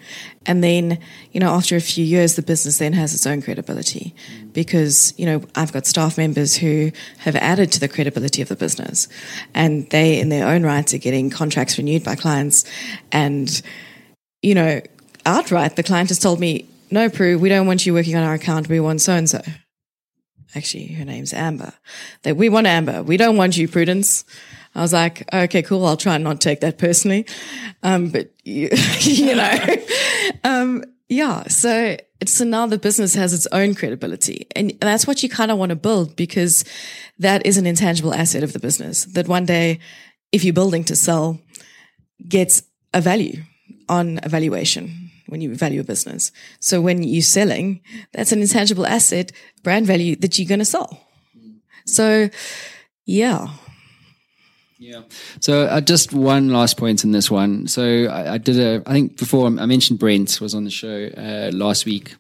and 0.48 0.64
then 0.64 0.98
you 1.32 1.40
know 1.40 1.52
after 1.52 1.76
a 1.76 1.80
few 1.80 2.04
years, 2.04 2.38
the 2.38 2.42
business 2.42 2.80
then 2.80 2.94
has 2.94 3.14
its 3.14 3.28
own 3.28 3.44
credibility 3.44 4.16
because 4.52 5.14
you 5.16 5.28
know 5.28 5.44
I've 5.54 5.74
got 5.74 5.86
staff 5.86 6.18
members 6.18 6.56
who 6.56 6.92
have 7.20 7.36
added 7.36 7.72
to 7.74 7.80
the 7.80 7.88
credibility 7.88 8.42
of 8.42 8.48
the 8.48 8.56
business, 8.56 9.08
and 9.54 9.88
they 9.92 10.20
in 10.20 10.30
their 10.30 10.48
own 10.48 10.64
rights 10.64 10.92
are 10.96 10.98
getting 10.98 11.30
contracts 11.30 11.78
renewed 11.78 12.04
by 12.04 12.16
clients, 12.16 12.66
and 13.12 13.62
you 14.42 14.56
know 14.56 14.82
outright 15.24 15.76
the 15.76 15.84
client 15.84 16.10
has 16.10 16.18
told 16.18 16.40
me. 16.40 16.68
No, 16.90 17.10
Prue, 17.10 17.38
we 17.38 17.50
don't 17.50 17.68
want 17.68 17.86
you 17.86 17.94
working 17.94 18.16
on 18.16 18.24
our 18.24 18.34
account. 18.34 18.70
We 18.70 18.80
want 18.80 19.02
so 19.02 19.14
and 19.14 19.30
so 19.30 19.42
actually 20.56 20.88
her 20.94 21.06
name's 21.06 21.34
Amber. 21.34 21.74
That 22.24 22.38
we 22.38 22.50
want 22.50 22.68
Amber. 22.68 23.04
We 23.04 23.18
don't 23.18 23.38
want 23.38 23.58
you, 23.58 23.68
Prudence. 23.68 24.26
I 24.74 24.82
was 24.82 24.94
like, 24.94 25.24
okay, 25.34 25.62
cool. 25.62 25.86
I'll 25.86 25.98
try 25.98 26.16
and 26.16 26.24
not 26.24 26.42
take 26.42 26.60
that 26.62 26.78
personally. 26.78 27.26
Um, 27.84 28.10
but 28.10 28.32
you, 28.44 28.70
you 29.00 29.36
know, 29.36 29.58
um, 30.44 30.84
yeah. 31.08 31.44
So 31.48 31.98
it's 32.20 32.34
so 32.34 32.46
now 32.46 32.66
the 32.66 32.78
business 32.78 33.14
has 33.16 33.34
its 33.34 33.48
own 33.52 33.76
credibility 33.76 34.48
and 34.56 34.72
that's 34.80 35.06
what 35.06 35.22
you 35.22 35.30
kind 35.30 35.52
of 35.52 35.58
want 35.58 35.70
to 35.70 35.76
build 35.76 36.16
because 36.16 36.66
that 37.20 37.46
is 37.46 37.58
an 37.58 37.66
intangible 37.66 38.14
asset 38.14 38.44
of 38.44 38.54
the 38.54 38.60
business 38.60 39.06
that 39.06 39.28
one 39.28 39.46
day, 39.46 39.80
if 40.32 40.44
you're 40.44 40.54
building 40.54 40.84
to 40.86 40.96
sell, 40.96 41.40
gets 42.28 42.64
a 42.94 43.02
value 43.02 43.44
on 43.90 44.20
a 44.24 44.30
valuation 44.30 45.05
when 45.28 45.42
you 45.42 45.56
value 45.56 45.82
a 45.82 45.84
business. 45.84 46.32
So 46.60 46.82
when 46.82 47.04
you're 47.04 47.22
selling, 47.22 47.82
that's 48.14 48.32
an 48.32 48.42
intangible 48.42 48.86
asset, 48.86 49.32
brand 49.64 49.88
value 49.88 50.16
that 50.18 50.38
you're 50.38 50.48
going 50.48 50.60
to 50.60 50.66
sell. 50.66 51.02
So 51.86 52.30
yeah. 53.06 53.48
Yeah. 54.78 55.04
So 55.40 55.64
uh, 55.64 55.82
just 55.82 56.14
one 56.14 56.50
last 56.50 56.78
point 56.78 57.04
in 57.04 57.12
this 57.12 57.32
one. 57.32 57.68
So 57.68 58.06
I, 58.06 58.34
I 58.34 58.38
did 58.38 58.60
a, 58.60 58.84
I 58.86 58.94
think 58.94 59.18
before 59.18 59.48
I 59.48 59.66
mentioned 59.66 60.00
Brent 60.00 60.40
was 60.42 60.54
on 60.54 60.64
the 60.64 60.70
show 60.70 61.10
uh, 61.18 61.52
last 61.54 61.86
week, 61.86 62.16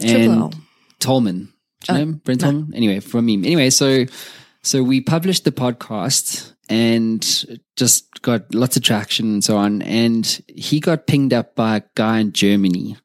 and. 0.00 0.54
Tolman, 0.98 1.52
do 1.82 1.92
you 1.92 1.94
know 1.94 2.02
him? 2.02 2.20
Brent 2.24 2.40
Tolman. 2.40 2.72
Anyway, 2.74 3.00
from 3.00 3.26
me. 3.26 3.34
Anyway, 3.34 3.70
so 3.70 4.06
so 4.62 4.82
we 4.82 5.00
published 5.00 5.44
the 5.44 5.52
podcast 5.52 6.54
and 6.68 7.44
just 7.76 8.22
got 8.22 8.54
lots 8.54 8.76
of 8.76 8.82
traction 8.82 9.26
and 9.34 9.44
so 9.44 9.56
on. 9.56 9.82
And 9.82 10.40
he 10.48 10.80
got 10.80 11.06
pinged 11.06 11.32
up 11.32 11.54
by 11.54 11.76
a 11.76 11.82
guy 11.94 12.18
in 12.20 12.32
Germany 12.32 12.96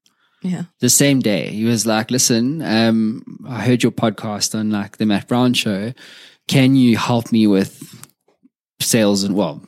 Yeah. 0.42 0.64
the 0.80 0.90
same 0.90 1.20
day. 1.20 1.48
He 1.52 1.66
was 1.66 1.86
like, 1.86 2.10
listen, 2.12 2.62
um, 2.62 3.24
I 3.48 3.62
heard 3.64 3.84
your 3.84 3.92
podcast 3.92 4.58
on 4.58 4.72
like 4.72 4.98
the 4.98 5.06
Matt 5.06 5.28
Brown 5.28 5.54
show. 5.54 5.94
Can 6.48 6.76
you 6.76 6.98
help 6.98 7.32
me 7.32 7.48
with 7.48 8.06
sales 8.80 9.24
and 9.24 9.36
well, 9.36 9.62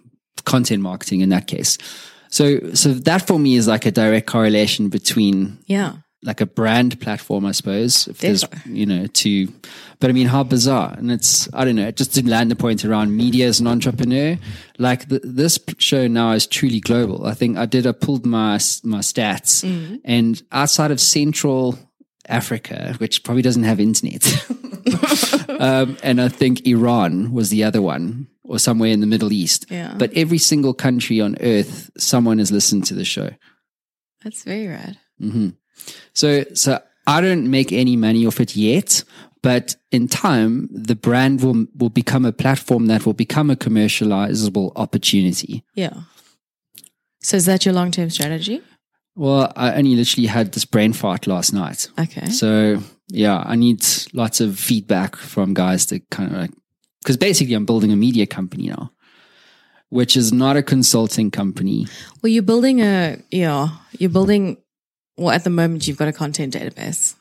content 0.46 0.82
marketing 0.82 1.22
in 1.22 1.30
that 1.30 1.48
case? 1.48 1.78
So, 2.30 2.74
so 2.74 2.94
that 2.94 3.28
for 3.28 3.38
me 3.38 3.56
is 3.56 3.68
like 3.68 3.86
a 3.86 3.92
direct 3.92 4.26
correlation 4.28 4.90
between 4.90 5.60
Yeah. 5.68 5.98
Like 6.24 6.42
a 6.42 6.46
brand 6.46 7.00
platform, 7.02 7.46
I 7.46 7.52
suppose. 7.52 8.08
If 8.08 8.20
there's, 8.20 8.46
you 8.66 8.86
know, 8.86 9.08
to, 9.08 9.48
but 10.00 10.10
I 10.10 10.14
mean, 10.14 10.28
how 10.28 10.44
bizarre. 10.44 10.96
And 10.98 11.12
it's, 11.12 11.54
I 11.54 11.66
don't 11.66 11.76
know, 11.76 11.88
it 11.88 11.98
just 11.98 12.14
didn't 12.14 12.32
land 12.32 12.50
the 12.50 12.56
point 12.56 12.86
around 12.86 13.16
media 13.16 13.48
as 13.48 13.60
an 13.60 13.68
entrepreneur. 13.68 14.38
Like 14.80 15.10
the, 15.10 15.20
this 15.24 15.60
show 15.78 16.08
now 16.08 16.32
is 16.32 16.48
truly 16.48 16.80
global. 16.80 17.26
I 17.26 17.34
think 17.34 17.58
I 17.58 17.66
did, 17.66 17.86
I 17.86 17.92
pulled 17.92 18.26
my, 18.26 18.54
my 18.84 19.00
stats 19.00 19.64
and 20.06 20.42
outside 20.52 20.92
of 20.92 21.02
Central 21.02 21.78
Africa, 22.28 22.96
which 22.98 23.24
probably 23.24 23.42
doesn't 23.42 23.64
have 23.64 23.80
internet. 23.80 24.26
um, 25.60 25.98
and 26.04 26.22
I 26.22 26.30
think 26.30 26.66
Iran 26.66 27.34
was 27.34 27.50
the 27.50 27.64
other 27.66 27.82
one 27.82 28.28
or 28.44 28.60
somewhere 28.60 28.92
in 28.92 29.02
the 29.02 29.08
Middle 29.08 29.34
East. 29.34 29.66
Yeah. 29.70 29.96
But 29.98 30.14
every 30.14 30.38
single 30.38 30.74
country 30.74 31.20
on 31.20 31.38
earth, 31.42 31.92
someone 31.98 32.40
has 32.40 32.52
listened 32.52 32.86
to 32.86 32.94
the 32.94 33.06
show. 33.06 33.32
That's 34.24 34.44
very 34.44 34.68
rad. 34.68 34.98
So, 36.14 36.44
so 36.54 36.80
I 37.08 37.22
don't 37.22 37.50
make 37.50 37.72
any 37.72 37.96
money 37.96 38.26
off 38.26 38.40
it 38.40 38.56
yet, 38.56 39.04
but 39.42 39.76
in 39.92 40.08
time, 40.08 40.70
the 40.72 40.96
brand 40.96 41.42
will 41.42 41.66
will 41.78 41.90
become 41.90 42.26
a 42.26 42.32
platform 42.32 42.88
that 42.88 43.06
will 43.06 43.14
become 43.16 43.50
a 43.50 43.56
commercializable 43.56 44.72
opportunity. 44.76 45.64
Yeah. 45.76 45.94
So 47.22 47.38
is 47.38 47.46
that 47.46 47.66
your 47.66 47.74
long 47.74 47.92
term 47.92 48.10
strategy? 48.10 48.62
Well, 49.16 49.52
I 49.56 49.74
only 49.76 49.96
literally 49.96 50.28
had 50.28 50.52
this 50.54 50.66
brain 50.66 50.94
fart 50.94 51.28
last 51.28 51.54
night, 51.54 51.88
Okay. 52.00 52.30
so 52.30 52.80
yeah, 53.10 53.44
I 53.46 53.56
need 53.56 53.86
lots 54.14 54.42
of 54.42 54.58
feedback 54.60 55.16
from 55.16 55.54
guys 55.54 55.86
to 55.88 56.00
kind 56.10 56.32
of 56.32 56.38
like 56.42 56.52
because 57.02 57.18
basically 57.18 57.54
I'm 57.54 57.66
building 57.66 57.92
a 57.92 57.96
media 57.96 58.26
company 58.26 58.70
now, 58.70 58.92
which 59.90 60.18
is 60.18 60.32
not 60.34 60.56
a 60.58 60.64
consulting 60.64 61.30
company. 61.32 61.86
Well, 62.22 62.32
you're 62.32 62.42
building 62.44 62.82
a, 62.82 63.18
yeah, 63.30 63.70
you're 64.00 64.10
building, 64.10 64.58
well, 65.18 65.32
at 65.32 65.44
the 65.44 65.50
moment, 65.50 65.88
you've 65.88 65.98
got 65.98 66.08
a 66.08 66.14
content 66.14 66.54
database. 66.54 67.16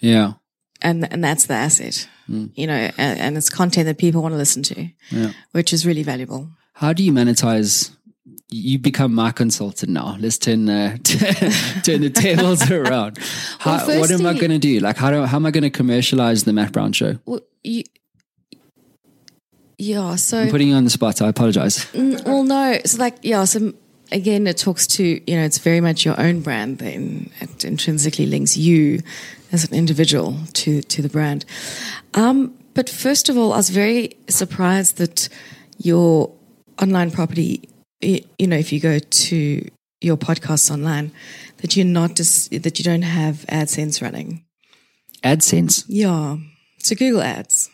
Yeah, 0.00 0.34
and 0.82 1.10
and 1.12 1.22
that's 1.22 1.46
the 1.46 1.54
asset, 1.54 2.08
you 2.28 2.66
know, 2.66 2.90
and, 2.98 3.20
and 3.20 3.36
it's 3.36 3.50
content 3.50 3.86
that 3.86 3.98
people 3.98 4.22
want 4.22 4.32
to 4.32 4.38
listen 4.38 4.62
to, 4.64 4.88
yeah. 5.10 5.32
which 5.52 5.72
is 5.72 5.86
really 5.86 6.02
valuable. 6.02 6.50
How 6.74 6.92
do 6.92 7.02
you 7.02 7.12
monetize? 7.12 7.90
You 8.50 8.78
become 8.78 9.12
my 9.14 9.30
consultant 9.30 9.92
now. 9.92 10.16
Let's 10.18 10.38
turn 10.38 10.66
the 10.66 10.98
turn 11.84 12.00
the 12.00 12.10
tables 12.10 12.70
around. 12.70 13.18
How, 13.58 13.86
Well, 13.86 14.00
what 14.00 14.10
am 14.10 14.24
I 14.24 14.34
going 14.34 14.50
to 14.50 14.58
do? 14.58 14.80
Like, 14.80 14.96
how 14.96 15.10
do 15.10 15.24
how 15.24 15.36
am 15.36 15.46
I 15.46 15.50
going 15.50 15.64
to 15.64 15.70
commercialize 15.70 16.44
the 16.44 16.52
Matt 16.52 16.72
Brown 16.72 16.92
show? 16.92 17.18
Well, 17.26 17.40
you, 17.62 17.82
yeah. 19.76 20.16
So 20.16 20.40
I'm 20.40 20.50
putting 20.50 20.68
you 20.68 20.74
on 20.74 20.84
the 20.84 20.90
spot. 20.90 21.20
I 21.20 21.28
apologize. 21.28 21.84
Mm, 21.92 22.24
well, 22.24 22.42
no. 22.44 22.78
So 22.84 22.98
like, 22.98 23.18
yeah. 23.22 23.44
So 23.44 23.72
again, 24.12 24.46
it 24.46 24.58
talks 24.58 24.86
to 24.88 25.04
you 25.04 25.36
know, 25.36 25.44
it's 25.44 25.58
very 25.58 25.80
much 25.80 26.04
your 26.04 26.18
own 26.20 26.40
brand. 26.40 26.78
Then 26.78 27.30
it 27.40 27.64
intrinsically 27.64 28.26
links 28.26 28.56
you 28.56 29.00
as 29.52 29.64
an 29.64 29.74
individual 29.74 30.36
to 30.54 30.82
to 30.82 31.02
the 31.02 31.08
brand. 31.08 31.44
Um, 32.14 32.54
but 32.74 32.88
first 32.88 33.28
of 33.28 33.36
all, 33.36 33.52
I 33.52 33.56
was 33.56 33.70
very 33.70 34.16
surprised 34.28 34.98
that 34.98 35.28
your 35.78 36.32
online 36.80 37.10
property, 37.10 37.68
y- 38.02 38.22
you 38.38 38.46
know, 38.46 38.56
if 38.56 38.72
you 38.72 38.80
go 38.80 38.98
to 38.98 39.68
your 40.00 40.16
podcasts 40.16 40.70
online, 40.70 41.10
that 41.58 41.76
you're 41.76 41.86
not 41.86 42.14
just 42.14 42.50
that 42.50 42.78
you 42.78 42.84
don't 42.84 43.02
have 43.02 43.44
AdSense 43.48 44.00
running. 44.00 44.44
AdSense. 45.24 45.84
Yeah. 45.88 46.36
So 46.78 46.94
Google 46.94 47.22
Ads. 47.22 47.70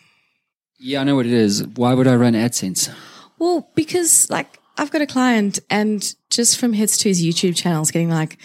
Yeah, 0.78 1.01
I 1.01 1.05
know 1.05 1.16
what 1.16 1.26
it 1.26 1.32
is. 1.32 1.66
Why 1.76 1.95
would 1.95 2.07
I 2.07 2.14
run 2.16 2.32
AdSense? 2.35 2.91
Well, 3.39 3.68
because 3.74 4.30
like 4.30 4.59
I've 4.77 4.91
got 4.91 5.03
a 5.03 5.07
client 5.07 5.61
and 5.70 6.14
just 6.31 6.59
from 6.59 6.72
hits 6.72 6.99
to 6.99 7.09
his 7.09 7.25
YouTube 7.25 7.57
channel 7.57 7.83
is 7.83 7.91
getting 7.91 8.11
like 8.11 8.39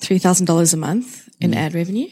$3,000 0.00 0.74
a 0.74 0.76
month 0.76 1.28
in 1.40 1.54
ad 1.54 1.74
revenue. 1.74 2.08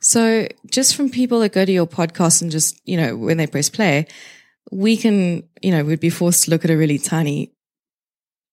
So 0.00 0.48
just 0.70 0.96
from 0.96 1.10
people 1.10 1.40
that 1.40 1.52
go 1.52 1.64
to 1.64 1.72
your 1.72 1.86
podcast 1.86 2.42
and 2.42 2.50
just, 2.50 2.80
you 2.84 2.96
know, 2.96 3.16
when 3.16 3.36
they 3.36 3.46
press 3.46 3.68
play, 3.68 4.06
we 4.70 4.96
can, 4.96 5.44
you 5.62 5.70
know, 5.70 5.84
we'd 5.84 6.00
be 6.00 6.10
forced 6.10 6.44
to 6.44 6.50
look 6.50 6.64
at 6.64 6.70
a 6.70 6.76
really 6.76 6.98
tiny, 6.98 7.52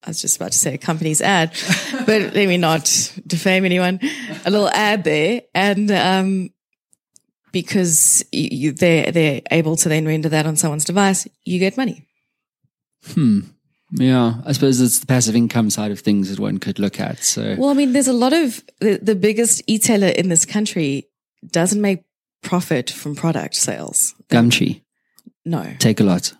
I 0.03 0.11
was 0.11 0.21
just 0.21 0.35
about 0.37 0.51
to 0.51 0.59
say 0.59 0.75
a 0.75 0.77
company's 0.77 1.21
ad, 1.21 1.51
but 2.05 2.33
let 2.33 2.35
me 2.35 2.57
not 2.57 3.13
defame 3.25 3.65
anyone, 3.65 3.99
a 4.45 4.51
little 4.51 4.69
ad 4.69 5.03
there. 5.03 5.41
And, 5.55 5.89
um, 5.91 6.49
because 7.51 8.23
you, 8.31 8.73
they're, 8.73 9.11
they're 9.11 9.41
able 9.49 9.75
to 9.77 9.89
then 9.89 10.05
render 10.05 10.29
that 10.29 10.45
on 10.45 10.55
someone's 10.55 10.85
device, 10.85 11.27
you 11.45 11.57
get 11.57 11.77
money. 11.77 12.05
Yeah, 13.91 14.35
I 14.45 14.51
suppose 14.51 14.79
it's 14.79 14.99
the 14.99 15.07
passive 15.07 15.35
income 15.35 15.69
side 15.69 15.91
of 15.91 15.99
things 15.99 16.29
that 16.29 16.39
one 16.39 16.59
could 16.59 16.77
look 16.79 16.99
at. 16.99 17.23
So 17.23 17.55
Well, 17.57 17.69
I 17.69 17.73
mean, 17.73 17.93
there's 17.93 18.07
a 18.07 18.13
lot 18.13 18.33
of 18.33 18.63
the, 18.79 18.99
the 19.01 19.15
biggest 19.15 19.63
e-tailer 19.67 20.09
in 20.09 20.29
this 20.29 20.45
country 20.45 21.07
doesn't 21.49 21.81
make 21.81 22.03
profit 22.43 22.89
from 22.91 23.15
product 23.15 23.55
sales. 23.55 24.13
Gumtree, 24.29 24.81
No, 25.45 25.73
take 25.79 25.99
a 25.99 26.03
lot. 26.03 26.33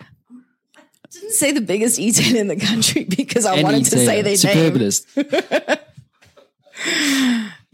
I 0.00 0.84
didn't 1.10 1.32
say 1.32 1.52
the 1.52 1.60
biggest 1.62 1.98
e-tailer 1.98 2.40
in 2.40 2.48
the 2.48 2.56
country 2.56 3.04
because 3.16 3.46
I 3.46 3.62
wanted 3.62 3.84
to 3.86 3.96
say 3.98 4.22
their 4.22 4.36
name. 4.36 4.72
Superbalist. 4.72 5.78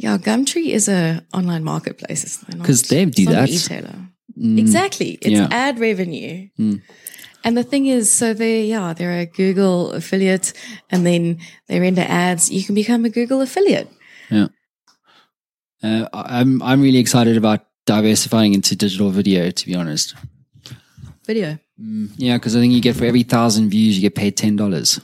Yeah, 0.01 0.17
Gumtree 0.17 0.69
is 0.69 0.89
a 0.89 1.25
online 1.35 1.65
marketplace. 1.65 2.45
Because 2.49 2.83
they 2.83 3.05
do 3.05 3.23
it's 3.23 3.31
not 3.31 3.35
an 3.35 3.41
that. 3.41 3.51
E-tailer. 3.51 3.99
Mm. 4.39 4.59
Exactly, 4.59 5.19
it's 5.21 5.31
Yeah. 5.31 5.49
ad 5.51 5.81
revenue. 5.81 6.49
Mm. 6.57 6.83
And 7.45 7.57
the 7.57 7.63
thing 7.63 7.87
is, 7.87 8.11
so 8.11 8.35
they 8.35 8.65
yeah, 8.67 8.93
they're 8.93 9.21
a 9.21 9.27
Google 9.27 9.93
affiliate, 9.93 10.53
and 10.91 11.07
then 11.07 11.39
they 11.69 11.79
render 11.81 12.05
ads. 12.07 12.51
You 12.51 12.65
can 12.65 12.75
become 12.75 13.05
a 13.05 13.11
Google 13.11 13.41
affiliate. 13.41 13.89
Yeah. 14.31 14.49
Uh, 15.83 16.09
I'm 16.13 16.61
I'm 16.63 16.83
really 16.83 16.99
excited 16.99 17.37
about 17.37 17.65
diversifying 17.87 18.55
into 18.55 18.75
digital 18.77 19.11
video. 19.11 19.51
To 19.51 19.67
be 19.67 19.75
honest, 19.77 20.15
Video. 21.27 21.59
yeah, 22.17 22.37
because 22.37 22.57
I 22.57 22.61
think 22.61 22.73
you 22.73 22.81
get 22.81 22.97
for 22.97 23.05
every 23.05 23.23
thousand 23.23 23.71
views, 23.71 23.97
you 23.97 24.03
get 24.03 24.15
paid 24.17 24.37
ten 24.37 24.57
dollars. 24.57 25.01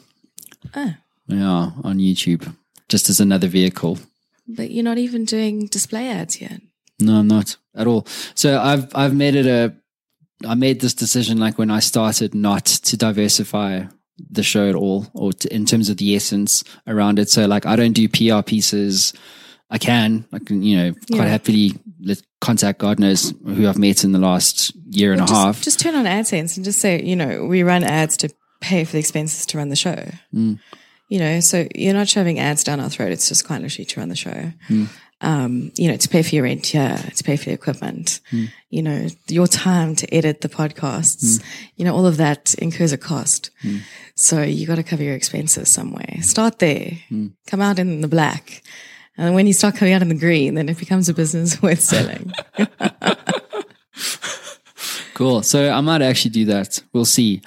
Oh, 0.74 0.94
Yeah, 1.28 1.70
on 1.84 1.98
YouTube, 1.98 2.54
just 2.88 3.08
as 3.08 3.20
another 3.20 3.46
vehicle. 3.48 3.98
but 4.48 4.70
you're 4.70 4.82
not 4.84 4.98
even 4.98 5.24
doing 5.24 5.66
display 5.68 6.08
ads 6.10 6.40
yet. 6.40 6.60
No, 6.98 7.16
I'm 7.20 7.28
not 7.28 7.56
at 7.76 7.86
all. 7.86 8.06
So 8.34 8.58
I've 8.60 8.88
I've 8.94 9.14
made 9.14 9.36
it 9.36 9.46
a 9.46 9.74
I 10.44 10.54
made 10.54 10.80
this 10.80 10.94
decision 10.94 11.38
like 11.38 11.58
when 11.58 11.70
I 11.70 11.80
started 11.80 12.34
not 12.34 12.64
to 12.66 12.96
diversify 12.96 13.84
the 14.30 14.42
show 14.42 14.68
at 14.68 14.74
all 14.74 15.06
or 15.14 15.32
to, 15.32 15.52
in 15.54 15.64
terms 15.66 15.88
of 15.88 15.96
the 15.96 16.14
essence 16.14 16.62
around 16.86 17.18
it. 17.18 17.28
So 17.30 17.46
like 17.46 17.66
I 17.66 17.76
don't 17.76 17.92
do 17.92 18.08
PR 18.08 18.42
pieces. 18.42 19.12
I 19.70 19.78
can, 19.78 20.24
I 20.32 20.38
can, 20.38 20.62
you 20.62 20.76
know, 20.76 20.92
quite 21.10 21.24
Yeah. 21.24 21.28
happily 21.28 21.72
let 22.00 22.22
contact 22.40 22.78
God 22.78 23.00
knows 23.00 23.32
who 23.44 23.66
I've 23.66 23.78
met 23.78 24.04
in 24.04 24.12
the 24.12 24.18
last 24.18 24.72
year 24.94 25.12
and 25.12 25.20
a 25.22 25.24
just, 25.24 25.32
half. 25.34 25.62
just 25.62 25.80
turn 25.80 25.94
on 25.94 26.04
AdSense 26.04 26.56
and 26.56 26.64
just 26.64 26.78
say, 26.80 27.02
you 27.02 27.16
know, 27.16 27.44
we 27.46 27.62
run 27.62 27.82
ads 27.82 28.16
to 28.18 28.28
pay 28.60 28.84
for 28.84 28.92
the 28.92 28.98
expenses 28.98 29.46
to 29.46 29.58
run 29.58 29.70
the 29.70 29.76
show. 29.76 30.08
Mm. 30.32 30.60
You 31.08 31.18
know, 31.18 31.40
so 31.40 31.66
you're 31.74 31.94
not 31.94 32.08
shoving 32.08 32.38
ads 32.38 32.62
down 32.62 32.78
our 32.80 32.90
throat. 32.90 33.10
It's 33.12 33.28
just 33.28 33.46
quite 33.46 33.62
literally 33.62 33.84
to 33.86 34.00
run 34.00 34.08
the 34.10 34.16
show. 34.16 34.52
Mm. 34.68 34.88
Um, 35.24 35.72
you 35.76 35.88
know, 35.90 35.96
to 35.96 36.08
pay 36.08 36.22
for 36.22 36.34
your 36.34 36.44
rent 36.44 36.74
yeah, 36.74 36.96
to 36.98 37.24
pay 37.24 37.36
for 37.36 37.46
the 37.46 37.52
equipment, 37.52 38.20
Mm. 38.30 38.48
you 38.68 38.82
know, 38.82 39.08
your 39.28 39.46
time 39.48 39.96
to 39.96 40.06
edit 40.14 40.40
the 40.42 40.48
podcasts, 40.50 41.42
you 41.76 41.84
know, 41.86 41.94
all 41.96 42.06
of 42.06 42.16
that 42.18 42.54
incurs 42.58 42.92
a 42.92 42.98
cost. 42.98 43.50
Mm. 43.62 43.80
So 44.14 44.42
you 44.42 44.66
got 44.66 44.76
to 44.76 44.82
cover 44.82 45.02
your 45.02 45.14
expenses 45.14 45.68
somewhere. 45.70 46.16
Start 46.20 46.58
there, 46.58 46.98
Mm. 47.10 47.30
come 47.46 47.62
out 47.62 47.78
in 47.78 48.00
the 48.02 48.08
black. 48.08 48.62
And 49.16 49.34
when 49.34 49.46
you 49.46 49.52
start 49.54 49.76
coming 49.76 49.94
out 49.94 50.02
in 50.02 50.08
the 50.08 50.14
green, 50.26 50.54
then 50.56 50.68
it 50.68 50.78
becomes 50.78 51.08
a 51.08 51.14
business 51.14 51.62
worth 51.62 51.80
selling. 51.80 52.32
cool. 55.14 55.42
So 55.42 55.70
I 55.70 55.80
might 55.80 56.02
actually 56.02 56.32
do 56.32 56.44
that. 56.46 56.82
We'll 56.92 57.04
see. 57.04 57.40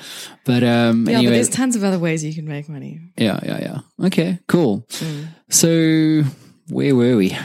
But 0.46 0.64
um 0.64 1.00
Yeah, 1.06 1.06
but 1.06 1.14
anyway, 1.20 1.34
there's 1.36 1.50
tons 1.50 1.76
of 1.76 1.84
other 1.84 2.00
ways 2.00 2.24
you 2.24 2.34
can 2.34 2.48
make 2.48 2.70
money. 2.70 3.02
yeah, 3.18 3.40
yeah, 3.44 3.60
yeah. 3.62 4.06
Okay, 4.08 4.40
cool. 4.48 4.86
Mm. 4.90 5.28
So 5.50 6.24
where 6.70 6.96
were 6.96 7.18
we? 7.18 7.38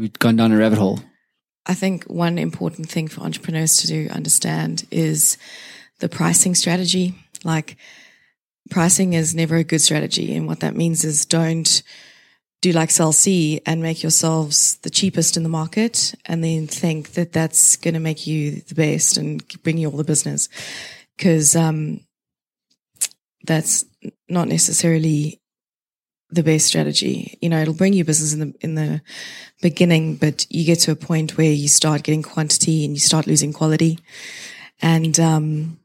We'd 0.00 0.18
gone 0.18 0.36
down 0.36 0.50
a 0.50 0.56
rabbit 0.56 0.78
hole. 0.78 1.00
I 1.66 1.74
think 1.74 2.04
one 2.04 2.38
important 2.38 2.88
thing 2.88 3.06
for 3.06 3.20
entrepreneurs 3.20 3.76
to 3.78 3.86
do 3.86 4.08
understand 4.10 4.86
is 4.90 5.36
the 5.98 6.08
pricing 6.08 6.54
strategy. 6.54 7.14
Like 7.44 7.76
pricing 8.70 9.12
is 9.12 9.34
never 9.34 9.56
a 9.56 9.64
good 9.64 9.82
strategy. 9.82 10.34
And 10.34 10.46
what 10.46 10.60
that 10.60 10.74
means 10.74 11.04
is 11.04 11.26
don't 11.26 11.82
do 12.62 12.72
like 12.72 12.90
Cell 12.90 13.12
C 13.12 13.60
and 13.66 13.82
make 13.82 14.02
yourselves 14.02 14.78
the 14.78 14.88
cheapest 14.88 15.36
in 15.36 15.42
the 15.42 15.50
market 15.50 16.14
and 16.24 16.42
then 16.42 16.66
think 16.66 17.10
that 17.10 17.34
that's 17.34 17.76
going 17.76 17.92
to 17.92 18.00
make 18.00 18.26
you 18.26 18.62
the 18.62 18.74
best 18.74 19.18
and 19.18 19.46
bring 19.62 19.76
you 19.76 19.90
all 19.90 19.98
the 19.98 20.04
business. 20.04 20.48
Cause, 21.18 21.54
um, 21.54 22.00
that's 23.44 23.84
not 24.30 24.48
necessarily 24.48 25.39
the 26.32 26.42
best 26.42 26.66
strategy. 26.66 27.38
You 27.40 27.48
know, 27.48 27.60
it'll 27.60 27.74
bring 27.74 27.92
you 27.92 28.04
business 28.04 28.32
in 28.32 28.40
the, 28.40 28.54
in 28.60 28.74
the 28.74 29.00
beginning, 29.62 30.16
but 30.16 30.46
you 30.48 30.64
get 30.64 30.80
to 30.80 30.92
a 30.92 30.96
point 30.96 31.36
where 31.36 31.50
you 31.50 31.68
start 31.68 32.02
getting 32.02 32.22
quantity 32.22 32.84
and 32.84 32.94
you 32.94 33.00
start 33.00 33.26
losing 33.26 33.52
quality. 33.52 33.98
And, 34.82 35.18
um, 35.20 35.78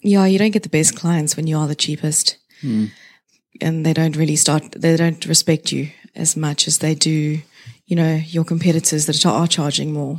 yeah, 0.00 0.26
you 0.26 0.38
don't 0.38 0.50
get 0.50 0.62
the 0.62 0.68
best 0.68 0.96
clients 0.96 1.36
when 1.36 1.46
you 1.46 1.56
are 1.56 1.66
the 1.66 1.74
cheapest. 1.74 2.36
And 3.60 3.86
they 3.86 3.92
don't 3.92 4.16
really 4.16 4.36
start, 4.36 4.72
they 4.72 4.96
don't 4.96 5.24
respect 5.26 5.72
you 5.72 5.90
as 6.14 6.36
much 6.36 6.66
as 6.66 6.78
they 6.78 6.94
do, 6.94 7.40
you 7.86 7.96
know, 7.96 8.14
your 8.14 8.44
competitors 8.44 9.06
that 9.06 9.24
are 9.26 9.46
charging 9.46 9.92
more 9.92 10.18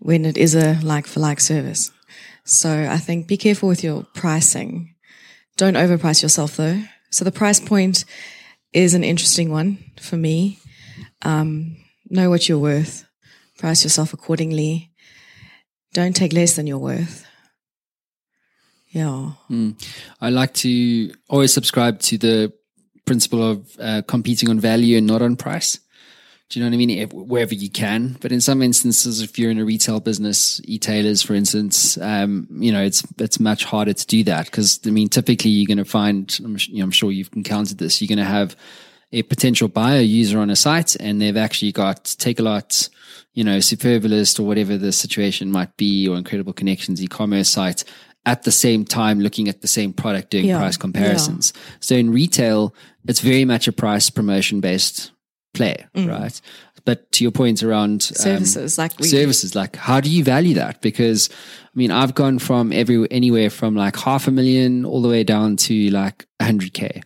when 0.00 0.24
it 0.24 0.36
is 0.36 0.54
a 0.54 0.78
like 0.82 1.06
for 1.06 1.20
like 1.20 1.40
service. 1.40 1.90
So 2.44 2.88
I 2.90 2.98
think 2.98 3.26
be 3.26 3.36
careful 3.36 3.68
with 3.68 3.82
your 3.82 4.04
pricing. 4.14 4.94
Don't 5.56 5.74
overprice 5.74 6.22
yourself 6.22 6.56
though. 6.56 6.82
So 7.10 7.24
the 7.24 7.32
price 7.32 7.60
point 7.60 8.04
is 8.76 8.92
an 8.92 9.02
interesting 9.02 9.50
one 9.50 9.78
for 9.98 10.18
me. 10.18 10.58
Um, 11.22 11.78
know 12.10 12.28
what 12.28 12.46
you're 12.46 12.58
worth. 12.58 13.06
Price 13.56 13.82
yourself 13.82 14.12
accordingly. 14.12 14.92
Don't 15.94 16.14
take 16.14 16.34
less 16.34 16.56
than 16.56 16.66
you're 16.66 16.76
worth. 16.76 17.26
Yeah. 18.90 19.30
I 20.20 20.28
like 20.28 20.52
to 20.54 21.10
always 21.30 21.54
subscribe 21.54 22.00
to 22.00 22.18
the 22.18 22.52
principle 23.06 23.42
of 23.42 23.74
uh, 23.80 24.02
competing 24.06 24.50
on 24.50 24.60
value 24.60 24.98
and 24.98 25.06
not 25.06 25.22
on 25.22 25.36
price. 25.36 25.80
Do 26.48 26.58
you 26.58 26.64
know 26.64 26.70
what 26.70 26.74
I 26.74 26.78
mean? 26.78 26.90
If, 26.90 27.12
wherever 27.12 27.54
you 27.54 27.68
can, 27.68 28.16
but 28.20 28.30
in 28.30 28.40
some 28.40 28.62
instances, 28.62 29.20
if 29.20 29.36
you're 29.36 29.50
in 29.50 29.58
a 29.58 29.64
retail 29.64 29.98
business, 29.98 30.60
e-tailers, 30.64 31.20
for 31.20 31.34
instance, 31.34 31.98
um, 31.98 32.46
you 32.50 32.70
know, 32.70 32.82
it's 32.82 33.02
it's 33.18 33.40
much 33.40 33.64
harder 33.64 33.92
to 33.92 34.06
do 34.06 34.22
that 34.24 34.46
because 34.46 34.80
I 34.86 34.90
mean, 34.90 35.08
typically 35.08 35.50
you're 35.50 35.66
going 35.66 35.84
to 35.84 35.84
find, 35.84 36.38
I'm, 36.44 36.56
you 36.60 36.78
know, 36.78 36.84
I'm 36.84 36.92
sure 36.92 37.10
you've 37.10 37.30
encountered 37.34 37.78
this, 37.78 38.00
you're 38.00 38.08
going 38.08 38.24
to 38.24 38.24
have 38.24 38.54
a 39.12 39.22
potential 39.22 39.66
buyer 39.66 40.00
user 40.00 40.38
on 40.38 40.50
a 40.50 40.56
site, 40.56 40.94
and 40.96 41.20
they've 41.20 41.36
actually 41.36 41.72
got 41.72 42.04
take 42.18 42.38
a 42.38 42.42
lot 42.42 42.88
you 43.36 43.44
know, 43.44 43.58
Superbalist 43.58 44.40
or 44.40 44.44
whatever 44.44 44.78
the 44.78 44.92
situation 44.92 45.52
might 45.52 45.76
be, 45.76 46.08
or 46.08 46.16
Incredible 46.16 46.54
Connections 46.54 47.02
e-commerce 47.02 47.50
site 47.50 47.84
at 48.24 48.42
the 48.42 48.50
same 48.50 48.84
time 48.84 49.20
looking 49.20 49.48
at 49.48 49.60
the 49.60 49.68
same 49.68 49.92
product 49.92 50.30
doing 50.30 50.46
Yeah, 50.46 50.58
price 50.58 50.76
comparisons. 50.76 51.52
So 51.78 51.94
in 51.94 52.10
retail, 52.10 52.74
it's 53.06 53.20
very 53.20 53.44
much 53.44 53.68
a 53.68 53.72
price 53.72 54.10
promotion 54.10 54.60
based 54.60 55.12
play, 55.56 55.76
right? 55.94 56.40
But 56.84 57.10
to 57.12 57.24
your 57.24 57.32
point 57.32 57.62
around 57.62 57.90
um, 57.90 57.96
Mm. 57.98 58.16
Services, 58.16 58.78
like 58.78 58.92
we- 59.00 59.08
services, 59.08 59.54
like 59.54 59.74
how 59.76 60.00
do 60.00 60.08
you 60.10 60.22
value 60.22 60.54
that? 60.54 60.80
Because 60.80 61.28
I 61.30 61.74
mean, 61.80 61.90
I've 61.90 62.14
gone 62.14 62.38
from 62.38 62.72
every 62.72 62.98
anywhere 63.10 63.50
from 63.50 63.74
like 63.74 63.96
half 63.96 64.28
a 64.28 64.30
million 64.30 64.84
all 64.84 65.02
the 65.02 65.08
way 65.08 65.24
down 65.24 65.56
to 65.66 65.74
like 65.90 66.26
100k. 66.40 67.02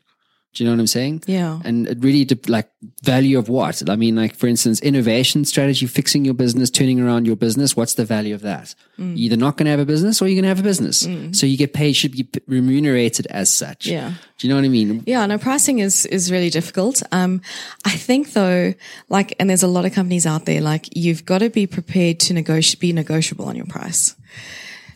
Do 0.53 0.65
you 0.65 0.69
know 0.69 0.75
what 0.75 0.81
I'm 0.81 0.89
saying? 0.89 1.23
Yeah. 1.27 1.61
And 1.65 1.87
it 1.87 1.99
really 2.01 2.25
de- 2.25 2.51
like 2.51 2.69
value 3.05 3.39
of 3.39 3.49
what? 3.49 3.89
I 3.89 3.95
mean, 3.95 4.17
like 4.17 4.35
for 4.35 4.49
instance, 4.49 4.81
innovation 4.81 5.45
strategy, 5.45 5.87
fixing 5.87 6.25
your 6.25 6.35
business, 6.35 6.71
turning 6.71 6.99
around 6.99 7.25
your 7.25 7.37
business. 7.37 7.77
What's 7.77 7.95
the 7.95 8.05
value 8.05 8.35
of 8.35 8.41
that? 8.41 8.75
Mm. 8.99 9.11
You're 9.11 9.27
either 9.27 9.37
not 9.37 9.57
going 9.57 9.67
to 9.67 9.71
have 9.71 9.79
a 9.79 9.85
business 9.85 10.21
or 10.21 10.27
you're 10.27 10.35
going 10.35 10.43
to 10.43 10.49
have 10.49 10.59
a 10.59 10.65
business. 10.65 11.07
So 11.39 11.47
you 11.47 11.57
get 11.57 11.73
paid, 11.73 11.93
should 11.93 12.13
be 12.13 12.29
remunerated 12.49 13.27
as 13.27 13.49
such. 13.49 13.87
Yeah. 13.87 14.15
Do 14.39 14.47
you 14.47 14.53
know 14.53 14.59
what 14.59 14.65
I 14.65 14.69
mean? 14.69 15.05
Yeah, 15.07 15.25
no, 15.27 15.39
pricing 15.39 15.79
is 15.79 16.05
is 16.07 16.33
really 16.33 16.51
difficult. 16.51 17.01
Um, 17.13 17.43
I 17.85 17.91
think 17.91 18.33
though, 18.33 18.75
like, 19.09 19.37
and 19.39 19.49
there's 19.49 19.63
a 19.63 19.69
lot 19.69 19.85
of 19.85 19.93
companies 19.93 20.27
out 20.27 20.47
there, 20.47 20.61
like, 20.61 20.89
you've 20.97 21.25
got 21.25 21.39
to 21.39 21.51
be 21.51 21.69
prepared 21.69 22.19
to 22.21 22.35
negotiate, 22.35 22.81
be 22.81 22.93
negotiable 22.93 23.45
on 23.45 23.55
your 23.55 23.67
price. 23.67 24.17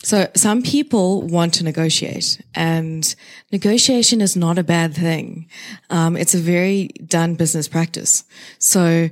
So 0.05 0.29
some 0.37 0.63
people 0.63 1.23
want 1.23 1.55
to 1.55 1.65
negotiate 1.65 2.41
and 2.55 3.15
negotiation 3.51 4.21
is 4.21 4.37
not 4.37 4.59
a 4.59 4.63
bad 4.63 4.95
thing. 4.95 5.49
Um, 5.89 6.17
it's 6.17 6.35
a 6.35 6.39
very 6.39 6.89
done 7.07 7.35
business 7.35 7.69
practice. 7.69 8.25
So 8.59 9.09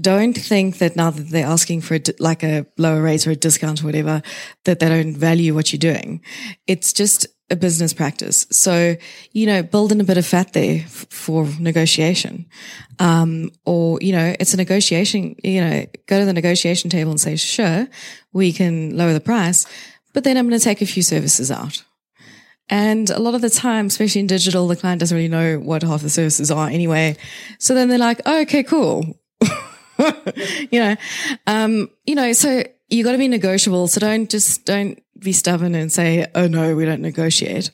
don't 0.00 0.34
think 0.34 0.78
that 0.78 0.96
now 0.96 1.10
that 1.10 1.28
they're 1.28 1.46
asking 1.46 1.82
for 1.82 1.94
a 1.94 2.00
like 2.18 2.42
a 2.42 2.66
lower 2.76 3.02
rate 3.02 3.26
or 3.26 3.30
a 3.30 3.36
discount 3.36 3.82
or 3.82 3.86
whatever, 3.86 4.22
that 4.64 4.80
they 4.80 4.88
don't 4.88 5.14
value 5.14 5.54
what 5.54 5.72
you're 5.72 5.92
doing. 5.94 6.22
It's 6.66 6.92
just 6.92 7.26
a 7.48 7.56
business 7.56 7.94
practice. 7.94 8.46
So, 8.50 8.96
you 9.32 9.46
know, 9.46 9.62
build 9.62 9.92
in 9.92 10.00
a 10.00 10.04
bit 10.04 10.18
of 10.18 10.26
fat 10.26 10.52
there 10.52 10.80
f- 10.80 11.06
for 11.10 11.46
negotiation. 11.60 12.46
Um, 12.98 13.50
or, 13.64 14.00
you 14.00 14.12
know, 14.12 14.34
it's 14.40 14.52
a 14.52 14.56
negotiation, 14.56 15.36
you 15.44 15.60
know, 15.60 15.86
go 16.06 16.18
to 16.18 16.24
the 16.24 16.32
negotiation 16.32 16.90
table 16.90 17.12
and 17.12 17.20
say, 17.20 17.36
sure, 17.36 17.86
we 18.32 18.52
can 18.52 18.96
lower 18.96 19.12
the 19.12 19.20
price, 19.20 19.64
but 20.16 20.24
then 20.24 20.38
I'm 20.38 20.48
going 20.48 20.58
to 20.58 20.64
take 20.64 20.80
a 20.80 20.86
few 20.86 21.02
services 21.02 21.50
out. 21.50 21.84
And 22.70 23.10
a 23.10 23.18
lot 23.18 23.34
of 23.34 23.42
the 23.42 23.50
time, 23.50 23.88
especially 23.88 24.22
in 24.22 24.26
digital, 24.26 24.66
the 24.66 24.74
client 24.74 25.00
doesn't 25.00 25.14
really 25.14 25.28
know 25.28 25.58
what 25.58 25.82
half 25.82 26.00
the 26.00 26.08
services 26.08 26.50
are 26.50 26.68
anyway. 26.70 27.18
So 27.58 27.74
then 27.74 27.90
they're 27.90 27.98
like, 27.98 28.22
oh, 28.24 28.40
okay, 28.40 28.62
cool. 28.62 29.20
you 30.70 30.80
know, 30.80 30.96
um, 31.46 31.90
you 32.06 32.14
know, 32.14 32.32
so 32.32 32.62
you 32.88 33.04
got 33.04 33.12
to 33.12 33.18
be 33.18 33.28
negotiable. 33.28 33.88
So 33.88 34.00
don't 34.00 34.30
just 34.30 34.64
don't 34.64 35.02
be 35.18 35.32
stubborn 35.32 35.74
and 35.74 35.92
say, 35.92 36.26
"Oh 36.34 36.46
no, 36.46 36.74
we 36.74 36.86
don't 36.86 37.02
negotiate," 37.02 37.70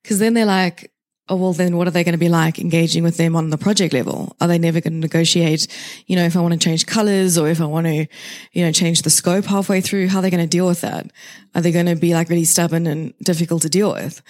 because 0.00 0.20
then 0.20 0.34
they're 0.34 0.46
like, 0.46 0.92
"Oh 1.28 1.36
well, 1.36 1.52
then 1.52 1.76
what 1.76 1.88
are 1.88 1.90
they 1.90 2.04
going 2.04 2.12
to 2.12 2.18
be 2.18 2.28
like 2.28 2.58
engaging 2.58 3.02
with 3.02 3.16
them 3.16 3.36
on 3.36 3.50
the 3.50 3.58
project 3.58 3.94
level? 3.94 4.36
Are 4.40 4.48
they 4.48 4.58
never 4.58 4.80
going 4.80 4.94
to 4.94 4.98
negotiate? 4.98 5.66
You 6.06 6.16
know, 6.16 6.24
if 6.24 6.36
I 6.36 6.40
want 6.40 6.52
to 6.52 6.58
change 6.60 6.86
colors 6.86 7.38
or 7.38 7.48
if 7.48 7.60
I 7.60 7.66
want 7.66 7.86
to, 7.86 8.06
you 8.52 8.64
know, 8.64 8.72
change 8.72 9.02
the 9.02 9.10
scope 9.10 9.44
halfway 9.44 9.80
through, 9.80 10.08
how 10.08 10.18
are 10.18 10.22
they 10.22 10.30
going 10.30 10.42
to 10.42 10.46
deal 10.46 10.66
with 10.66 10.80
that? 10.82 11.10
Are 11.54 11.60
they 11.60 11.72
going 11.72 11.86
to 11.86 11.96
be 11.96 12.14
like 12.14 12.28
really 12.28 12.44
stubborn 12.44 12.86
and 12.86 13.14
difficult 13.18 13.62
to 13.62 13.68
deal 13.68 13.92
with? 13.92 14.22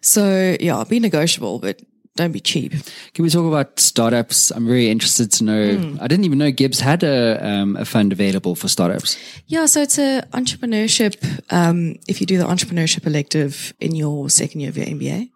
So 0.00 0.56
yeah, 0.60 0.84
be 0.88 1.00
negotiable, 1.00 1.58
but." 1.58 1.80
Don't 2.16 2.32
be 2.32 2.40
cheap. 2.40 2.72
Can 3.14 3.22
we 3.22 3.30
talk 3.30 3.46
about 3.46 3.78
startups? 3.78 4.50
I'm 4.50 4.66
really 4.66 4.90
interested 4.90 5.30
to 5.32 5.44
know. 5.44 5.76
Hmm. 5.76 5.96
I 6.00 6.08
didn't 6.08 6.24
even 6.24 6.38
know 6.38 6.50
GIBS 6.50 6.80
had 6.80 7.04
a, 7.04 7.38
um, 7.42 7.76
a 7.76 7.84
fund 7.84 8.12
available 8.12 8.56
for 8.56 8.68
startups. 8.68 9.16
Yeah, 9.46 9.66
so 9.66 9.80
it's 9.80 9.96
a 9.96 10.22
entrepreneurship. 10.32 11.16
Um, 11.50 11.96
if 12.08 12.20
you 12.20 12.26
do 12.26 12.36
the 12.36 12.44
entrepreneurship 12.44 13.06
elective 13.06 13.72
in 13.80 13.94
your 13.94 14.28
second 14.28 14.60
year 14.60 14.70
of 14.70 14.76
your 14.76 14.86
MBA, 14.86 15.30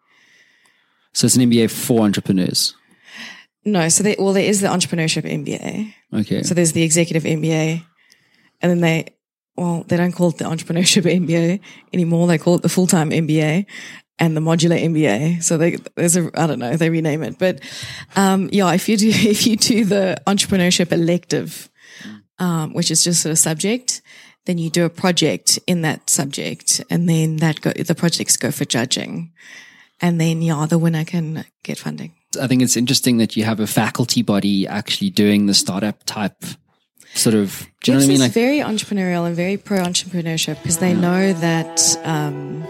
So 1.15 1.27
it's 1.27 1.37
an 1.37 1.51
MBA 1.51 1.71
for 1.71 2.03
entrepreneurs. 2.03 2.75
no. 3.65 3.89
So 3.89 4.03
there, 4.03 4.17
well, 4.19 4.33
there 4.33 4.45
is 4.45 4.61
the 4.61 4.69
entrepreneurship 4.69 5.25
MBA, 5.25 5.95
Okay. 6.13 6.43
So 6.43 6.55
there's 6.55 6.73
the 6.73 6.83
executive 6.83 7.25
MBA, 7.25 7.83
and 8.61 8.71
then 8.71 8.81
they, 8.81 9.15
well, 9.57 9.85
they 9.89 9.97
don't 9.97 10.13
call 10.13 10.29
it 10.31 10.39
the 10.39 10.45
entrepreneurship 10.45 11.03
MBA 11.27 11.61
anymore. 11.93 12.27
They 12.27 12.39
call 12.39 12.57
it 12.57 12.63
the 12.63 12.69
full 12.69 12.87
time 12.87 13.11
MBA 13.11 13.67
and 14.19 14.37
the 14.37 14.41
modular 14.41 14.81
MBA. 14.81 15.43
So 15.43 15.57
they, 15.57 15.77
there's 15.97 16.17
a, 16.17 16.31
I 16.35 16.47
don't 16.47 16.61
know, 16.61 16.77
they 16.77 16.91
rename 16.91 17.23
it, 17.25 17.39
but, 17.39 17.61
um, 18.15 18.49
yeah, 18.53 18.73
if 18.73 18.89
you 18.89 18.97
do, 18.97 19.09
if 19.13 19.47
you 19.47 19.57
do 19.57 19.85
the 19.85 20.21
entrepreneurship 20.27 20.93
elective, 20.93 21.69
um, 22.39 22.75
which 22.75 22.91
is 22.91 23.03
just 23.03 23.23
sort 23.23 23.31
of 23.31 23.35
a 23.35 23.37
subject, 23.37 24.03
then 24.47 24.59
you 24.59 24.71
do 24.71 24.85
a 24.85 24.91
project 24.91 25.59
in 25.67 25.83
that 25.83 26.11
subject 26.11 26.83
and 26.91 27.09
then 27.09 27.37
that 27.39 27.61
go, 27.61 27.71
the 27.73 27.95
projects 27.95 28.37
go 28.37 28.51
for 28.51 28.65
judging. 28.65 29.33
And 30.01 30.21
then, 30.21 30.43
yeah, 30.43 30.67
the 30.67 30.79
winner 30.79 31.05
can 31.05 31.45
get 31.63 31.79
funding. 31.79 32.13
I 32.41 32.47
think 32.47 32.63
it's 32.63 32.77
interesting 32.77 33.19
that 33.19 33.37
you 33.37 33.45
have 33.45 33.61
a 33.61 33.67
faculty 33.67 34.23
body 34.23 34.67
actually 34.67 35.11
doing 35.11 35.47
the 35.47 35.55
startup 35.55 36.03
type 36.05 36.45
sort 37.15 37.35
of. 37.35 37.67
Do 37.83 37.93
you 37.93 37.95
know 37.95 38.01
what 38.01 38.05
I 38.05 38.09
mean? 38.09 38.15
It's 38.17 38.23
Like, 38.23 38.33
very 38.33 38.59
entrepreneurial 38.59 39.27
and 39.27 39.37
very 39.37 39.57
pro 39.57 39.79
entrepreneurship 39.79 40.57
because 40.63 40.79
they 40.79 40.95
know 40.95 41.33
that 41.33 41.97
um, 42.05 42.67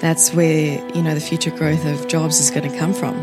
that's 0.00 0.34
where 0.34 0.86
you 0.94 1.02
know 1.02 1.14
the 1.14 1.20
future 1.20 1.50
growth 1.50 1.84
of 1.86 2.08
jobs 2.08 2.40
is 2.40 2.50
going 2.50 2.70
to 2.70 2.78
come 2.78 2.92
from. 2.92 3.14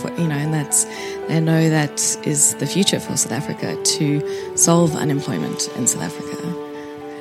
For, 0.00 0.10
you 0.18 0.26
know, 0.28 0.34
and 0.34 0.52
that's 0.52 0.84
they 1.28 1.40
know 1.40 1.68
that 1.68 2.00
is 2.26 2.54
the 2.54 2.66
future 2.66 2.98
for 2.98 3.16
South 3.16 3.32
Africa 3.32 3.80
to 3.82 4.56
solve 4.56 4.96
unemployment 4.96 5.68
in 5.76 5.86
South 5.86 6.02
Africa. 6.02 6.59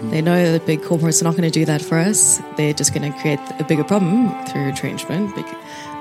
They 0.04 0.22
know 0.22 0.52
that 0.52 0.66
big 0.66 0.82
corporates 0.82 1.22
are 1.22 1.26
not 1.26 1.36
going 1.36 1.50
to 1.50 1.60
do 1.60 1.66
that 1.66 1.82
for 1.82 1.98
us. 1.98 2.42
They're 2.56 2.74
just 2.74 2.94
going 2.94 3.12
to 3.12 3.18
create 3.20 3.40
a 3.60 3.64
bigger 3.64 3.84
problem 3.84 4.30
through 4.46 4.66
retrenchment 4.66 5.36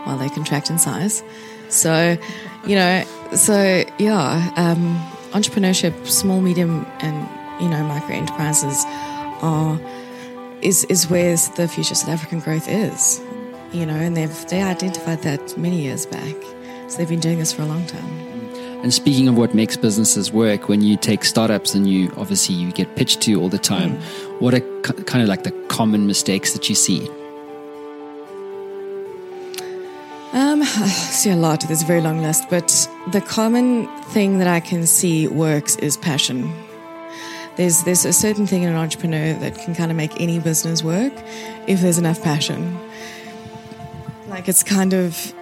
while 0.04 0.16
they 0.16 0.28
contract 0.28 0.70
in 0.70 0.78
size. 0.78 1.22
So, 1.68 2.16
you 2.66 2.76
know, 2.76 3.04
so 3.34 3.84
yeah, 3.98 4.52
um, 4.56 4.96
entrepreneurship, 5.32 6.06
small, 6.06 6.40
medium, 6.40 6.86
and 7.00 7.28
you 7.60 7.68
know, 7.68 7.82
micro 7.84 8.14
enterprises 8.14 8.84
are 9.42 9.80
is 10.62 10.84
is 10.84 11.10
where 11.10 11.36
the 11.56 11.68
future 11.68 11.94
South 11.94 12.10
African 12.10 12.40
growth 12.40 12.68
is. 12.68 13.20
You 13.72 13.84
know, 13.84 13.94
and 13.94 14.16
they've 14.16 14.46
they 14.48 14.62
identified 14.62 15.22
that 15.22 15.58
many 15.58 15.82
years 15.82 16.06
back. 16.06 16.36
So 16.88 16.98
they've 16.98 17.08
been 17.08 17.20
doing 17.20 17.38
this 17.38 17.52
for 17.52 17.62
a 17.62 17.66
long 17.66 17.84
time. 17.86 18.27
And 18.82 18.94
speaking 18.94 19.28
of 19.28 19.36
what 19.36 19.54
makes 19.54 19.76
businesses 19.76 20.32
work, 20.32 20.68
when 20.68 20.82
you 20.82 20.96
take 20.96 21.24
startups 21.24 21.74
and 21.74 21.88
you 21.88 22.12
obviously 22.16 22.54
you 22.54 22.70
get 22.70 22.94
pitched 22.94 23.20
to 23.22 23.40
all 23.40 23.48
the 23.48 23.58
time, 23.58 23.96
what 24.38 24.54
are 24.54 24.60
kind 24.60 25.22
of 25.22 25.28
like 25.28 25.42
the 25.42 25.50
common 25.68 26.06
mistakes 26.06 26.52
that 26.52 26.68
you 26.68 26.74
see? 26.74 27.08
Um, 30.32 30.62
I 30.62 30.64
see 30.64 31.30
a 31.30 31.36
lot. 31.36 31.62
There's 31.62 31.82
a 31.82 31.86
very 31.86 32.00
long 32.00 32.22
list, 32.22 32.48
but 32.48 32.88
the 33.12 33.20
common 33.20 33.88
thing 34.10 34.38
that 34.38 34.46
I 34.46 34.60
can 34.60 34.86
see 34.86 35.26
works 35.26 35.76
is 35.76 35.96
passion. 35.96 36.52
There's 37.56 37.82
there's 37.82 38.04
a 38.04 38.12
certain 38.12 38.46
thing 38.46 38.62
in 38.62 38.68
an 38.68 38.76
entrepreneur 38.76 39.32
that 39.40 39.58
can 39.58 39.74
kind 39.74 39.90
of 39.90 39.96
make 39.96 40.20
any 40.20 40.38
business 40.38 40.84
work 40.84 41.12
if 41.66 41.80
there's 41.80 41.98
enough 41.98 42.22
passion. 42.22 42.78
Like 44.28 44.48
it's 44.48 44.62
kind 44.62 44.94
of, 44.94 45.34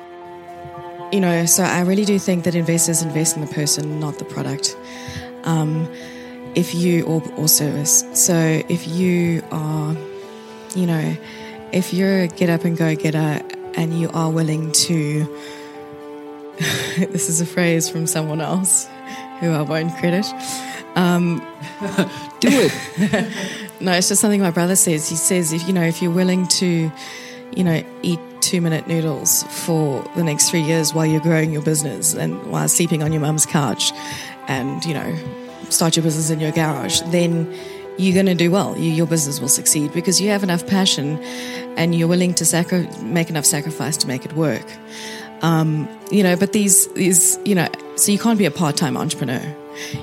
you 1.13 1.21
know. 1.21 1.47
So 1.47 1.63
I 1.63 1.81
really 1.83 2.05
do 2.05 2.19
think 2.19 2.45
that 2.45 2.55
investors 2.55 3.03
invest 3.03 3.37
in 3.37 3.43
the 3.43 3.53
person, 3.53 4.01
not 4.01 4.19
the 4.19 4.25
product. 4.25 4.77
Um, 5.45 5.89
if 6.55 6.75
you 6.75 7.05
or 7.05 7.23
or 7.37 7.49
service. 7.49 8.05
So 8.15 8.35
if 8.69 8.89
you 8.89 9.43
are, 9.51 9.95
you 10.75 10.87
know, 10.87 11.17
if 11.73 11.93
you're 11.93 12.23
a 12.23 12.29
get 12.29 12.49
up 12.49 12.65
and 12.65 12.77
go 12.77 12.97
getter 12.97 13.43
and 13.75 13.99
you 13.99 14.09
are 14.11 14.31
willing 14.31 14.73
to, 14.73 15.25
this 16.99 17.29
is 17.29 17.41
a 17.41 17.47
phrase 17.47 17.89
from 17.89 18.07
someone 18.07 18.41
else 18.41 18.89
who 19.41 19.53
I 19.53 19.63
won't 19.63 19.95
credit. 19.99 20.27
Do 22.41 22.49
it. 22.51 23.33
No, 23.79 23.93
it's 23.93 24.09
just 24.09 24.23
something 24.23 24.41
my 24.41 24.51
brother 24.51 24.75
says. 24.75 25.07
He 25.07 25.17
says 25.17 25.53
if 25.53 25.67
you 25.69 25.75
know 25.75 25.83
if 25.83 26.01
you're 26.01 26.11
willing 26.11 26.49
to, 26.49 26.91
you 27.55 27.63
know, 27.63 27.85
eat 28.03 28.19
two 28.47 28.61
minute 28.61 28.87
noodles 28.87 29.43
for 29.65 30.03
the 30.15 30.23
next 30.23 30.51
three 30.51 30.63
years 30.63 30.95
while 30.95 31.05
you're 31.05 31.21
growing 31.21 31.53
your 31.53 31.63
business 31.63 32.15
and 32.15 32.41
while 32.51 32.69
sleeping 32.69 33.03
on 33.03 33.13
your 33.13 33.21
mum's 33.21 33.45
couch, 33.45 33.93
and 34.47 34.85
you 34.85 34.95
know, 34.95 35.19
start 35.69 35.97
your 35.97 36.05
business 36.05 36.31
in 36.31 36.39
your 36.39 36.53
garage, 36.53 37.01
then 37.09 37.53
you're 37.99 38.15
going 38.15 38.27
to 38.27 38.35
do 38.35 38.51
well. 38.51 38.77
You, 38.77 38.91
your 38.91 39.07
business 39.07 39.41
will 39.41 39.49
succeed 39.49 39.93
because 39.93 40.21
you 40.21 40.29
have 40.31 40.45
enough 40.45 40.65
passion, 40.67 41.19
and 41.77 41.95
you're 41.95 42.09
willing 42.09 42.35
to 42.35 42.45
sacri- 42.45 42.89
make 43.03 43.31
enough 43.31 43.45
sacrifice 43.45 43.97
to 43.99 44.07
make 44.07 44.25
it 44.25 44.33
work. 44.35 44.67
Um, 45.43 45.89
you 46.11 46.23
know, 46.23 46.37
but 46.37 46.53
these 46.53 46.87
these 46.95 47.39
you 47.45 47.55
know, 47.55 47.69
so 47.97 48.13
you 48.13 48.19
can't 48.19 48.39
be 48.39 48.47
a 48.47 48.51
part 48.51 48.77
time 48.77 48.97
entrepreneur. 48.97 49.43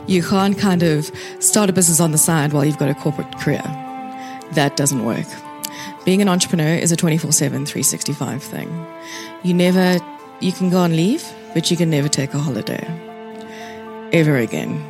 You 0.05 0.21
can't 0.21 0.57
kind 0.59 0.83
of 0.83 1.09
start 1.39 1.69
a 1.69 1.73
business 1.73 1.99
on 1.99 2.11
the 2.11 2.17
side 2.17 2.53
while 2.53 2.65
you've 2.65 2.77
got 2.77 2.89
a 2.89 2.93
corporate 2.93 3.39
career. 3.39 3.63
That 4.53 4.75
doesn't 4.75 5.03
work. 5.05 5.25
Being 6.05 6.21
an 6.21 6.27
entrepreneur 6.27 6.75
is 6.75 6.91
a 6.91 6.95
24 6.95 7.31
7, 7.31 7.65
365 7.65 8.43
thing. 8.43 8.85
You 9.43 9.53
never, 9.53 9.99
you 10.41 10.51
can 10.51 10.69
go 10.69 10.79
on 10.79 10.95
leave, 10.95 11.25
but 11.53 11.71
you 11.71 11.77
can 11.77 11.89
never 11.89 12.09
take 12.09 12.33
a 12.33 12.39
holiday. 12.39 12.85
Ever 14.11 14.37
again. 14.37 14.83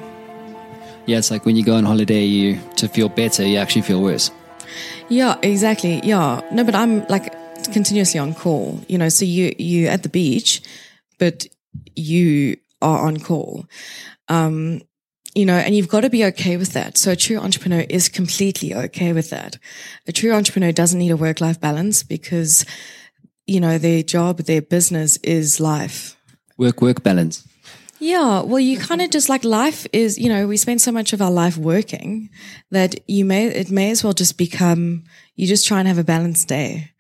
Yeah, 1.06 1.20
it's 1.20 1.30
like 1.30 1.46
when 1.46 1.56
you 1.56 1.64
go 1.64 1.76
on 1.76 1.84
holiday, 1.84 2.24
you 2.24 2.60
to 2.78 2.88
feel 2.88 3.10
better, 3.10 3.46
you 3.46 3.58
actually 3.58 3.84
feel 3.84 4.02
worse. 4.02 4.32
Yeah, 5.10 5.38
exactly. 5.44 6.00
Yeah. 6.04 6.42
No, 6.52 6.64
but 6.64 6.76
I'm 6.76 7.06
like 7.08 7.34
continuously 7.72 8.20
on 8.20 8.34
call, 8.34 8.80
you 8.88 8.98
know, 8.98 9.10
so 9.10 9.26
you, 9.26 9.54
you 9.58 9.88
at 9.88 10.04
the 10.04 10.10
beach, 10.10 10.62
but 11.20 11.46
you 11.96 12.58
are 12.82 13.06
on 13.06 13.18
call. 13.18 13.66
Um, 14.30 14.82
you 15.36 15.46
know, 15.46 15.56
and 15.56 15.76
you've 15.76 15.88
got 15.88 16.02
to 16.02 16.10
be 16.10 16.26
okay 16.26 16.58
with 16.58 16.74
that. 16.74 16.98
So 16.98 17.12
a 17.12 17.16
true 17.16 17.38
entrepreneur 17.38 17.86
is 17.90 18.10
completely 18.10 18.74
okay 18.76 19.14
with 19.14 19.30
that. 19.32 19.58
A 20.08 20.12
true 20.12 20.32
entrepreneur 20.32 20.72
doesn't 20.72 21.00
need 21.00 21.12
a 21.12 21.18
work 21.18 21.42
life 21.42 21.60
balance 21.60 22.04
because, 22.04 22.66
you 23.48 23.60
know, 23.60 23.78
their 23.78 24.04
job, 24.04 24.38
their 24.40 24.62
business 24.62 25.18
is 25.18 25.60
life. 25.60 26.16
Work 26.58 26.82
work 26.82 27.04
balance. 27.04 27.48
Yeah, 28.00 28.42
well, 28.42 28.60
you 28.60 28.78
kind 28.78 29.02
of 29.02 29.12
just 29.12 29.30
like 29.30 29.46
life 29.46 29.88
is, 29.94 30.20
you 30.20 30.28
know, 30.28 30.46
we 30.46 30.58
spend 30.58 30.82
so 30.82 30.92
much 30.92 31.14
of 31.14 31.22
our 31.22 31.32
life 31.32 31.58
working 31.58 32.30
that 32.70 32.96
you 33.08 33.24
may, 33.24 33.48
it 33.48 33.72
may 33.72 33.92
as 33.92 34.04
well 34.04 34.14
just 34.14 34.38
become, 34.38 35.06
you 35.36 35.48
just 35.48 35.66
try 35.66 35.80
and 35.80 35.88
have 35.88 35.98
a 35.98 36.04
balanced 36.04 36.50
day, 36.50 36.92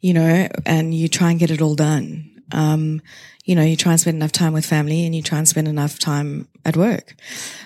you 0.00 0.12
know, 0.12 0.48
and 0.66 0.94
you 0.94 1.06
try 1.06 1.30
and 1.30 1.38
get 1.38 1.52
it 1.52 1.62
all 1.62 1.76
done. 1.76 2.31
Um, 2.52 3.02
you 3.44 3.54
know, 3.54 3.62
you 3.62 3.76
try 3.76 3.92
and 3.92 4.00
spend 4.00 4.16
enough 4.16 4.32
time 4.32 4.52
with 4.52 4.66
family 4.66 5.04
and 5.04 5.14
you 5.14 5.22
try 5.22 5.38
and 5.38 5.48
spend 5.48 5.66
enough 5.66 5.98
time 5.98 6.48
at 6.64 6.76
work, 6.76 7.14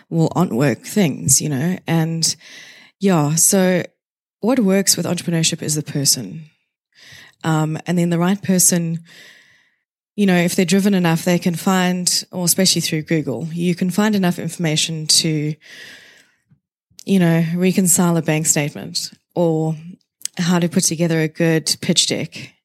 well, 0.09 0.33
on 0.35 0.57
work 0.57 0.83
things, 0.83 1.41
you 1.41 1.49
know, 1.49 1.79
and 1.87 2.37
yeah, 2.99 3.35
so 3.35 3.83
what 4.41 4.59
works 4.61 4.97
with 4.97 5.07
entrepreneurship 5.07 5.63
is 5.63 5.75
the 5.75 5.83
person. 5.83 6.45
Um, 7.45 7.79
and 7.87 7.99
then 7.99 8.11
the 8.11 8.19
right 8.19 8.41
person, 8.43 9.01
you 10.15 10.25
know, 10.25 10.37
if 10.37 10.57
they're 10.57 10.65
driven 10.65 10.95
enough, 10.95 11.25
they 11.25 11.39
can 11.39 11.55
find, 11.55 12.25
or 12.33 12.45
especially 12.45 12.81
through 12.81 13.03
Google, 13.03 13.47
you 13.53 13.75
can 13.75 13.91
find 13.91 14.15
enough 14.15 14.39
information 14.39 15.07
to, 15.07 15.55
you 17.05 17.19
know, 17.19 17.45
reconcile 17.55 18.17
a 18.17 18.23
bank 18.23 18.47
statement 18.47 19.13
or 19.35 19.77
how 20.39 20.59
to 20.59 20.69
put 20.69 20.85
together 20.85 21.21
a 21.21 21.29
good 21.29 21.77
pitch 21.81 22.07
deck 22.07 22.56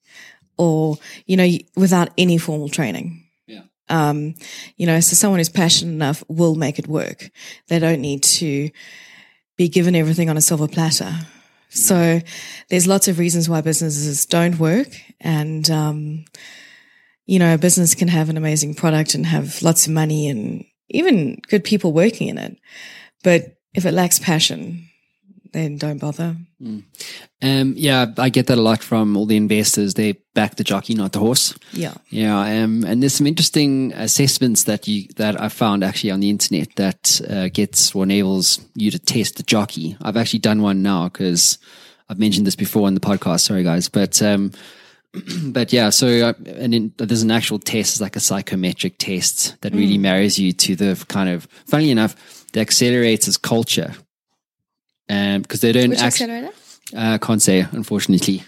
or, 0.57 0.97
you 1.25 1.37
know, 1.37 1.49
without 1.75 2.09
any 2.17 2.37
formal 2.37 2.69
training. 2.69 3.25
Yeah. 3.47 3.63
Um, 3.89 4.35
you 4.77 4.85
know, 4.85 4.99
so 4.99 5.15
someone 5.15 5.39
who's 5.39 5.49
passionate 5.49 5.93
enough 5.93 6.23
will 6.27 6.55
make 6.55 6.79
it 6.79 6.87
work. 6.87 7.29
They 7.67 7.79
don't 7.79 8.01
need 8.01 8.23
to 8.23 8.69
be 9.57 9.69
given 9.69 9.95
everything 9.95 10.29
on 10.29 10.37
a 10.37 10.41
silver 10.41 10.67
platter. 10.67 11.13
So 11.69 12.19
there's 12.69 12.87
lots 12.87 13.07
of 13.07 13.17
reasons 13.17 13.47
why 13.47 13.61
businesses 13.61 14.25
don't 14.25 14.59
work 14.59 14.89
and, 15.19 15.69
um, 15.69 16.25
you 17.25 17.39
know, 17.39 17.53
a 17.53 17.57
business 17.57 17.95
can 17.95 18.09
have 18.09 18.29
an 18.29 18.37
amazing 18.37 18.73
product 18.73 19.15
and 19.15 19.25
have 19.25 19.61
lots 19.61 19.87
of 19.87 19.93
money 19.93 20.27
and 20.27 20.65
even 20.89 21.39
good 21.47 21.63
people 21.63 21.93
working 21.93 22.27
in 22.27 22.37
it. 22.37 22.57
But 23.23 23.57
if 23.73 23.85
it 23.85 23.93
lacks 23.93 24.19
passion, 24.19 24.89
then 25.51 25.77
don't 25.77 25.97
bother. 25.97 26.35
Um, 27.41 27.73
yeah, 27.75 28.05
I 28.17 28.29
get 28.29 28.47
that 28.47 28.57
a 28.57 28.61
lot 28.61 28.81
from 28.81 29.17
all 29.17 29.25
the 29.25 29.35
investors. 29.35 29.95
They 29.95 30.13
back 30.33 30.55
the 30.55 30.63
jockey, 30.63 30.93
not 30.95 31.11
the 31.11 31.19
horse. 31.19 31.57
Yeah. 31.73 31.93
Yeah, 32.09 32.39
um, 32.39 32.83
and 32.85 33.01
there's 33.01 33.15
some 33.15 33.27
interesting 33.27 33.91
assessments 33.93 34.63
that 34.65 34.87
you 34.87 35.07
that 35.17 35.39
I 35.41 35.49
found 35.49 35.83
actually 35.83 36.11
on 36.11 36.19
the 36.19 36.29
internet 36.29 36.75
that 36.75 37.21
uh, 37.29 37.49
gets 37.49 37.93
or 37.93 38.03
enables 38.03 38.59
you 38.75 38.91
to 38.91 38.99
test 38.99 39.37
the 39.37 39.43
jockey. 39.43 39.97
I've 40.01 40.17
actually 40.17 40.39
done 40.39 40.61
one 40.61 40.81
now 40.81 41.09
because 41.09 41.57
I've 42.09 42.19
mentioned 42.19 42.47
this 42.47 42.55
before 42.55 42.87
on 42.87 42.93
the 42.93 43.01
podcast. 43.01 43.41
Sorry, 43.41 43.63
guys, 43.63 43.89
but 43.89 44.21
um, 44.21 44.51
but 45.43 45.73
yeah, 45.73 45.89
so 45.89 46.07
uh, 46.07 46.33
and 46.45 46.73
in, 46.73 46.93
there's 46.97 47.23
an 47.23 47.31
actual 47.31 47.59
test, 47.59 47.95
it's 47.95 48.01
like 48.01 48.15
a 48.15 48.21
psychometric 48.21 48.97
test 48.97 49.59
that 49.61 49.73
really 49.73 49.97
marries 49.97 50.39
you 50.39 50.53
to 50.53 50.75
the 50.75 51.03
kind 51.09 51.29
of. 51.29 51.47
Funny 51.65 51.91
enough, 51.91 52.45
the 52.53 52.61
accelerator's 52.61 53.37
culture, 53.37 53.93
um, 55.11 55.41
because 55.41 55.61
they 55.61 55.71
don't 55.71 55.89
Which 55.89 55.99
actually. 55.99 56.31
accelerator? 56.31 56.55
Uh, 56.95 57.17
can't 57.17 57.41
say, 57.41 57.65
unfortunately. 57.71 58.43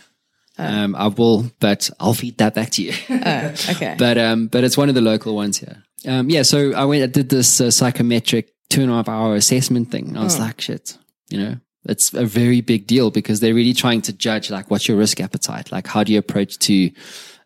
Um, 0.57 0.95
I 0.95 1.07
will, 1.07 1.51
but 1.59 1.89
I'll 1.99 2.13
feed 2.13 2.37
that 2.37 2.53
back 2.53 2.69
to 2.71 2.83
you. 2.83 2.93
Oh, 3.09 3.53
okay. 3.69 3.95
but 3.99 4.17
um, 4.17 4.47
but 4.47 4.63
it's 4.63 4.77
one 4.77 4.87
of 4.87 4.95
the 4.95 5.01
local 5.01 5.35
ones 5.35 5.57
here. 5.57 5.83
Um, 6.07 6.29
yeah, 6.29 6.43
so 6.43 6.73
I 6.73 6.85
went, 6.85 7.03
I 7.03 7.07
did 7.07 7.29
this 7.29 7.59
uh, 7.59 7.71
psychometric 7.71 8.53
two 8.69 8.81
and 8.81 8.91
a 8.91 8.95
half 8.95 9.09
hour 9.09 9.35
assessment 9.35 9.89
thing. 9.89 10.15
I 10.15 10.23
was 10.23 10.39
like, 10.39 10.61
shit, 10.61 10.97
you 11.29 11.39
know, 11.39 11.57
it's 11.85 12.13
a 12.13 12.25
very 12.25 12.61
big 12.61 12.87
deal 12.87 13.09
because 13.09 13.39
they're 13.39 13.53
really 13.53 13.73
trying 13.73 14.01
to 14.03 14.13
judge 14.13 14.51
like 14.51 14.69
what's 14.69 14.87
your 14.87 14.97
risk 14.97 15.19
appetite, 15.19 15.71
like 15.71 15.87
how 15.87 16.03
do 16.03 16.13
you 16.13 16.19
approach 16.19 16.59
to 16.59 16.91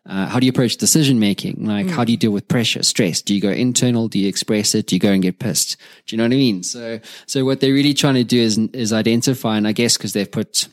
uh, 0.08 0.26
how 0.26 0.40
do 0.40 0.46
you 0.46 0.50
approach 0.50 0.78
decision 0.78 1.20
making? 1.20 1.66
Like, 1.66 1.88
how 1.88 2.02
do 2.02 2.12
you 2.12 2.18
deal 2.18 2.30
with 2.30 2.48
pressure, 2.48 2.82
stress? 2.82 3.20
Do 3.20 3.34
you 3.34 3.42
go 3.42 3.50
internal? 3.50 4.08
Do 4.08 4.18
you 4.18 4.26
express 4.26 4.74
it? 4.74 4.86
Do 4.86 4.96
you 4.96 5.00
go 5.00 5.12
and 5.12 5.22
get 5.22 5.38
pissed? 5.38 5.76
Do 6.06 6.16
you 6.16 6.18
know 6.18 6.24
what 6.24 6.32
I 6.32 6.36
mean? 6.36 6.62
So, 6.62 6.98
so 7.26 7.44
what 7.44 7.60
they're 7.60 7.74
really 7.74 7.92
trying 7.92 8.14
to 8.14 8.24
do 8.24 8.40
is, 8.40 8.56
is 8.56 8.92
identify, 8.94 9.58
and 9.58 9.68
I 9.68 9.72
guess 9.72 9.98
because 9.98 10.14
they've 10.14 10.30
put 10.30 10.66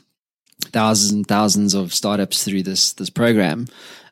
thousands 0.67 1.11
and 1.11 1.27
thousands 1.27 1.73
of 1.73 1.93
startups 1.93 2.45
through 2.45 2.63
this, 2.63 2.93
this 2.93 3.09
program, 3.09 3.67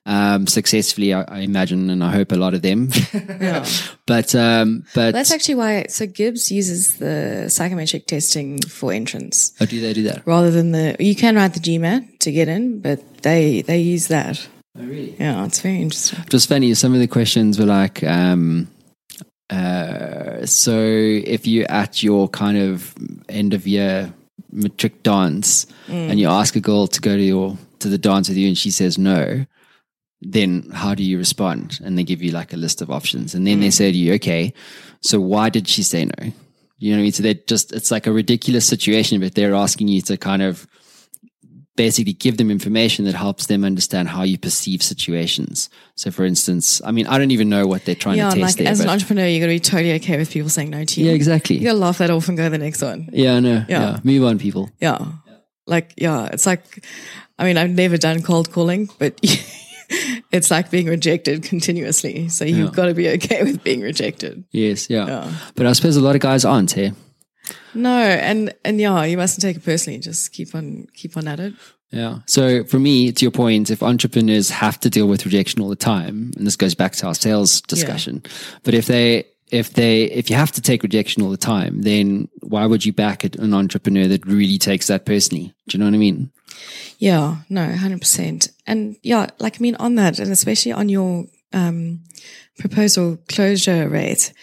um, 0.06 0.46
successfully, 0.46 1.14
I, 1.14 1.22
I 1.22 1.40
imagine, 1.40 1.90
and 1.90 2.04
I 2.04 2.12
hope 2.12 2.34
a 2.34 2.36
lot 2.36 2.54
of 2.54 2.62
them. 2.62 2.90
Yeah. 3.14 3.66
but, 4.06 4.36
um, 4.36 4.86
but 4.94 5.12
That's 5.12 5.32
actually 5.32 5.56
why, 5.56 5.86
so 5.88 6.06
GIBS 6.06 6.52
uses 6.52 6.98
the 6.98 7.50
psychometric 7.50 8.08
testing 8.08 8.62
for 8.62 8.92
entrance 8.92 9.54
how 9.60 9.66
do 9.66 9.80
they 9.80 9.94
do 9.94 10.04
that? 10.04 10.26
rather 10.26 10.52
than 10.52 10.72
the, 10.72 10.96
you 11.00 11.16
can 11.16 11.36
write 11.36 11.54
the 11.54 11.60
GMAT 11.60 12.20
to 12.20 12.32
get 12.32 12.48
in, 12.48 12.80
but 12.80 13.24
they, 13.24 13.62
they 13.62 13.80
use 13.80 14.08
that. 14.08 14.48
Oh, 14.78 14.84
really? 14.84 15.16
Yeah, 15.20 15.46
it's 15.46 15.62
very 15.62 15.82
interesting. 15.82 16.20
It 16.26 16.34
was 16.34 16.46
funny. 16.46 16.74
Some 16.74 16.94
of 16.94 17.00
the 17.00 17.08
questions 17.08 17.60
were 17.60 17.66
like, 17.66 18.04
um, 18.04 18.68
uh, 19.50 20.46
so 20.46 20.76
if 20.80 21.46
you're 21.46 21.70
at 21.70 22.02
your 22.02 22.28
kind 22.28 22.58
of 22.58 22.96
end 23.30 23.54
of 23.54 23.68
year 23.68 24.12
matric 24.52 25.04
dance 25.04 25.68
and 25.88 26.20
you 26.20 26.28
ask 26.28 26.56
a 26.56 26.60
girl 26.60 26.88
to 26.88 27.02
go 27.02 27.16
to 27.16 27.24
your 27.24 27.58
to 27.80 27.90
the 27.90 27.98
dance 27.98 28.30
with 28.30 28.38
you 28.38 28.48
and 28.48 28.58
she 28.58 28.72
says 28.72 28.98
no, 28.98 29.46
then 30.22 30.70
how 30.74 30.96
do 30.96 31.04
you 31.04 31.18
respond? 31.18 31.80
And 31.84 31.98
they 31.98 32.04
give 32.04 32.24
you 32.24 32.32
like 32.32 32.54
a 32.54 32.58
list 32.58 32.82
of 32.82 32.90
options, 32.90 33.36
and 33.36 33.46
then 33.46 33.60
they 33.60 33.70
say 33.70 33.92
to 33.92 33.98
you, 33.98 34.14
okay, 34.14 34.54
so 35.02 35.20
why 35.20 35.50
did 35.50 35.68
she 35.68 35.84
say 35.84 36.06
no? 36.06 36.32
You 36.78 36.92
know 36.92 36.98
what 36.98 37.02
I 37.02 37.04
mean? 37.04 37.12
So 37.12 37.24
they 37.24 37.36
just 37.36 37.74
it's 37.74 37.92
like 37.92 38.08
a 38.08 38.12
ridiculous 38.12 38.68
situation, 38.68 39.20
but 39.20 39.36
they're 39.36 39.54
asking 39.54 39.90
you 39.90 40.02
to 40.02 40.18
kind 40.18 40.42
of 40.42 40.66
basically 41.76 42.14
give 42.14 42.38
them 42.38 42.52
information 42.52 43.06
that 43.06 43.16
helps 43.16 43.48
them 43.48 43.64
understand 43.66 44.08
how 44.10 44.22
you 44.24 44.38
perceive 44.38 44.84
situations. 44.84 45.70
So, 45.96 46.12
for 46.12 46.24
instance, 46.26 46.82
I 46.86 46.92
mean, 46.92 47.08
I 47.08 47.18
don't 47.18 47.32
even 47.32 47.50
know 47.50 47.66
what 47.66 47.84
they're 47.86 47.96
trying 47.96 48.18
Yeah, 48.18 48.30
to 48.30 48.40
test 48.40 48.58
like 48.60 48.64
there. 48.64 48.72
as 48.72 48.80
an 48.80 48.90
entrepreneur, 48.90 49.26
you 49.26 49.40
got 49.40 49.48
to 49.48 49.54
be 49.54 49.60
totally 49.60 49.94
okay 49.96 50.18
with 50.18 50.30
people 50.32 50.50
saying 50.50 50.70
no 50.70 50.84
to 50.86 51.02
you. 51.02 51.08
yeah, 51.08 51.14
exactly. 51.14 51.58
You 51.58 51.64
got 51.66 51.74
to 51.74 51.80
laugh 51.80 51.98
that 51.98 52.10
off 52.12 52.28
and 52.28 52.38
go 52.38 52.44
to 52.44 52.50
the 52.52 52.58
next 52.60 52.82
one. 52.82 53.10
Yeah, 53.12 53.36
I 53.36 53.40
know. 53.40 53.66
Yeah. 53.68 53.80
Yeah. 53.80 54.00
Move 54.04 54.24
on, 54.24 54.38
people. 54.40 54.70
Yeah. 54.80 55.00
Like, 55.66 55.94
yeah, 55.98 56.26
it's 56.32 56.46
like, 56.46 56.86
I 57.40 57.46
mean, 57.46 57.58
I've 57.58 57.70
never 57.72 57.98
done 57.98 58.22
cold 58.22 58.52
calling, 58.52 58.90
but 59.00 59.20
it's 60.32 60.52
like 60.52 60.70
being 60.70 60.88
rejected 60.88 61.44
continuously. 61.44 62.30
So 62.30 62.46
you've 62.46 62.58
Yeah. 62.70 62.72
got 62.76 62.86
to 62.88 62.94
be 62.94 63.10
okay 63.10 63.44
with 63.44 63.64
being 63.64 63.82
rejected. 63.82 64.44
Yes, 64.52 64.90
yeah. 64.90 65.08
Yeah. 65.08 65.34
But 65.56 65.66
I 65.66 65.74
suppose 65.74 65.96
a 65.96 66.02
lot 66.02 66.16
of 66.16 66.22
guys 66.22 66.46
aren't 66.46 66.72
here. 66.74 66.94
No, 67.74 67.98
and, 67.98 68.54
and 68.64 68.80
yeah, 68.80 69.04
you 69.04 69.18
mustn't 69.18 69.42
take 69.42 69.58
it 69.58 69.66
personally. 69.66 70.00
Just 70.00 70.32
keep 70.32 70.56
on, 70.56 70.88
keep 70.94 71.18
on 71.18 71.28
at 71.28 71.40
it. 71.40 71.54
Yeah. 71.92 72.20
So 72.26 72.64
for 72.64 72.80
me, 72.80 73.12
to 73.12 73.24
your 73.24 73.32
point, 73.32 73.70
if 73.70 73.84
entrepreneurs 73.84 74.50
have 74.50 74.80
to 74.80 74.90
deal 74.90 75.08
with 75.08 75.26
rejection 75.26 75.62
all 75.62 75.70
the 75.70 75.76
time, 75.76 76.32
and 76.36 76.48
this 76.48 76.56
goes 76.56 76.74
back 76.74 76.94
to 76.94 77.08
our 77.08 77.14
sales 77.14 77.62
discussion, 77.62 78.24
but 78.64 78.74
if 78.74 78.88
they, 78.88 79.26
if 79.52 79.74
they, 79.74 80.06
if 80.06 80.32
you 80.32 80.36
have 80.36 80.52
to 80.54 80.62
take 80.62 80.82
rejection 80.82 81.22
all 81.22 81.30
the 81.30 81.38
time, 81.38 81.84
then 81.84 82.28
why 82.42 82.66
would 82.66 82.84
you 82.84 82.94
back 82.94 83.24
an 83.24 83.54
entrepreneur 83.54 84.08
that 84.08 84.26
really 84.26 84.58
takes 84.58 84.88
that 84.88 85.06
personally? 85.06 85.54
Do 85.68 85.78
you 85.78 85.80
know 85.80 85.86
what 85.86 85.94
I 85.94 86.00
mean? 86.00 86.32
Yeah, 86.98 87.38
no, 87.50 87.76
hundred 87.76 88.00
percent. 88.00 88.50
And 88.66 88.98
yeah, 89.04 89.28
like 89.40 89.58
I 89.58 89.60
mean, 89.60 89.76
on 89.76 89.96
that, 89.96 90.18
and 90.18 90.32
especially 90.32 90.72
on 90.72 90.90
your 90.90 91.26
um, 91.52 92.00
proposal 92.58 93.20
closure 93.30 93.88
rate, 93.88 94.34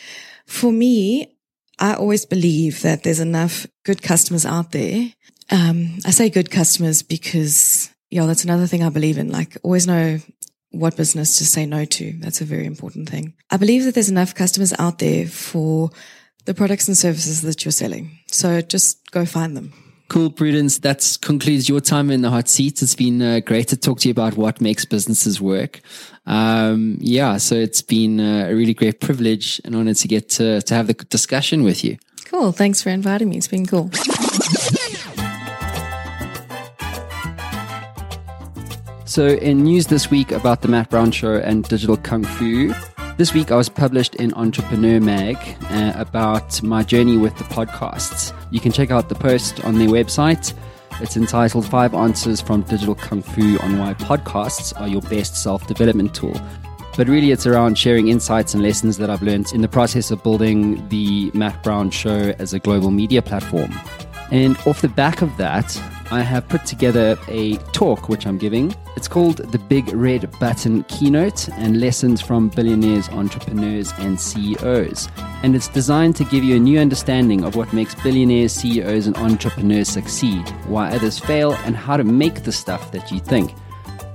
for 0.47 0.71
me, 0.71 1.35
I 1.81 1.95
always 1.95 2.26
believe 2.26 2.83
that 2.83 3.03
there's 3.03 3.20
enough 3.20 3.66
good 3.85 4.03
customers 4.03 4.45
out 4.45 4.72
there. 4.72 5.12
Um, 5.51 5.99
I 6.07 6.11
say 6.11 6.31
good 6.31 6.51
customers 6.51 7.03
because 7.03 7.91
yeah, 8.11 8.26
that's 8.26 8.45
another 8.45 8.66
thing 8.66 8.83
I 8.83 8.91
believe 8.91 9.18
in. 9.18 9.31
Like, 9.31 9.57
always 9.62 9.87
know 9.87 10.20
what 10.72 10.97
business 10.97 11.39
to 11.39 11.47
say 11.47 11.66
no 11.66 11.85
to. 11.85 12.12
That's 12.18 12.41
a 12.41 12.45
very 12.45 12.66
important 12.66 13.09
thing. 13.09 13.35
I 13.51 13.57
believe 13.57 13.85
that 13.85 13.95
there's 13.95 14.11
enough 14.11 14.35
customers 14.35 14.72
out 14.78 14.99
there 14.99 15.26
for 15.26 15.91
the 16.45 16.55
products 16.55 16.89
and 16.89 16.97
services 16.97 17.43
that 17.43 17.64
you're 17.64 17.72
selling. 17.72 18.18
So 18.31 18.61
just 18.61 19.11
go 19.11 19.24
find 19.24 19.57
them. 19.57 19.72
Cool, 20.11 20.29
Prudence. 20.29 20.79
That 20.79 21.19
concludes 21.23 21.69
your 21.69 21.81
time 21.81 22.11
in 22.11 22.23
the 22.23 22.31
hot 22.31 22.49
seat. 22.49 22.83
It's 22.83 22.97
been 22.97 23.23
uh, 23.23 23.39
great 23.47 23.69
to 23.69 23.77
talk 23.77 24.01
to 24.01 24.09
you 24.09 24.11
about 24.11 24.37
what 24.37 24.61
makes 24.61 24.85
businesses 24.85 25.41
work. 25.41 25.81
Um, 26.27 26.97
yeah, 26.99 27.37
so 27.37 27.55
it's 27.55 27.81
been 27.81 28.19
uh, 28.19 28.49
a 28.49 28.55
really 28.57 28.75
great 28.75 29.01
privilege 29.01 29.61
and 29.65 29.77
honor 29.77 29.95
to 29.95 30.09
get 30.09 30.29
to, 30.31 30.63
to 30.63 30.75
have 30.75 30.89
the 30.89 30.95
discussion 30.95 31.63
with 31.63 31.85
you. 31.85 31.97
Cool. 32.25 32.51
Thanks 32.51 32.83
for 32.83 32.91
inviting 32.91 33.29
me. 33.29 33.37
It's 33.37 33.47
been 33.47 33.67
cool. 33.67 33.89
So, 39.05 39.27
in 39.27 39.63
news 39.63 39.89
this 39.89 40.11
week 40.11 40.33
about 40.33 40.63
the 40.63 40.69
Matt 40.69 40.91
Brown 40.91 41.13
Show 41.13 41.35
and 41.35 41.65
Digital 41.69 41.97
Kung 41.97 42.25
Fu, 42.25 42.73
this 43.21 43.35
week 43.35 43.51
I 43.53 43.57
was 43.57 43.68
published 43.68 44.14
in 44.14 44.33
Entrepreneur 44.33 44.99
Mag 44.99 45.37
uh, 45.64 45.93
about 45.95 46.62
my 46.62 46.83
journey 46.83 47.18
with 47.18 47.37
the 47.37 47.45
podcasts. 47.45 48.33
You 48.51 48.61
can 48.61 48.73
check 48.73 48.91
out 48.91 49.11
the 49.11 49.14
post 49.14 49.62
on 49.62 49.79
their 49.79 49.89
website. 49.89 50.55
It's 51.03 51.18
entitled 51.18 51.68
Five 51.68 51.93
Answers 51.93 52.41
from 52.41 52.62
Digital 52.62 52.95
Kung 52.95 53.21
Fu 53.21 53.59
on 53.59 53.79
Why 53.79 53.93
Podcasts 53.93 54.73
Are 54.81 54.89
Your 54.89 55.03
Best 55.03 55.37
Self 55.37 55.66
Development 55.66 56.14
Tool. 56.14 56.35
But 56.97 57.09
really, 57.09 57.31
it's 57.31 57.47
around 57.47 57.77
sharing 57.77 58.09
insights 58.09 58.55
and 58.55 58.62
lessons 58.62 58.97
that 58.97 59.11
I've 59.11 59.21
learned 59.21 59.53
in 59.53 59.61
the 59.61 59.68
process 59.68 60.11
of 60.11 60.23
building 60.23 60.89
the 60.89 61.31
Matt 61.35 61.62
Brown 61.62 61.91
Show 61.91 62.33
as 62.39 62.55
a 62.55 62.59
global 62.59 62.91
media 62.91 63.21
platform. 63.21 63.79
And 64.31 64.57
off 64.66 64.81
the 64.81 64.89
back 64.89 65.21
of 65.21 65.37
that, 65.37 65.79
I 66.13 66.23
have 66.23 66.49
put 66.49 66.67
together 66.67 67.17
a 67.29 67.57
talk 67.73 68.09
which 68.09 68.27
I'm 68.27 68.37
giving. 68.37 68.75
It's 68.97 69.07
called 69.07 69.37
The 69.37 69.59
Big 69.59 69.93
Red 69.93 70.29
Button 70.41 70.83
Keynote 70.85 71.49
and 71.51 71.81
Lessons 71.81 72.21
from 72.21 72.49
Billionaires, 72.49 73.09
Entrepreneurs, 73.11 73.93
and 73.99 74.21
CEOs. 74.21 75.09
And 75.45 75.55
it's 75.55 75.69
designed 75.69 76.17
to 76.17 76.25
give 76.25 76.43
you 76.43 76.57
a 76.57 76.59
new 76.59 76.81
understanding 76.81 77.45
of 77.45 77.55
what 77.55 77.73
makes 77.73 77.95
billionaires, 77.95 78.53
CEOs, 78.53 79.07
and 79.07 79.17
entrepreneurs 79.19 79.89
succeed, 79.89 80.49
why 80.67 80.91
others 80.93 81.21
fail, 81.21 81.53
and 81.65 81.77
how 81.77 81.97
to 81.97 82.03
make 82.03 82.43
the 82.43 82.53
stuff 82.53 82.91
that 82.91 83.13
you 83.13 83.21
think. 83.21 83.55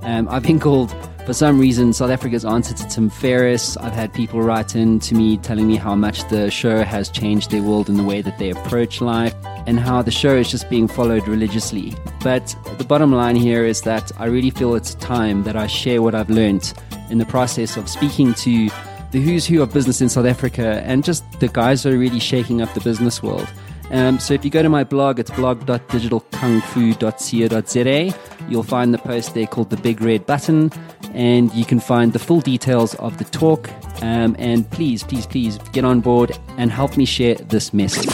Um, 0.02 0.28
I've 0.28 0.42
been 0.42 0.60
called, 0.60 0.94
for 1.26 1.32
some 1.32 1.58
reason, 1.58 1.92
South 1.92 2.10
Africa's 2.10 2.44
answer 2.44 2.72
to 2.72 2.86
Tim 2.86 3.10
Ferriss. 3.10 3.76
I've 3.78 3.92
had 3.92 4.14
people 4.14 4.42
write 4.42 4.76
in 4.76 5.00
to 5.00 5.14
me 5.16 5.38
telling 5.38 5.66
me 5.66 5.74
how 5.74 5.96
much 5.96 6.26
the 6.28 6.52
show 6.52 6.84
has 6.84 7.10
changed 7.10 7.50
their 7.50 7.62
world 7.62 7.88
in 7.88 7.96
the 7.96 8.04
way 8.04 8.22
that 8.22 8.38
they 8.38 8.50
approach 8.50 9.00
life 9.00 9.34
and 9.66 9.80
how 9.80 10.02
the 10.02 10.12
show 10.12 10.36
is 10.36 10.48
just 10.48 10.70
being 10.70 10.86
followed 10.86 11.26
religiously. 11.26 11.96
But 12.22 12.54
the 12.78 12.84
bottom 12.84 13.12
line 13.12 13.34
here 13.34 13.64
is 13.64 13.82
that 13.82 14.12
I 14.20 14.26
really 14.26 14.50
feel 14.50 14.76
it's 14.76 14.94
time 14.94 15.42
that 15.42 15.56
I 15.56 15.66
share 15.66 16.00
what 16.00 16.14
I've 16.14 16.30
learned 16.30 16.72
in 17.10 17.18
the 17.18 17.26
process 17.26 17.76
of 17.76 17.88
speaking 17.88 18.32
to 18.34 18.68
the 19.10 19.20
who's 19.20 19.46
who 19.46 19.62
of 19.62 19.72
business 19.72 20.00
in 20.00 20.08
South 20.08 20.26
Africa 20.26 20.80
and 20.84 21.02
just 21.02 21.24
the 21.40 21.48
guys 21.48 21.82
who 21.82 21.92
are 21.92 21.98
really 21.98 22.20
shaking 22.20 22.62
up 22.62 22.72
the 22.74 22.80
business 22.80 23.20
world. 23.20 23.48
Um, 23.90 24.18
so 24.18 24.34
if 24.34 24.44
you 24.44 24.50
go 24.50 24.62
to 24.62 24.68
my 24.68 24.84
blog, 24.84 25.18
it's 25.20 25.30
blog.digitalkungfu.co.za. 25.30 28.18
You'll 28.48 28.62
find 28.62 28.94
the 28.94 28.98
post 28.98 29.34
there 29.34 29.46
called 29.46 29.70
The 29.70 29.76
Big 29.76 30.00
Red 30.00 30.24
Button, 30.26 30.70
and 31.16 31.52
you 31.54 31.64
can 31.64 31.80
find 31.80 32.12
the 32.12 32.18
full 32.18 32.40
details 32.40 32.94
of 32.96 33.16
the 33.16 33.24
talk. 33.24 33.70
Um, 34.02 34.36
and 34.38 34.70
please, 34.70 35.02
please, 35.02 35.26
please 35.26 35.58
get 35.72 35.84
on 35.84 36.00
board 36.00 36.38
and 36.58 36.70
help 36.70 36.96
me 36.98 37.06
share 37.06 37.36
this 37.36 37.72
message. 37.72 38.12